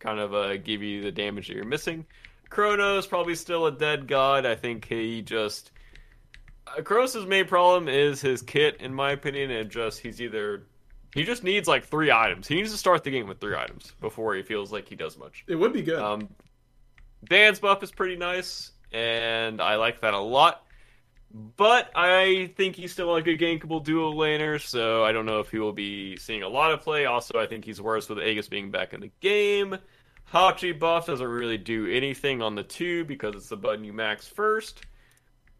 kind 0.00 0.20
of 0.20 0.34
uh, 0.34 0.58
give 0.58 0.82
you 0.82 1.00
the 1.02 1.10
damage 1.10 1.48
that 1.48 1.54
you're 1.56 1.64
missing. 1.64 2.04
Chronos 2.50 3.06
probably 3.06 3.34
still 3.34 3.66
a 3.66 3.72
dead 3.72 4.06
god. 4.06 4.44
I 4.44 4.54
think 4.54 4.84
he 4.84 5.22
just 5.22 5.72
uh, 6.66 6.82
Chronos' 6.82 7.24
main 7.26 7.46
problem 7.46 7.88
is 7.88 8.20
his 8.20 8.42
kit, 8.42 8.76
in 8.80 8.92
my 8.94 9.12
opinion. 9.12 9.50
And 9.50 9.70
just 9.70 10.00
he's 10.00 10.20
either 10.20 10.66
he 11.14 11.24
just 11.24 11.42
needs 11.42 11.66
like 11.66 11.84
three 11.86 12.10
items. 12.12 12.46
He 12.46 12.54
needs 12.56 12.70
to 12.72 12.76
start 12.78 13.02
the 13.02 13.10
game 13.10 13.26
with 13.28 13.40
three 13.40 13.56
items 13.56 13.92
before 14.00 14.34
he 14.34 14.42
feels 14.42 14.70
like 14.72 14.88
he 14.88 14.94
does 14.94 15.16
much. 15.16 15.42
It 15.48 15.54
would 15.56 15.72
be 15.72 15.82
good. 15.82 15.98
Um, 15.98 16.28
Dan's 17.24 17.58
buff 17.58 17.82
is 17.82 17.90
pretty 17.90 18.16
nice, 18.16 18.72
and 18.92 19.60
I 19.60 19.76
like 19.76 20.02
that 20.02 20.12
a 20.14 20.18
lot. 20.18 20.63
But 21.34 21.90
I 21.96 22.52
think 22.56 22.76
he's 22.76 22.92
still 22.92 23.16
a 23.16 23.20
good 23.20 23.40
gankable 23.40 23.82
dual 23.82 24.14
laner, 24.14 24.60
so 24.60 25.02
I 25.02 25.10
don't 25.10 25.26
know 25.26 25.40
if 25.40 25.50
he 25.50 25.58
will 25.58 25.72
be 25.72 26.16
seeing 26.16 26.44
a 26.44 26.48
lot 26.48 26.70
of 26.70 26.80
play. 26.80 27.06
Also, 27.06 27.40
I 27.40 27.46
think 27.46 27.64
he's 27.64 27.80
worse 27.80 28.08
with 28.08 28.20
Aegis 28.20 28.48
being 28.48 28.70
back 28.70 28.94
in 28.94 29.00
the 29.00 29.10
game. 29.18 29.76
Hachi 30.32 30.78
buff 30.78 31.06
doesn't 31.06 31.26
really 31.26 31.58
do 31.58 31.88
anything 31.90 32.40
on 32.40 32.54
the 32.54 32.62
two 32.62 33.04
because 33.04 33.34
it's 33.34 33.48
the 33.48 33.56
button 33.56 33.84
you 33.84 33.92
max 33.92 34.28
first. 34.28 34.86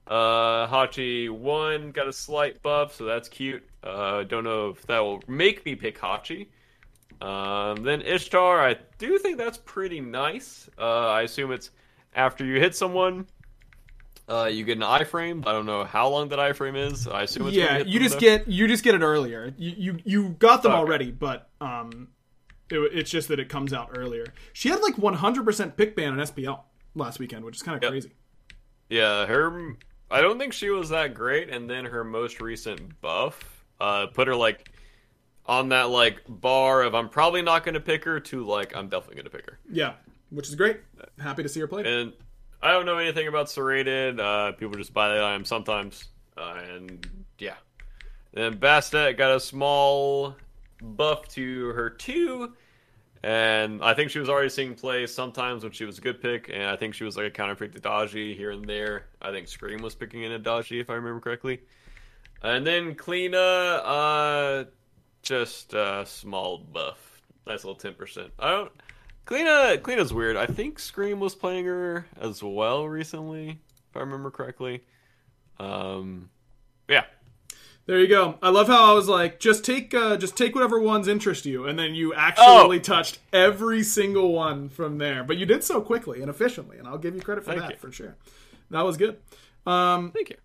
Uh, 0.06 0.68
Hachi 0.68 1.28
1 1.28 1.90
got 1.90 2.06
a 2.06 2.12
slight 2.12 2.62
buff, 2.62 2.94
so 2.94 3.04
that's 3.04 3.28
cute. 3.28 3.68
Uh, 3.82 4.22
don't 4.22 4.44
know 4.44 4.68
if 4.68 4.86
that 4.86 5.00
will 5.00 5.24
make 5.26 5.64
me 5.66 5.74
pick 5.74 5.98
Hachi. 5.98 6.46
Um, 7.20 7.82
then 7.82 8.00
Ishtar, 8.02 8.60
I 8.60 8.76
do 8.98 9.18
think 9.18 9.38
that's 9.38 9.58
pretty 9.58 10.00
nice. 10.00 10.68
Uh, 10.78 11.08
I 11.08 11.22
assume 11.22 11.50
it's 11.50 11.70
after 12.14 12.44
you 12.44 12.60
hit 12.60 12.76
someone, 12.76 13.26
uh, 14.28 14.48
you 14.50 14.64
get 14.64 14.78
an 14.78 14.82
iframe. 14.84 15.46
I 15.46 15.52
don't 15.52 15.66
know 15.66 15.84
how 15.84 16.08
long 16.08 16.28
that 16.30 16.38
iframe 16.38 16.76
is. 16.76 17.06
I 17.06 17.22
assume 17.22 17.46
it's 17.48 17.56
yeah, 17.56 17.78
you 17.78 17.98
just 18.00 18.14
though. 18.14 18.20
get 18.20 18.48
you 18.48 18.66
just 18.68 18.82
get 18.84 18.94
it 18.94 19.02
earlier. 19.02 19.52
You 19.56 19.74
you, 19.76 19.98
you 20.04 20.28
got 20.38 20.62
them 20.62 20.72
Okay. 20.72 20.78
already, 20.80 21.10
but 21.10 21.50
um, 21.60 22.08
it, 22.70 22.78
it's 22.92 23.10
just 23.10 23.28
that 23.28 23.38
it 23.38 23.48
comes 23.48 23.72
out 23.72 23.90
earlier. 23.98 24.24
She 24.52 24.68
had 24.70 24.80
like 24.80 24.96
100% 24.96 25.76
pick 25.76 25.94
ban 25.96 26.12
on 26.12 26.18
SPL 26.18 26.60
last 26.94 27.18
weekend, 27.18 27.44
which 27.44 27.56
is 27.56 27.62
kind 27.62 27.76
of 27.76 27.82
Yep. 27.82 27.90
crazy. 27.92 28.12
Yeah, 28.88 29.26
her. 29.26 29.76
I 30.10 30.20
don't 30.20 30.38
think 30.38 30.52
she 30.52 30.70
was 30.70 30.90
that 30.90 31.14
great, 31.14 31.48
and 31.50 31.68
then 31.68 31.84
her 31.86 32.04
most 32.04 32.40
recent 32.40 33.00
buff 33.00 33.64
uh, 33.80 34.06
put 34.06 34.28
her 34.28 34.36
like 34.36 34.70
on 35.46 35.70
that 35.70 35.90
like 35.90 36.22
bar 36.28 36.82
of 36.82 36.94
I'm 36.94 37.08
probably 37.08 37.42
not 37.42 37.64
going 37.64 37.74
to 37.74 37.80
pick 37.80 38.04
her 38.04 38.20
to 38.20 38.46
like 38.46 38.74
I'm 38.76 38.88
definitely 38.88 39.16
going 39.16 39.24
to 39.24 39.30
pick 39.30 39.46
her. 39.50 39.58
Yeah, 39.70 39.94
which 40.30 40.48
is 40.48 40.54
great. 40.54 40.80
Happy 41.18 41.42
to 41.42 41.48
see 41.48 41.60
her 41.60 41.66
play. 41.66 41.82
And 41.84 42.12
I 42.64 42.72
don't 42.72 42.86
know 42.86 42.96
anything 42.96 43.28
about 43.28 43.50
serrated. 43.50 44.18
Uh, 44.18 44.52
people 44.52 44.74
just 44.76 44.94
buy 44.94 45.08
that 45.08 45.22
item 45.22 45.44
sometimes, 45.44 46.08
uh, 46.38 46.62
and 46.72 47.06
yeah. 47.38 47.56
Then 48.32 48.56
Bastet 48.56 49.18
got 49.18 49.36
a 49.36 49.38
small 49.38 50.34
buff 50.80 51.28
to 51.28 51.66
her 51.68 51.90
two, 51.90 52.54
and 53.22 53.84
I 53.84 53.92
think 53.92 54.10
she 54.10 54.18
was 54.18 54.30
already 54.30 54.48
seeing 54.48 54.74
play 54.74 55.06
sometimes 55.06 55.62
when 55.62 55.72
she 55.72 55.84
was 55.84 55.98
a 55.98 56.00
good 56.00 56.22
pick, 56.22 56.48
and 56.48 56.62
I 56.62 56.76
think 56.76 56.94
she 56.94 57.04
was 57.04 57.18
like 57.18 57.26
a 57.26 57.30
counter 57.30 57.54
pick 57.54 57.74
to 57.74 57.80
Dodgy 57.80 58.34
here 58.34 58.52
and 58.52 58.64
there. 58.64 59.08
I 59.20 59.30
think 59.30 59.46
Scream 59.46 59.82
was 59.82 59.94
picking 59.94 60.22
in 60.22 60.32
a 60.32 60.38
Dodgy 60.38 60.80
if 60.80 60.88
I 60.88 60.94
remember 60.94 61.20
correctly. 61.20 61.60
And 62.42 62.66
then 62.66 62.94
Cliodhna, 62.94 63.80
uh, 63.84 64.64
just 65.20 65.74
a 65.74 66.04
small 66.06 66.56
buff, 66.56 67.22
nice 67.46 67.62
little 67.62 67.74
ten 67.74 67.92
percent. 67.92 68.32
I 68.38 68.50
don't. 68.50 68.72
Cliodhna, 69.26 69.78
Cliodhna's 69.78 70.12
weird. 70.12 70.36
I 70.36 70.46
think 70.46 70.78
Scream 70.78 71.18
was 71.20 71.34
playing 71.34 71.64
her 71.66 72.06
as 72.20 72.42
well 72.42 72.86
recently, 72.88 73.58
if 73.90 73.96
I 73.96 74.00
remember 74.00 74.30
correctly. 74.30 74.84
Um, 75.58 76.28
yeah, 76.88 77.04
There 77.86 77.98
you 77.98 78.08
go. 78.08 78.38
I 78.42 78.48
love 78.50 78.66
how 78.66 78.90
I 78.90 78.94
was 78.94 79.08
like, 79.08 79.38
just 79.40 79.64
take 79.64 79.94
uh, 79.94 80.16
just 80.16 80.36
take 80.36 80.54
whatever 80.54 80.78
ones 80.80 81.06
interest 81.08 81.46
you, 81.46 81.66
and 81.66 81.78
then 81.78 81.94
you 81.94 82.12
actually 82.14 82.78
Oh. 82.78 82.82
touched 82.82 83.18
every 83.32 83.82
single 83.82 84.32
one 84.32 84.68
from 84.68 84.98
there. 84.98 85.22
But 85.24 85.36
you 85.38 85.46
did 85.46 85.62
so 85.64 85.80
quickly 85.80 86.20
and 86.20 86.28
efficiently, 86.30 86.78
and 86.78 86.86
I'll 86.88 86.98
give 86.98 87.14
you 87.14 87.20
credit 87.22 87.44
for 87.44 87.50
Thank 87.52 87.62
that 87.62 87.70
you. 87.72 87.76
for 87.76 87.92
sure. 87.92 88.16
That 88.70 88.82
was 88.82 88.96
good. 88.96 89.18
Um, 89.66 90.10
thank 90.12 90.30
you. 90.30 90.36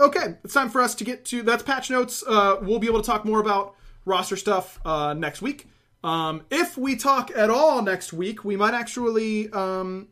okay, 0.00 0.34
it's 0.44 0.54
time 0.54 0.68
for 0.70 0.80
us 0.80 0.94
to 0.96 1.04
get 1.04 1.24
to 1.26 1.42
that's 1.42 1.62
patch 1.62 1.90
notes. 1.90 2.22
Uh, 2.26 2.56
we'll 2.62 2.78
be 2.78 2.86
able 2.86 3.00
to 3.02 3.06
talk 3.06 3.24
more 3.24 3.40
about 3.40 3.74
roster 4.04 4.36
stuff 4.36 4.78
uh, 4.84 5.14
next 5.14 5.40
week. 5.42 5.66
Um, 6.04 6.42
if 6.50 6.76
we 6.76 6.96
talk 6.96 7.30
at 7.34 7.50
all 7.50 7.82
next 7.82 8.12
week, 8.12 8.44
we 8.44 8.56
might 8.56 8.74
actually, 8.74 9.50
um, 9.50 10.08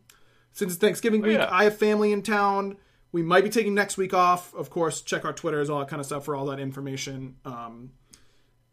since 0.51 0.73
it's 0.73 0.81
Thanksgiving 0.81 1.21
week, 1.21 1.37
yeah. 1.37 1.49
I 1.49 1.65
have 1.65 1.77
family 1.77 2.11
in 2.11 2.21
town. 2.21 2.77
We 3.11 3.23
might 3.23 3.43
be 3.43 3.49
taking 3.49 3.73
next 3.73 3.97
week 3.97 4.13
off. 4.13 4.53
Of 4.53 4.69
course, 4.69 5.01
check 5.01 5.23
our 5.23 5.33
Twitters, 5.33 5.69
all 5.69 5.79
that 5.79 5.87
kind 5.87 5.99
of 5.99 6.05
stuff 6.05 6.25
for 6.25 6.35
all 6.35 6.45
that 6.47 6.59
information. 6.59 7.37
Um, 7.45 7.91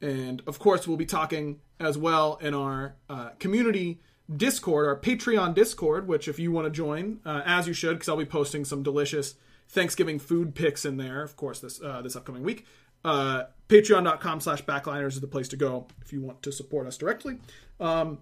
and 0.00 0.42
of 0.46 0.58
course, 0.58 0.88
we'll 0.88 0.96
be 0.96 1.06
talking 1.06 1.60
as 1.78 1.96
well 1.96 2.38
in 2.42 2.52
our 2.52 2.96
uh, 3.08 3.30
community 3.38 4.00
Discord, 4.34 4.86
our 4.86 4.98
Patreon 4.98 5.54
Discord, 5.54 6.08
which 6.08 6.28
if 6.28 6.38
you 6.38 6.50
want 6.50 6.66
to 6.66 6.70
join, 6.70 7.20
uh, 7.24 7.42
as 7.44 7.66
you 7.66 7.74
should, 7.74 7.94
because 7.94 8.08
I'll 8.08 8.16
be 8.16 8.24
posting 8.24 8.64
some 8.64 8.82
delicious 8.82 9.34
Thanksgiving 9.68 10.18
food 10.18 10.54
pics 10.54 10.84
in 10.84 10.96
there, 10.96 11.22
of 11.22 11.36
course, 11.36 11.60
this 11.60 11.80
uh, 11.82 12.02
this 12.02 12.16
upcoming 12.16 12.42
week. 12.42 12.66
Uh, 13.04 13.44
Patreon.com 13.68 14.40
slash 14.40 14.64
backliners 14.64 15.12
is 15.12 15.20
the 15.20 15.26
place 15.26 15.48
to 15.48 15.56
go 15.56 15.86
if 16.02 16.12
you 16.12 16.20
want 16.20 16.42
to 16.42 16.52
support 16.52 16.86
us 16.86 16.96
directly. 16.96 17.38
Um, 17.80 18.18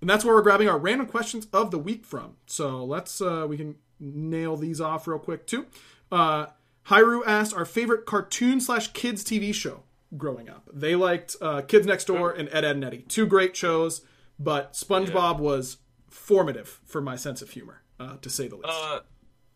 and 0.00 0.08
that's 0.08 0.24
where 0.24 0.34
we're 0.34 0.42
grabbing 0.42 0.68
our 0.68 0.78
random 0.78 1.06
questions 1.06 1.46
of 1.52 1.70
the 1.70 1.78
week 1.78 2.04
from. 2.04 2.36
So 2.46 2.84
let's 2.84 3.20
uh, 3.20 3.46
we 3.48 3.56
can 3.56 3.76
nail 3.98 4.56
these 4.56 4.80
off 4.80 5.06
real 5.08 5.18
quick 5.18 5.46
too. 5.46 5.66
Uh, 6.12 6.46
Hyru 6.86 7.22
asked 7.26 7.54
our 7.54 7.64
favorite 7.64 8.06
cartoon 8.06 8.60
slash 8.60 8.88
kids 8.92 9.24
TV 9.24 9.52
show 9.52 9.82
growing 10.16 10.48
up. 10.48 10.68
They 10.72 10.94
liked 10.94 11.36
uh, 11.40 11.62
Kids 11.62 11.86
Next 11.86 12.06
Door 12.06 12.32
and 12.32 12.48
Ed, 12.48 12.64
Edd 12.64 12.76
and 12.76 12.84
Eddy, 12.84 13.04
two 13.08 13.26
great 13.26 13.56
shows, 13.56 14.02
but 14.38 14.72
SpongeBob 14.72 15.38
was 15.38 15.78
formative 16.08 16.80
for 16.86 17.00
my 17.00 17.16
sense 17.16 17.42
of 17.42 17.50
humor, 17.50 17.82
uh, 18.00 18.16
to 18.22 18.30
say 18.30 18.48
the 18.48 18.56
least. 18.56 18.68
Uh, 18.68 19.00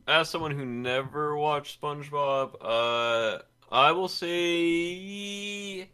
as 0.07 0.29
someone 0.29 0.51
who 0.51 0.67
never 0.67 1.37
watched 1.37 1.81
SpongeBob, 1.81 2.57
uh, 2.61 3.39
I 3.73 3.93
will 3.93 4.09
say, 4.09 5.89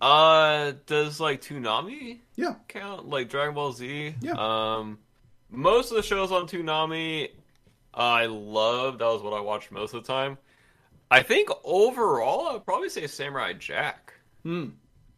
uh, 0.00 0.72
does 0.86 1.18
like 1.18 1.42
Toonami 1.42 2.20
yeah, 2.36 2.54
count? 2.68 3.08
Like 3.08 3.28
Dragon 3.28 3.54
Ball 3.54 3.72
Z? 3.72 4.14
Yeah. 4.20 4.34
Um, 4.38 4.98
most 5.50 5.90
of 5.90 5.96
the 5.96 6.04
shows 6.04 6.30
on 6.30 6.46
Toonami, 6.46 7.30
I 7.92 8.26
loved. 8.26 9.00
That 9.00 9.06
was 9.06 9.22
what 9.22 9.32
I 9.32 9.40
watched 9.40 9.72
most 9.72 9.92
of 9.92 10.04
the 10.04 10.12
time. 10.12 10.38
I 11.10 11.24
think 11.24 11.48
overall, 11.64 12.54
I'd 12.54 12.64
probably 12.64 12.90
say 12.90 13.08
Samurai 13.08 13.54
Jack. 13.54 14.14
Hmm. 14.44 14.68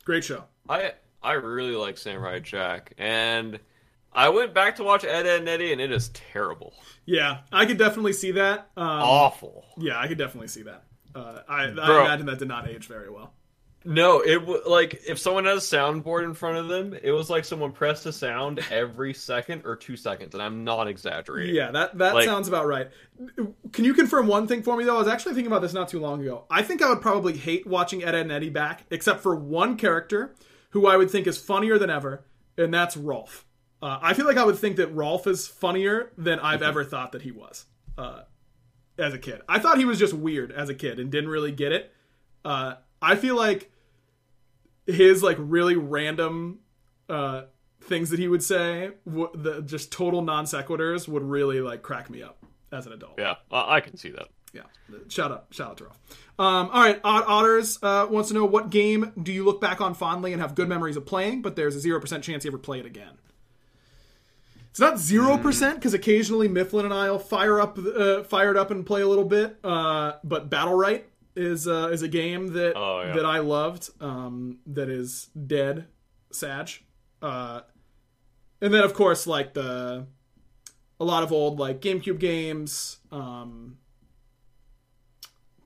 Great 0.07 0.25
show. 0.25 0.45
I 0.67 0.93
I 1.23 1.35
really 1.35 1.77
like 1.77 1.99
Samurai 1.99 2.39
Jack, 2.39 2.95
and 2.97 3.61
I 4.15 4.31
went 4.31 4.55
back 4.55 4.77
to 4.77 4.83
watch 4.83 5.05
Ed, 5.05 5.27
Edd 5.27 5.41
and 5.41 5.49
Eddy, 5.49 5.73
and 5.73 5.81
it 5.81 5.93
is 5.93 6.09
terrible, 6.09 6.73
Yeah, 7.05 7.41
I 7.53 7.67
could 7.67 7.77
definitely 7.77 8.15
see 8.15 8.31
that. 8.33 8.71
Um, 8.79 8.87
awful. 8.87 9.67
Yeah, 9.77 9.99
I 9.99 10.09
could 10.09 10.17
definitely 10.19 10.49
see 10.49 10.63
that. 10.63 10.85
Uh, 11.15 11.41
I, 11.49 11.65
I 11.65 12.05
imagine 12.05 12.27
that 12.27 12.39
did 12.39 12.49
not 12.49 12.69
age 12.69 12.87
very 12.87 13.11
well. 13.11 13.33
No, 13.85 14.21
it 14.21 14.39
w- 14.39 14.63
like 14.65 15.03
if 15.09 15.19
someone 15.19 15.45
has 15.47 15.73
a 15.73 15.77
soundboard 15.77 16.23
in 16.23 16.35
front 16.35 16.57
of 16.59 16.69
them, 16.69 16.97
it 17.03 17.11
was 17.11 17.29
like 17.29 17.45
someone 17.45 17.73
pressed 17.73 18.07
a 18.07 18.13
sound 18.13 18.61
every 18.71 19.13
second 19.13 19.63
or 19.65 19.75
two 19.75 19.97
seconds, 19.97 20.35
and 20.35 20.43
I'm 20.43 20.63
not 20.63 20.87
exaggerating. 20.87 21.55
Yeah, 21.57 21.73
that 21.73 21.99
that 21.99 22.15
Like- 22.15 22.25
sounds 22.25 22.47
about 22.47 22.67
right. 22.69 22.91
Can 23.73 23.85
you 23.85 23.93
confirm 23.95 24.29
one 24.29 24.47
thing 24.47 24.63
for 24.63 24.77
me 24.77 24.85
though? 24.85 24.95
I 24.95 24.99
was 25.01 25.09
actually 25.09 25.35
thinking 25.35 25.51
about 25.51 25.63
this 25.63 25.73
not 25.73 25.89
too 25.89 25.99
long 25.99 26.21
ago. 26.23 26.45
I 26.49 26.63
think 26.63 26.81
I 26.81 26.89
would 26.91 27.01
probably 27.03 27.37
hate 27.37 27.67
watching 27.67 28.03
Ed, 28.05 28.15
Edd 28.15 28.23
and 28.23 28.33
Eddy 28.33 28.51
back, 28.51 28.85
except 28.91 29.21
for 29.21 29.35
one 29.35 29.77
character 29.77 30.35
who 30.71 30.87
I 30.87 30.97
would 30.97 31.11
think 31.11 31.27
is 31.27 31.37
funnier 31.39 31.77
than 31.77 31.91
ever, 31.91 32.25
and 32.57 32.73
that's 32.73 32.97
Rolf. 32.97 33.45
Uh, 33.83 33.99
I 34.01 34.15
feel 34.15 34.27
like 34.27 34.37
I 34.37 34.45
would 34.45 34.59
think 34.59 34.77
that 34.77 34.95
Rolf 34.95 35.27
is 35.27 35.49
funnier 35.49 36.13
than 36.17 36.39
I've 36.39 36.63
ever 36.63 36.85
thought 36.85 37.11
that 37.13 37.23
he 37.23 37.33
was 37.33 37.67
uh, 37.99 38.23
as 38.99 39.15
a 39.15 39.19
kid. 39.19 39.41
I 39.49 39.59
thought 39.59 39.79
he 39.79 39.85
was 39.85 39.99
just 39.99 40.13
weird 40.15 40.53
as 40.53 40.69
a 40.69 40.75
kid 40.75 40.99
and 40.99 41.11
didn't 41.11 41.31
really 41.31 41.53
get 41.53 41.73
it. 41.73 41.93
Uh, 42.45 42.75
I 43.01 43.17
feel 43.17 43.37
like 43.37 43.71
his 44.87 45.23
like 45.23 45.37
really 45.39 45.77
random 45.77 46.61
uh, 47.09 47.43
things 47.83 48.11
that 48.11 48.19
he 48.19 48.29
would 48.29 48.43
say, 48.43 48.91
w- 49.07 49.31
the 49.35 49.63
just 49.63 49.93
total 49.93 50.23
non 50.23 50.45
sequiturs, 50.45 51.09
would 51.09 51.23
really 51.23 51.61
like 51.61 51.83
crack 51.83 52.11
me 52.11 52.23
up 52.23 52.45
as 52.71 52.87
an 52.87 52.93
adult. 52.93 53.15
Yeah, 53.19 53.37
I, 53.51 53.77
I 53.77 53.81
can 53.81 53.97
see 53.97 54.11
that. 54.11 54.29
yeah. 54.53 54.63
Shout 55.09 55.31
out, 55.33 55.47
shout 55.51 55.71
out 55.71 55.77
to 55.79 55.85
Rolf. 55.85 55.99
Um, 56.39 56.71
all 56.73 56.83
right, 56.83 57.01
Odd 57.05 57.25
Otters 57.27 57.79
uh, 57.83 58.07
wants 58.11 58.29
to 58.29 58.35
know 58.35 58.45
what 58.45 58.71
game 58.71 59.13
do 59.23 59.33
you 59.33 59.45
look 59.45 59.61
back 59.61 59.81
on 59.81 59.95
fondly 59.95 60.33
and 60.33 60.41
have 60.43 60.55
good 60.55 60.69
memories 60.69 60.97
of 60.97 61.07
playing, 61.07 61.43
but 61.43 61.57
there's 61.57 61.77
a 61.77 61.81
zero 61.81 62.01
percent 62.01 62.25
chance 62.25 62.45
you 62.45 62.51
ever 62.51 62.59
play 62.59 62.81
it 62.81 62.87
again. 62.87 63.19
It's 64.73 64.81
not 64.81 64.99
zero 64.99 65.37
percent 65.37 65.75
because 65.77 65.93
occasionally 65.93 66.49
Mifflin 66.49 66.87
and 66.87 66.95
I'll 66.95 67.19
fire 67.19 67.61
up, 67.61 67.79
uh, 67.79 68.23
fire 68.25 68.51
it 68.51 68.57
up 68.57 68.71
and 68.71 68.85
play 68.87 69.03
a 69.03 69.07
little 69.07 69.27
bit. 69.27 69.59
Uh, 69.63 70.13
but 70.25 70.49
Battlerite 70.49 71.03
is 71.37 71.69
uh, 71.69 71.91
is 71.93 72.01
a 72.01 72.09
game 72.09 72.55
that 72.55 72.73
Oh, 72.75 73.03
yeah. 73.03 73.13
that 73.17 73.27
I 73.27 73.41
loved. 73.41 73.91
Um, 74.01 74.61
that 74.67 74.89
is 74.89 75.29
dead, 75.47 75.89
Sag. 76.31 76.71
Uh, 77.21 77.61
and 78.63 78.73
then 78.73 78.83
of 78.83 78.95
course 78.95 79.27
like 79.27 79.53
the 79.53 80.07
a 80.99 81.05
lot 81.05 81.23
of 81.23 81.33
old 81.33 81.59
like 81.61 81.83
GameCube 81.83 82.19
games, 82.19 82.97
um, 83.11 83.77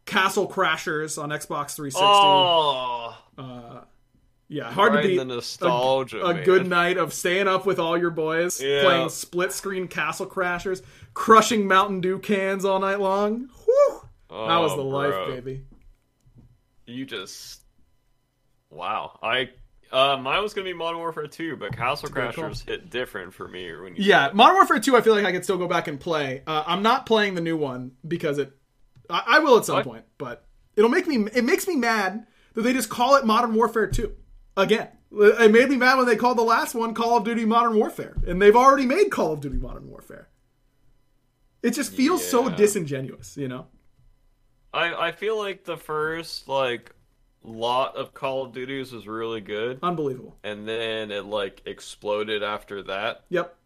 Castle 0.05 0.49
Crashers 0.49 1.21
on 1.23 1.29
Xbox 1.31 1.77
360. 1.77 2.01
Oh, 2.03 3.85
yeah, 4.49 4.71
hard 4.73 4.93
to 4.95 5.03
beat. 5.03 5.17
the 5.17 5.25
nostalgia, 5.25 6.21
a, 6.23 6.29
a 6.29 6.45
good 6.45 6.67
night 6.67 6.97
of 6.99 7.13
staying 7.13 7.49
up 7.49 7.67
with 7.67 7.79
all 7.79 7.97
your 7.99 8.11
boys, 8.11 8.61
Yeah. 8.63 8.83
playing 8.83 9.09
split 9.09 9.53
screen 9.53 9.89
Castle 9.89 10.27
Crashers, 10.27 10.83
crushing 11.15 11.67
Mountain 11.67 12.01
Dew 12.01 12.19
cans 12.19 12.65
all 12.65 12.79
night 12.79 13.01
long. 13.01 13.49
Whew! 13.65 14.01
that 14.31 14.59
was 14.59 14.73
Oh, 14.73 14.77
the 14.77 14.83
life, 14.83 15.29
baby. 15.29 15.65
You 16.87 17.05
just 17.05 17.63
wow. 18.71 19.19
I 19.23 19.51
uh, 19.93 20.17
mine 20.17 20.43
was 20.43 20.53
gonna 20.55 20.65
be 20.65 20.73
Modern 20.75 20.99
Warfare 20.99 21.27
2, 21.29 21.57
but 21.57 21.75
Castle. 21.77 22.09
Crashers 22.09 22.69
hit 22.69 22.91
different 22.91 23.35
for 23.35 23.47
me 23.49 23.75
when 23.77 23.97
you 23.97 24.03
Yeah, 24.05 24.31
Modern 24.33 24.57
Warfare 24.57 24.81
2, 24.81 24.97
I 24.97 25.01
feel 25.01 25.15
like 25.15 25.25
I 25.25 25.33
could 25.33 25.45
still 25.45 25.59
go 25.59 25.69
back 25.69 25.89
and 25.89 25.99
play. 25.99 26.43
Uh, 26.47 26.65
I'm 26.67 26.83
not 26.83 27.07
playing 27.07 27.35
the 27.35 27.41
new 27.41 27.57
one 27.57 27.93
because 28.07 28.39
it. 28.39 28.53
I, 29.09 29.23
I 29.27 29.39
will 29.39 29.59
at 29.59 29.65
some 29.65 29.77
What? 29.77 29.85
point, 29.85 30.05
but 30.19 30.45
it'll 30.77 30.91
make 30.91 31.07
me. 31.07 31.27
It 31.35 31.45
makes 31.45 31.67
me 31.69 31.77
mad 31.77 32.27
that 32.55 32.63
they 32.63 32.73
just 32.73 32.89
call 32.89 33.15
it 33.17 33.25
Modern 33.25 33.55
Warfare 33.55 33.87
2 33.87 34.13
again. 34.57 34.89
It 35.13 35.53
made 35.53 35.69
me 35.71 35.77
mad 35.77 35.97
when 35.99 36.07
they 36.07 36.17
called 36.17 36.37
the 36.37 36.43
last 36.43 36.75
one 36.75 36.93
Call 36.93 37.17
of 37.17 37.25
Duty 37.25 37.45
Modern 37.45 37.77
Warfare, 37.77 38.17
and 38.27 38.43
they've 38.43 38.57
already 38.57 38.87
made 38.87 39.11
Call 39.11 39.33
of 39.33 39.41
Duty 39.41 39.57
Modern 39.57 39.89
Warfare. 39.89 40.29
It 41.63 41.71
just 41.71 41.93
feels 41.93 42.27
so 42.27 42.49
disingenuous, 42.51 43.37
you 43.37 43.49
know. 43.49 43.67
I 44.75 45.09
I 45.09 45.13
feel 45.13 45.39
like 45.39 45.65
the 45.65 45.77
first 45.77 46.49
like 46.49 46.93
lot 47.43 47.97
of 47.97 48.13
Call 48.15 48.45
of 48.45 48.53
Duties 48.53 48.93
was 48.93 49.07
really 49.07 49.41
good, 49.41 49.79
Unbelievable. 49.83 50.37
and 50.43 50.67
then 50.69 51.11
it 51.11 51.25
like 51.25 51.63
exploded 51.65 52.43
after 52.43 52.83
that 52.83 53.25
Yep. 53.31 53.57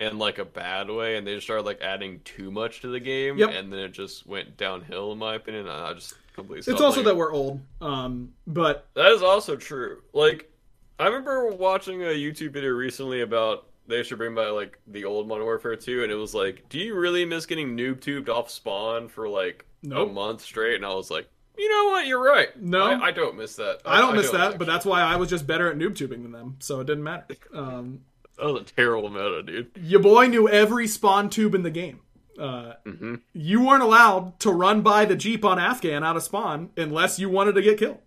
in 0.00 0.18
like 0.18 0.38
a 0.38 0.44
bad 0.44 0.90
way, 0.90 1.16
and 1.16 1.26
they 1.26 1.34
just 1.34 1.46
started 1.46 1.66
like 1.66 1.80
adding 1.82 2.20
too 2.24 2.50
much 2.50 2.80
to 2.80 2.88
the 2.88 3.00
game, 3.00 3.36
Yep. 3.38 3.50
and 3.52 3.72
then 3.72 3.80
it 3.80 3.92
just 3.92 4.26
went 4.26 4.56
downhill 4.56 5.12
in 5.12 5.18
my 5.18 5.34
opinion. 5.34 5.68
I 5.68 5.92
just 5.92 6.14
It's 6.48 6.80
also 6.80 7.02
that 7.02 7.16
we're 7.16 7.32
old, 7.32 7.60
um, 7.80 8.32
but 8.46 8.88
That 8.94 9.12
is 9.12 9.22
also 9.22 9.56
true. 9.56 10.02
Like, 10.12 10.50
I 10.98 11.06
remember 11.06 11.48
watching 11.48 12.02
a 12.02 12.06
YouTube 12.06 12.52
video 12.52 12.70
recently 12.70 13.20
about 13.22 13.66
they 13.86 14.02
should 14.02 14.18
bring 14.18 14.34
back 14.34 14.52
like 14.52 14.78
the 14.86 15.04
old 15.04 15.26
Modern 15.26 15.44
Warfare 15.44 15.74
2, 15.76 16.02
and 16.04 16.12
it 16.12 16.16
was 16.16 16.34
like, 16.34 16.68
do 16.68 16.78
you 16.78 16.94
really 16.94 17.24
miss 17.24 17.46
getting 17.46 17.76
noob 17.76 18.00
tubed 18.00 18.28
off 18.28 18.50
spawn 18.50 19.08
for 19.08 19.28
like 19.28 19.64
Nope. 19.82 20.10
a 20.10 20.12
month 20.12 20.42
straight? 20.42 20.76
And 20.76 20.84
I 20.86 20.94
was 20.94 21.10
like, 21.10 21.28
you 21.58 21.68
know 21.68 21.90
what, 21.90 22.06
you're 22.06 22.22
right. 22.22 22.48
No. 22.60 22.82
I, 22.82 23.06
I 23.06 23.10
don't 23.10 23.36
miss 23.36 23.56
that. 23.56 23.80
I 23.84 24.00
don't 24.00 24.14
miss 24.16 24.30
that. 24.30 24.40
actually. 24.40 24.58
But 24.58 24.66
that's 24.68 24.86
why 24.86 25.02
I 25.02 25.16
was 25.16 25.28
just 25.28 25.46
better 25.46 25.70
at 25.70 25.76
noob 25.76 25.94
tubing 25.96 26.22
than 26.22 26.32
them, 26.32 26.56
so 26.60 26.80
it 26.80 26.86
didn't 26.86 27.04
matter. 27.04 27.34
Um, 27.54 28.00
that 28.38 28.46
was 28.46 28.62
a 28.62 28.64
terrible 28.64 29.10
meta, 29.10 29.42
dude. 29.42 29.70
your 29.76 30.00
boy 30.00 30.26
knew 30.26 30.48
every 30.48 30.86
spawn 30.86 31.28
tube 31.28 31.54
in 31.54 31.62
the 31.62 31.70
game. 31.70 32.00
Uh, 32.38 32.74
Mm-hmm. 32.86 33.14
You 33.32 33.66
weren't 33.66 33.82
allowed 33.82 34.38
to 34.40 34.50
run 34.50 34.82
by 34.82 35.04
the 35.04 35.16
jeep 35.16 35.44
on 35.44 35.58
Afghan 35.58 36.02
out 36.04 36.16
of 36.16 36.22
spawn 36.22 36.70
unless 36.76 37.18
you 37.18 37.28
wanted 37.28 37.54
to 37.54 37.62
get 37.62 37.78
killed. 37.78 37.98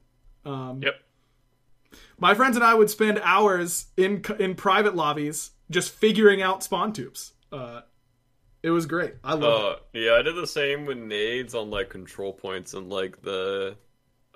Um, 0.45 0.81
Yep. 0.81 0.95
My 2.19 2.33
friends 2.33 2.55
and 2.55 2.63
I 2.63 2.73
would 2.73 2.89
spend 2.89 3.19
hours 3.23 3.87
in 3.97 4.23
in 4.39 4.55
private 4.55 4.95
lobbies 4.95 5.51
just 5.69 5.91
figuring 5.91 6.41
out 6.41 6.63
spawn 6.63 6.93
tubes. 6.93 7.33
Uh, 7.51 7.81
it 8.61 8.69
was 8.69 8.85
great. 8.85 9.15
I 9.23 9.33
love 9.33 9.43
it. 9.43 9.79
Uh, 9.97 9.99
yeah, 9.99 10.13
I 10.13 10.21
did 10.21 10.35
the 10.35 10.47
same 10.47 10.85
with 10.85 10.97
nades 10.97 11.53
on 11.53 11.69
like 11.69 11.89
control 11.89 12.31
points 12.31 12.73
and 12.75 12.89
like 12.89 13.21
the, 13.23 13.75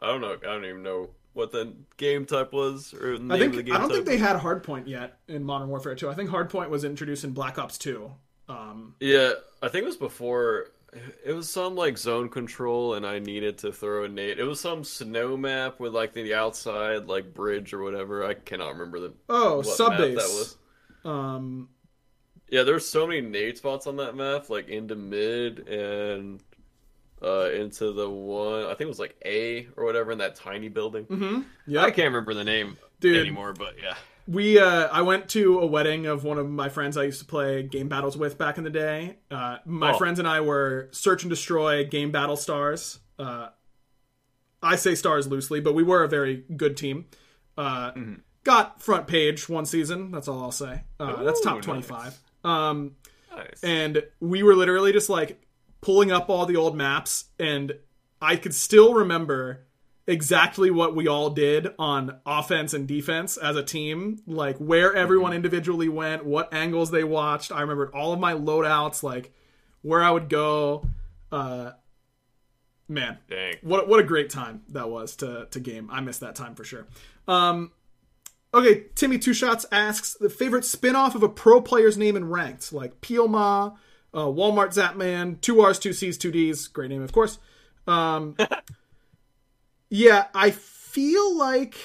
I 0.01 0.07
don't 0.07 0.21
know, 0.21 0.33
I 0.33 0.45
don't 0.45 0.65
even 0.65 0.83
know 0.83 1.11
what 1.33 1.51
the 1.51 1.73
game 1.97 2.25
type 2.25 2.51
was 2.51 2.93
or 2.93 3.17
the 3.17 3.23
name 3.23 3.31
I 3.31 3.35
of 3.35 3.39
the 3.39 3.49
think 3.57 3.65
game 3.67 3.75
I 3.75 3.79
don't 3.79 3.87
type. 3.89 3.95
think 3.97 4.05
they 4.07 4.17
had 4.17 4.37
hardpoint 4.37 4.87
yet 4.87 5.19
in 5.27 5.43
Modern 5.43 5.69
Warfare 5.69 5.95
2. 5.95 6.09
I 6.09 6.13
think 6.15 6.29
hardpoint 6.29 6.69
was 6.69 6.83
introduced 6.83 7.23
in 7.23 7.31
Black 7.31 7.57
Ops 7.57 7.77
2. 7.77 8.11
Um, 8.49 8.95
Yeah, 8.99 9.33
I 9.61 9.67
think 9.69 9.83
it 9.83 9.87
was 9.87 9.97
before. 9.97 10.71
It 11.25 11.33
was 11.33 11.49
some 11.51 11.75
like 11.75 11.97
zone 11.97 12.29
control, 12.29 12.93
and 12.95 13.05
I 13.05 13.19
needed 13.19 13.57
to 13.59 13.71
throw 13.71 14.05
a 14.05 14.07
nade. 14.09 14.39
It 14.39 14.43
was 14.45 14.59
some 14.61 14.83
snow 14.83 15.35
map 15.37 15.79
with 15.79 15.93
like 15.93 16.13
the 16.13 16.33
outside 16.33 17.07
like 17.07 17.33
bridge 17.33 17.73
or 17.73 17.83
whatever. 17.83 18.25
I 18.25 18.33
cannot 18.35 18.69
remember 18.73 18.99
the 18.99 19.13
oh, 19.29 19.61
sub 19.61 19.97
base. 19.97 20.15
that 20.17 20.29
was. 20.29 20.57
Um, 21.05 21.69
Yeah, 22.49 22.63
there's 22.63 22.87
so 22.87 23.05
many 23.07 23.21
nade 23.21 23.57
spots 23.57 23.87
on 23.87 23.97
that 23.97 24.15
map, 24.15 24.49
like 24.49 24.69
into 24.69 24.95
mid 24.95 25.67
and 25.67 26.41
uh 27.21 27.49
into 27.51 27.91
the 27.93 28.09
one. 28.09 28.63
I 28.65 28.69
think 28.69 28.81
it 28.81 28.87
was 28.87 28.99
like 28.99 29.15
A 29.25 29.67
or 29.75 29.85
whatever 29.85 30.11
in 30.11 30.19
that 30.19 30.35
tiny 30.35 30.69
building. 30.69 31.05
Mm-hmm. 31.05 31.41
yeah, 31.65 31.81
I 31.83 31.91
can't 31.91 32.07
remember 32.07 32.33
the 32.33 32.43
name 32.43 32.77
Dude. 32.99 33.17
anymore, 33.17 33.53
but 33.53 33.75
yeah. 33.81 33.95
We 34.27 34.59
uh, 34.59 34.87
I 34.91 35.01
went 35.01 35.29
to 35.29 35.59
a 35.59 35.65
wedding 35.65 36.05
of 36.05 36.23
one 36.23 36.37
of 36.37 36.49
my 36.49 36.69
friends 36.69 36.97
I 36.97 37.03
used 37.03 37.19
to 37.19 37.25
play 37.25 37.63
game 37.63 37.87
battles 37.87 38.17
with 38.17 38.37
back 38.37 38.57
in 38.57 38.63
the 38.63 38.69
day. 38.69 39.17
Uh, 39.31 39.57
my 39.65 39.93
Oh. 39.93 39.97
friends 39.97 40.19
and 40.19 40.27
I 40.27 40.41
were 40.41 40.89
search 40.91 41.23
and 41.23 41.29
destroy 41.29 41.85
game 41.85 42.11
battle 42.11 42.35
stars. 42.37 42.99
Uh, 43.17 43.49
I 44.61 44.75
say 44.75 44.95
stars 44.95 45.27
loosely, 45.27 45.59
but 45.61 45.73
we 45.73 45.83
were 45.83 46.03
a 46.03 46.07
very 46.09 46.43
good 46.55 46.77
team. 46.77 47.05
Uh, 47.57 47.91
Mm-hmm. 47.91 48.13
Got 48.43 48.81
front 48.81 49.07
page 49.07 49.49
one 49.49 49.65
season. 49.65 50.09
That's 50.11 50.29
all 50.29 50.41
I'll 50.41 50.51
say. 50.53 50.83
Uh, 51.01 51.21
that's 51.23 51.41
Ooh, 51.41 51.43
top 51.43 51.55
nice. 51.55 51.65
twenty 51.65 51.81
five. 51.81 52.17
Um, 52.45 52.95
Nice. 53.35 53.61
and 53.61 54.03
we 54.21 54.41
were 54.41 54.55
literally 54.55 54.93
just 54.93 55.09
like 55.09 55.41
pulling 55.81 56.11
up 56.13 56.29
all 56.29 56.45
the 56.47 56.55
old 56.55 56.75
maps 56.75 57.25
and 57.39 57.73
i 58.19 58.35
could 58.35 58.55
still 58.55 58.95
remember 58.95 59.66
exactly 60.07 60.71
what 60.71 60.95
we 60.95 61.07
all 61.07 61.29
did 61.29 61.67
on 61.77 62.17
offense 62.25 62.73
and 62.73 62.87
defense 62.87 63.35
as 63.35 63.55
a 63.57 63.63
team 63.63 64.21
like 64.25 64.57
where 64.57 64.93
everyone 64.93 65.33
individually 65.33 65.89
went 65.89 66.25
what 66.25 66.53
angles 66.53 66.91
they 66.91 67.03
watched 67.03 67.51
i 67.51 67.59
remembered 67.59 67.91
all 67.93 68.13
of 68.13 68.19
my 68.19 68.33
loadouts 68.33 69.03
like 69.03 69.33
where 69.81 70.01
i 70.01 70.09
would 70.09 70.29
go 70.29 70.87
uh 71.33 71.71
man 72.87 73.17
Dang. 73.29 73.55
what 73.61 73.87
what 73.87 73.99
a 73.99 74.03
great 74.03 74.29
time 74.29 74.61
that 74.69 74.89
was 74.89 75.15
to 75.17 75.47
to 75.51 75.59
game. 75.59 75.89
I 75.91 76.01
missed 76.01 76.21
that 76.21 76.35
time 76.35 76.55
for 76.55 76.63
sure. 76.63 76.87
Um, 77.27 77.71
okay, 78.53 78.85
Timmy 78.95 79.19
Two 79.19 79.33
Shots 79.33 79.65
asks 79.71 80.13
the 80.13 80.29
favorite 80.29 80.65
spin-off 80.65 81.15
of 81.15 81.23
a 81.23 81.29
pro 81.29 81.61
player's 81.61 81.97
name 81.97 82.15
in 82.15 82.29
ranked, 82.29 82.71
like 82.71 83.01
Peel 83.01 83.27
Ma, 83.27 83.71
uh, 84.13 84.25
Walmart 84.25 84.73
Zapman, 84.73 85.39
two 85.41 85.61
R's, 85.61 85.79
two 85.79 85.93
C's, 85.93 86.17
two 86.17 86.31
D's. 86.31 86.67
Great 86.67 86.89
name, 86.89 87.01
of 87.01 87.11
course. 87.11 87.39
Um, 87.85 88.35
yeah, 89.89 90.27
I 90.33 90.51
feel 90.51 91.37
like 91.37 91.75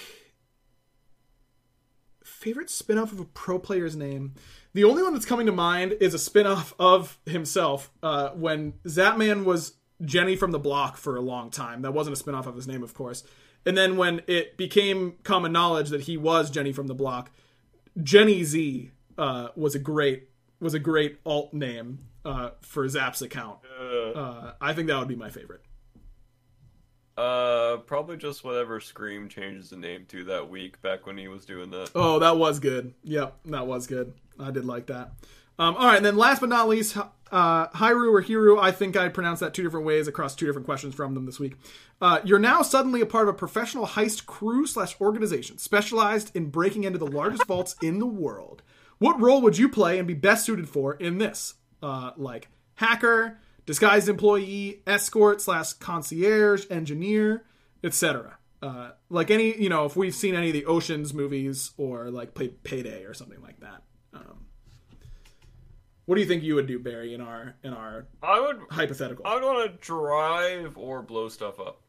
favorite 2.25 2.71
spin-off 2.71 3.13
of 3.13 3.21
a 3.21 3.25
pro 3.25 3.59
player's 3.59 3.95
name. 3.95 4.35
The 4.75 4.85
only 4.85 5.03
one 5.03 5.13
that's 5.13 5.27
coming 5.27 5.47
to 5.47 5.53
mind 5.53 5.95
is 6.01 6.15
a 6.15 6.19
spin-off 6.19 6.75
of 6.79 7.19
himself 7.27 7.93
uh, 8.03 8.31
when 8.31 8.73
Zapman 8.85 9.45
was 9.45 9.75
Jenny 10.05 10.35
from 10.35 10.51
the 10.51 10.59
Block 10.59 10.97
for 10.97 11.17
a 11.17 11.21
long 11.21 11.51
time. 11.51 11.83
That 11.83 11.93
wasn't 11.93 12.15
a 12.15 12.17
spin-off 12.17 12.47
of 12.47 12.57
his 12.57 12.67
name, 12.67 12.83
of 12.83 12.95
course. 12.95 13.23
And 13.65 13.77
then 13.77 13.97
when 13.97 14.23
it 14.27 14.57
became 14.57 15.15
common 15.23 15.53
knowledge 15.53 15.91
that 15.91 16.03
he 16.03 16.17
was 16.17 16.51
Jenny 16.51 16.73
from 16.73 16.89
the 16.89 16.95
Block, 16.95 17.31
Jenny 18.03 18.43
Z 18.43 18.91
uh, 19.17 19.49
was 19.55 19.75
a 19.75 19.79
great 19.79 20.29
was 20.61 20.75
a 20.75 20.79
great 20.79 21.19
alt 21.27 21.53
name 21.53 22.07
uh, 22.25 22.51
for 22.63 22.89
Zap's 22.89 23.23
account. 23.23 23.59
Uh, 23.81 24.53
I 24.61 24.73
think 24.73 24.89
that 24.89 24.99
would 24.99 25.09
be 25.09 25.17
my 25.17 25.31
favorite. 25.31 25.61
Uh, 27.23 27.77
probably 27.77 28.17
just 28.17 28.43
whatever 28.43 28.81
Scream 28.81 29.29
changes 29.29 29.71
the 29.71 29.77
name 29.77 30.05
to 30.09 30.25
that 30.25 30.51
week 30.51 30.83
back 30.83 31.07
when 31.07 31.17
he 31.17 31.29
was 31.29 31.45
doing 31.45 31.71
that. 31.71 31.93
Oh, 31.95 32.19
that 32.19 32.37
was 32.37 32.59
good. 32.59 32.95
Yep, 33.05 33.37
that 33.45 33.65
was 33.65 33.87
good. 33.87 34.15
I 34.41 34.51
did 34.51 34.65
like 34.65 34.87
that. 34.87 35.13
Um, 35.57 35.77
all 35.77 35.87
right, 35.87 35.99
and 35.99 36.05
then 36.05 36.17
last 36.17 36.41
but 36.41 36.49
not 36.49 36.69
least, 36.69 36.97
uh, 36.97 37.69
Hyru 37.69 38.13
or 38.13 38.23
Hiru. 38.23 38.61
I 38.61 38.73
think 38.73 38.97
I 38.97 39.09
pronounced 39.09 39.39
that 39.39 39.55
two 39.55 39.63
different 39.63 39.87
ways 39.87 40.09
across 40.09 40.35
two 40.35 40.47
different 40.47 40.67
questions 40.67 40.97
from 40.97 41.15
them 41.15 41.25
this 41.25 41.39
week. 41.39 41.55
Uh, 42.01 42.19
you're 42.25 42.41
now 42.41 42.61
suddenly 42.63 43.01
a 43.01 43.07
part 43.07 43.29
of 43.29 43.35
a 43.37 43.39
professional 43.39 43.87
heist 43.87 44.27
crew 44.27 44.67
slash 44.67 45.01
organization 45.01 45.59
specialized 45.59 46.35
in 46.35 46.51
breaking 46.51 46.83
into 46.83 46.99
the 46.99 47.07
largest 47.07 47.47
vaults 47.47 47.77
in 47.81 48.01
the 48.01 48.07
world. 48.07 48.63
What 48.99 49.21
role 49.21 49.41
would 49.43 49.59
you 49.59 49.69
play 49.69 49.99
and 50.01 50.09
be 50.09 50.15
best 50.15 50.45
suited 50.45 50.69
for 50.69 50.95
in 50.95 51.19
this? 51.19 51.55
Uh, 51.81 52.11
like 52.17 52.49
hacker, 52.75 53.39
disguised 53.67 54.09
employee, 54.09 54.83
escort 54.87 55.41
slash 55.41 55.73
concierge, 55.75 56.67
engineer, 56.71 57.45
etc. 57.85 58.39
Uh, 58.63 58.91
like 59.11 59.31
any, 59.31 59.61
you 59.61 59.69
know, 59.69 59.85
if 59.85 59.97
we've 59.97 60.15
seen 60.15 60.35
any 60.35 60.49
of 60.49 60.53
the 60.53 60.65
Ocean's 60.67 61.13
movies 61.13 61.73
or 61.77 62.11
like 62.11 62.35
Pay- 62.35 62.49
Payday 62.63 63.05
or 63.05 63.13
something 63.15 63.41
like 63.43 63.59
that. 63.61 63.83
Um, 64.15 64.47
What 66.07 66.15
do 66.17 66.21
you 66.21 66.27
think 66.29 66.43
you 66.45 66.55
would 66.57 66.67
do, 66.67 66.79
Barry, 66.79 67.13
in 67.15 67.21
our 67.21 67.55
in 67.65 67.73
our 67.73 68.07
I 68.23 68.41
would 68.41 68.61
hypothetical? 68.71 69.27
I 69.27 69.35
would 69.35 69.43
want 69.45 69.73
to 69.73 69.79
drive 69.79 70.77
or 70.79 71.03
blow 71.03 71.29
stuff 71.29 71.59
up. 71.59 71.81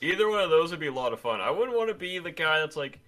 Either 0.00 0.28
one 0.28 0.40
of 0.40 0.50
those 0.50 0.70
would 0.70 0.78
be 0.80 0.86
a 0.86 0.92
lot 0.92 1.12
of 1.12 1.18
fun. 1.20 1.40
I 1.40 1.50
wouldn't 1.50 1.76
want 1.76 1.88
to 1.88 1.94
be 1.94 2.18
the 2.20 2.30
guy 2.30 2.60
that's 2.60 2.76
like 2.76 3.00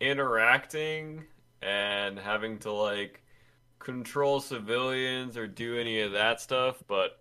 interacting 0.00 1.24
and 1.62 2.18
having 2.18 2.58
to 2.60 2.72
like 2.72 3.22
control 3.78 4.40
civilians 4.40 5.36
or 5.36 5.46
do 5.46 5.78
any 5.78 6.00
of 6.00 6.12
that 6.12 6.40
stuff, 6.40 6.82
but 6.86 7.18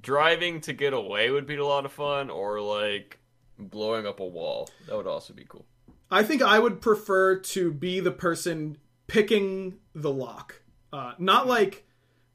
driving 0.00 0.60
to 0.62 0.72
get 0.72 0.92
away 0.92 1.30
would 1.30 1.46
be 1.46 1.56
a 1.56 1.64
lot 1.64 1.84
of 1.84 1.92
fun 1.92 2.30
or 2.30 2.60
like 2.60 3.18
blowing 3.58 4.06
up 4.06 4.20
a 4.20 4.24
wall. 4.24 4.68
That 4.86 4.96
would 4.96 5.06
also 5.06 5.32
be 5.32 5.44
cool. 5.48 5.66
I 6.10 6.22
think 6.22 6.42
I 6.42 6.58
would 6.58 6.80
prefer 6.80 7.36
to 7.36 7.72
be 7.72 8.00
the 8.00 8.10
person 8.10 8.78
picking 9.06 9.78
the 9.94 10.10
lock, 10.10 10.62
uh, 10.92 11.12
not 11.18 11.46
like 11.46 11.86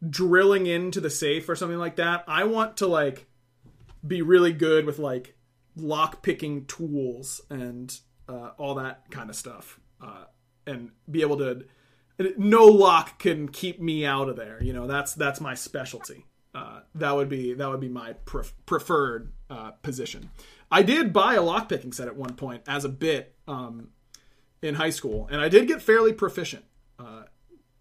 drilling 0.08 0.68
into 0.68 1.02
the 1.02 1.10
safe 1.10 1.50
or 1.50 1.56
something 1.56 1.78
like 1.78 1.96
that. 1.98 2.24
I 2.28 2.44
want 2.46 2.78
to 2.78 2.88
like 2.88 3.28
be 4.06 4.22
really 4.22 4.54
good 4.54 4.86
with 4.86 5.00
like 5.00 5.36
lock 5.76 6.24
picking 6.24 6.66
tools 6.66 7.42
and 7.50 8.00
uh, 8.30 8.52
all 8.58 8.76
that 8.76 9.10
kind 9.12 9.30
of 9.30 9.36
stuff, 9.36 9.80
uh, 10.02 10.26
and 10.66 10.92
be 11.10 11.22
able 11.22 11.38
to. 11.38 11.66
No 12.38 12.66
lock 12.66 13.20
can 13.20 13.48
keep 13.48 13.80
me 13.80 14.06
out 14.06 14.30
of 14.30 14.36
there. 14.36 14.62
You 14.62 14.74
know 14.74 14.88
that's 14.88 15.14
that's 15.14 15.40
my 15.40 15.54
specialty. 15.54 16.26
Uh, 16.56 16.80
that 16.96 17.16
would 17.16 17.30
be 17.30 17.54
that 17.54 17.70
would 17.70 17.80
be 17.80 17.90
my 17.90 18.14
pref- 18.26 18.54
preferred 18.66 19.32
uh, 19.50 19.72
position. 19.84 20.30
I 20.72 20.82
did 20.82 21.14
buy 21.14 21.36
a 21.36 21.42
lock 21.42 21.70
picking 21.70 21.92
set 21.92 22.08
at 22.08 22.16
one 22.16 22.34
point 22.34 22.64
as 22.68 22.84
a 22.84 22.90
bit 22.90 23.36
um, 23.48 23.90
in 24.62 24.76
high 24.76 24.90
school, 24.90 25.28
and 25.32 25.40
I 25.40 25.50
did 25.50 25.68
get 25.68 25.82
fairly 25.82 26.14
proficient. 26.14 26.66
Uh, 26.98 27.24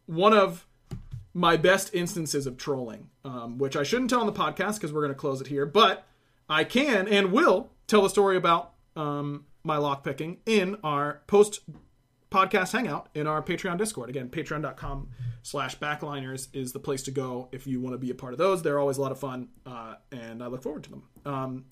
one 0.04 0.34
of 0.34 0.66
my 1.32 1.56
best 1.56 1.94
instances 1.94 2.46
of 2.46 2.56
trolling, 2.56 3.08
um, 3.24 3.58
which 3.58 3.76
I 3.76 3.82
shouldn't 3.82 4.10
tell 4.10 4.20
on 4.20 4.26
the 4.26 4.32
podcast 4.32 4.74
because 4.74 4.92
we're 4.92 5.02
going 5.02 5.12
to 5.12 5.18
close 5.18 5.40
it 5.40 5.46
here, 5.46 5.66
but 5.66 6.06
I 6.48 6.64
can 6.64 7.08
and 7.08 7.32
will 7.32 7.70
tell 7.86 8.04
a 8.04 8.10
story 8.10 8.36
about 8.36 8.72
um, 8.94 9.46
my 9.64 9.76
lock 9.76 10.04
picking 10.04 10.38
in 10.46 10.76
our 10.82 11.22
post 11.26 11.60
podcast 12.36 12.72
hangout 12.72 13.08
in 13.14 13.26
our 13.26 13.42
Patreon 13.42 13.78
Discord. 13.78 14.10
Again, 14.10 14.28
patreon.com 14.28 15.08
slash 15.42 15.78
backliners 15.78 16.48
is 16.52 16.72
the 16.72 16.78
place 16.78 17.02
to 17.04 17.10
go 17.10 17.48
if 17.52 17.66
you 17.66 17.80
want 17.80 17.94
to 17.94 17.98
be 17.98 18.10
a 18.10 18.14
part 18.14 18.34
of 18.34 18.38
those. 18.38 18.62
They're 18.62 18.78
always 18.78 18.98
a 18.98 19.00
lot 19.00 19.12
of 19.12 19.18
fun, 19.18 19.48
uh, 19.64 19.94
and 20.12 20.42
I 20.42 20.48
look 20.48 20.62
forward 20.62 20.84
to 20.84 20.90
them. 20.90 21.02
Um, 21.24 21.64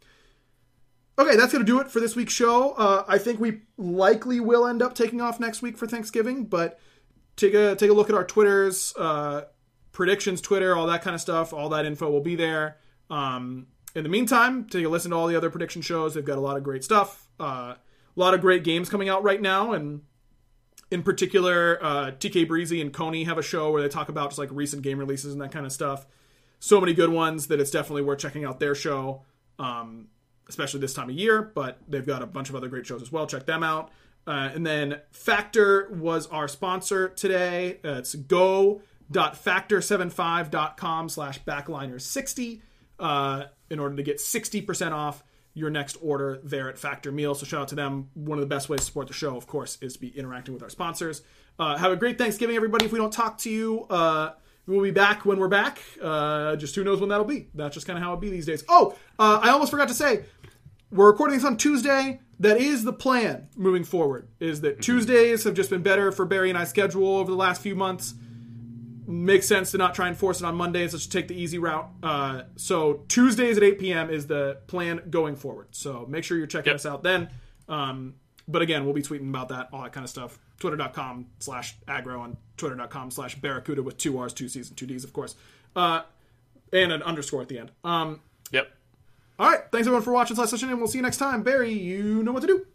okay, 1.19 1.37
that's 1.37 1.53
going 1.53 1.65
to 1.65 1.71
do 1.71 1.81
it 1.81 1.91
for 1.91 2.01
this 2.01 2.17
week's 2.17 2.33
show. 2.33 2.71
Uh, 2.73 3.05
I 3.07 3.19
think 3.19 3.41
we 3.41 3.61
likely 3.77 4.41
will 4.41 4.67
end 4.67 4.81
up 4.81 4.95
taking 4.95 5.21
off 5.21 5.39
next 5.39 5.61
week 5.61 5.77
for 5.77 5.87
Thanksgiving, 5.87 6.45
but 6.45 6.81
take 7.37 7.53
a 7.53 7.75
take 7.77 7.91
a 7.91 7.95
look 7.95 8.09
at 8.09 8.17
our 8.17 8.25
Twitters, 8.25 8.95
uh, 8.99 9.43
predictions, 9.93 10.41
Twitter, 10.41 10.75
all 10.75 10.87
that 10.87 11.03
kind 11.03 11.15
of 11.15 11.21
stuff. 11.21 11.53
All 11.53 11.69
that 11.71 11.85
info 11.85 12.11
will 12.11 12.23
be 12.23 12.37
there. 12.37 12.79
Um, 13.11 13.67
in 13.95 14.03
the 14.03 14.09
meantime, 14.09 14.65
take 14.65 14.85
a 14.85 14.89
listen 14.89 15.11
to 15.11 15.17
all 15.17 15.27
the 15.27 15.37
other 15.37 15.51
prediction 15.51 15.83
shows. 15.83 16.15
They've 16.15 16.25
got 16.25 16.39
a 16.39 16.41
lot 16.41 16.57
of 16.57 16.63
great 16.63 16.85
stuff. 16.85 17.29
Uh, 17.39 17.75
a 18.17 18.21
lot 18.21 18.33
of 18.33 18.41
great 18.41 18.65
games 18.65 18.89
coming 18.89 19.09
out 19.09 19.23
right 19.23 19.43
now, 19.43 19.73
and 19.73 20.03
in 20.95 21.03
particular, 21.03 21.79
uh, 21.83 22.13
TK 22.13 22.47
Breezy 22.47 22.81
and 22.81 22.93
Coney 22.93 23.25
have 23.25 23.37
a 23.37 23.43
show 23.43 23.73
where 23.73 23.83
they 23.83 23.89
talk 23.89 24.09
about 24.09 24.31
just 24.31 24.39
like 24.39 24.49
recent 24.53 24.83
game 24.83 24.97
releases 24.97 25.33
and 25.33 25.43
that 25.43 25.51
kind 25.51 25.67
of 25.67 25.73
stuff. 25.73 26.07
So 26.61 26.81
many 26.81 26.95
good 26.95 27.11
ones 27.11 27.49
that 27.49 27.59
it's 27.59 27.73
definitely 27.73 28.03
worth 28.03 28.21
checking 28.21 28.45
out 28.45 28.61
their 28.61 28.77
show, 28.77 29.23
um, 29.59 30.07
especially 30.49 30.79
this 30.79 30.95
time 30.95 31.11
of 31.11 31.17
year. 31.17 31.43
But 31.43 31.81
they've 31.89 32.07
got 32.07 32.23
a 32.23 32.27
bunch 32.27 32.49
of 32.49 32.55
other 32.55 32.69
great 32.69 32.87
shows 32.87 33.03
as 33.03 33.11
well. 33.11 33.27
Check 33.27 33.45
them 33.45 33.65
out. 33.65 33.91
Uh, 34.25 34.51
and 34.55 34.65
then 34.65 35.01
Factor 35.11 35.89
was 35.91 36.29
our 36.29 36.47
sponsor 36.47 37.09
today. 37.09 37.81
Uh, 37.85 37.95
it's 37.95 38.15
go.factor75.com 38.15 41.09
slash 41.09 41.43
backliners60 41.43 42.61
uh, 43.01 43.47
in 43.69 43.81
order 43.81 43.97
to 43.97 44.03
get 44.05 44.19
60% 44.19 44.93
off 44.93 45.25
your 45.55 45.71
next 45.71 45.97
order 46.03 46.41
there 46.43 46.69
at 46.69 46.79
Factor 46.79 47.13
Meal. 47.13 47.35
So 47.35 47.47
shout 47.47 47.63
out 47.63 47.69
to 47.69 47.75
them. 47.75 48.11
One 48.15 48.39
of 48.39 48.43
the 48.43 48.53
best 48.55 48.69
ways 48.69 48.81
to 48.81 48.87
support 48.87 49.07
the 49.07 49.15
show, 49.15 49.37
of 49.37 49.47
course, 49.47 49.79
is 49.81 49.95
to 49.95 50.01
be 50.01 50.09
interacting 50.09 50.53
with 50.53 50.63
our 50.63 50.69
sponsors. 50.69 51.23
Uh, 51.59 51.77
have 51.77 51.93
a 51.93 51.97
great 51.97 52.19
Thanksgiving, 52.19 52.57
everybody. 52.57 52.85
If 52.85 52.93
we 52.93 52.99
don't 52.99 53.13
talk 53.13 53.39
to 53.39 53.51
you, 53.51 53.87
uh, 53.89 54.33
we'll 54.67 54.83
be 54.83 54.91
back 54.91 55.25
when 55.25 55.39
we're 55.39 55.49
back. 55.49 55.79
Uh, 56.03 56.57
just 56.57 56.75
who 56.75 56.83
knows 56.83 56.99
when 56.99 57.09
that'll 57.09 57.25
be. 57.25 57.49
That's 57.55 57.75
just 57.75 57.87
kind 57.87 57.97
of 57.97 58.03
how 58.03 58.13
it 58.15 58.21
be 58.21 58.31
these 58.31 58.47
days. 58.47 58.65
Oh, 58.69 58.97
uh, 59.19 59.39
I 59.43 59.51
almost 59.51 59.71
forgot 59.71 59.89
to 59.89 59.95
say, 59.95 60.25
we're 60.91 61.07
recording 61.07 61.37
this 61.37 61.45
on 61.45 61.57
Tuesday. 61.57 62.21
That 62.41 62.59
is 62.59 62.83
the 62.83 62.93
plan 62.93 63.49
moving 63.57 63.85
forward. 63.85 64.29
Is 64.41 64.61
that 64.63 64.83
Tuesdays 64.83 65.45
have 65.45 65.55
just 65.55 65.71
been 65.71 65.83
better 65.83 66.11
for 66.11 66.25
Barry 66.25 66.51
and 66.51 66.59
I 66.59 66.65
schedule 66.65 67.17
over 67.17 67.31
the 67.31 67.37
last 67.37 67.63
few 67.63 67.77
months. 67.77 68.15
Makes 69.07 69.47
sense 69.47 69.71
to 69.73 69.79
not 69.79 69.95
try 69.95 70.09
and 70.09 70.17
force 70.17 70.41
it 70.41 70.45
on 70.47 70.55
Mondays. 70.55 70.93
Let's 70.93 71.05
just 71.05 71.13
take 71.13 71.29
the 71.29 71.35
easy 71.41 71.59
route. 71.59 71.89
Uh, 72.03 72.43
so 72.57 73.05
Tuesdays 73.09 73.57
at 73.59 73.63
8 73.63 73.79
p.m. 73.79 74.09
is 74.11 74.27
the 74.27 74.59
plan 74.67 75.03
going 75.11 75.37
forward. 75.37 75.69
So 75.73 76.07
make 76.09 76.25
sure 76.25 76.39
you're 76.39 76.47
checking 76.47 76.71
Yep. 76.71 76.75
us 76.77 76.87
out 76.87 77.03
then. 77.03 77.29
Um, 77.69 78.15
but 78.49 78.63
again, 78.63 78.85
we'll 78.85 78.95
be 78.95 79.03
tweeting 79.03 79.29
about 79.29 79.49
that, 79.51 79.69
all 79.73 79.83
that 79.83 79.93
kind 79.93 80.05
of 80.05 80.11
stuff. 80.11 80.39
Twitter.com 80.61 81.27
slash 81.41 81.77
aggro 81.87 82.25
and 82.25 82.37
twitter.com 82.57 83.11
slash 83.11 83.35
barracuda 83.41 83.83
with 83.83 83.97
two 83.99 84.17
R's, 84.19 84.33
two 84.33 84.49
C's, 84.49 84.69
and 84.69 84.77
two 84.77 84.87
D's, 84.87 85.05
of 85.05 85.13
course. 85.13 85.35
Uh, 85.77 86.03
and 86.73 86.93
an 86.93 87.03
underscore 87.03 87.43
at 87.43 87.49
the 87.49 87.59
end. 87.59 87.71
Um, 87.85 88.21
Yep. 88.53 88.69
all 89.39 89.51
right. 89.51 89.61
Thanks 89.73 89.87
everyone 89.87 90.03
for 90.03 90.13
watching 90.13 90.37
slash 90.37 90.49
session, 90.51 90.69
and 90.71 90.79
we'll 90.79 90.89
see 90.89 90.99
you 90.99 91.03
next 91.03 91.17
time. 91.19 91.43
Barry, 91.43 91.73
you 91.73 92.23
know 92.23 92.33
what 92.33 92.41
to 92.43 92.47
do. 92.47 92.67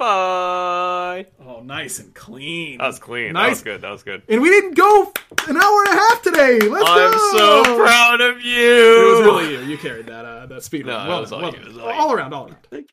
Bye. 0.00 1.26
Oh, 1.46 1.60
nice 1.60 1.98
and 1.98 2.14
clean. 2.14 2.78
That 2.78 2.86
was 2.86 2.98
clean. 2.98 3.34
That 3.34 3.40
Nice. 3.42 3.50
was 3.50 3.62
good. 3.62 3.80
That 3.82 3.90
was 3.90 4.02
good. 4.02 4.22
And 4.30 4.40
we 4.40 4.48
didn't 4.48 4.74
go 4.74 5.12
an 5.46 5.56
hour 5.58 5.80
and 5.84 5.88
a 5.88 6.00
half 6.00 6.22
today. 6.22 6.58
Let's 6.58 6.88
I'm 6.88 7.12
go. 7.12 7.64
so 7.64 7.76
proud 7.76 8.20
of 8.22 8.40
you. 8.40 8.56
It 8.56 9.10
was 9.12 9.20
really 9.26 9.52
you. 9.52 9.60
You 9.70 9.76
carried 9.76 10.06
that 10.06 10.24
uh, 10.24 10.46
that 10.46 10.62
speed 10.62 10.86
No, 10.86 10.94
run. 10.96 11.08
Well 11.08 11.20
was 11.20 11.30
done, 11.30 11.44
all 11.44 11.50
well 11.52 11.60
you. 11.60 11.66
was 11.68 11.76
all 11.76 11.84
you. 11.92 11.92
all 12.00 12.12
around, 12.14 12.32
all 12.32 12.46
around. 12.72 12.86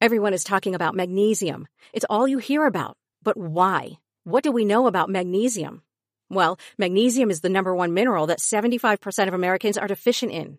Everyone 0.00 0.34
is 0.34 0.44
talking 0.44 0.74
about 0.74 0.94
magnesium. 0.94 1.68
It's 1.92 2.06
all 2.10 2.26
you 2.26 2.38
hear 2.38 2.66
about. 2.66 2.96
But 3.22 3.36
why? 3.36 3.92
What 4.24 4.42
do 4.42 4.50
we 4.50 4.64
know 4.64 4.86
about 4.86 5.10
magnesium? 5.10 5.82
Well, 6.28 6.58
magnesium 6.78 7.30
is 7.30 7.40
the 7.40 7.48
number 7.48 7.74
one 7.74 7.94
mineral 7.94 8.26
that 8.26 8.38
75% 8.40 9.28
of 9.28 9.34
Americans 9.34 9.78
are 9.78 9.86
deficient 9.86 10.32
in. 10.32 10.58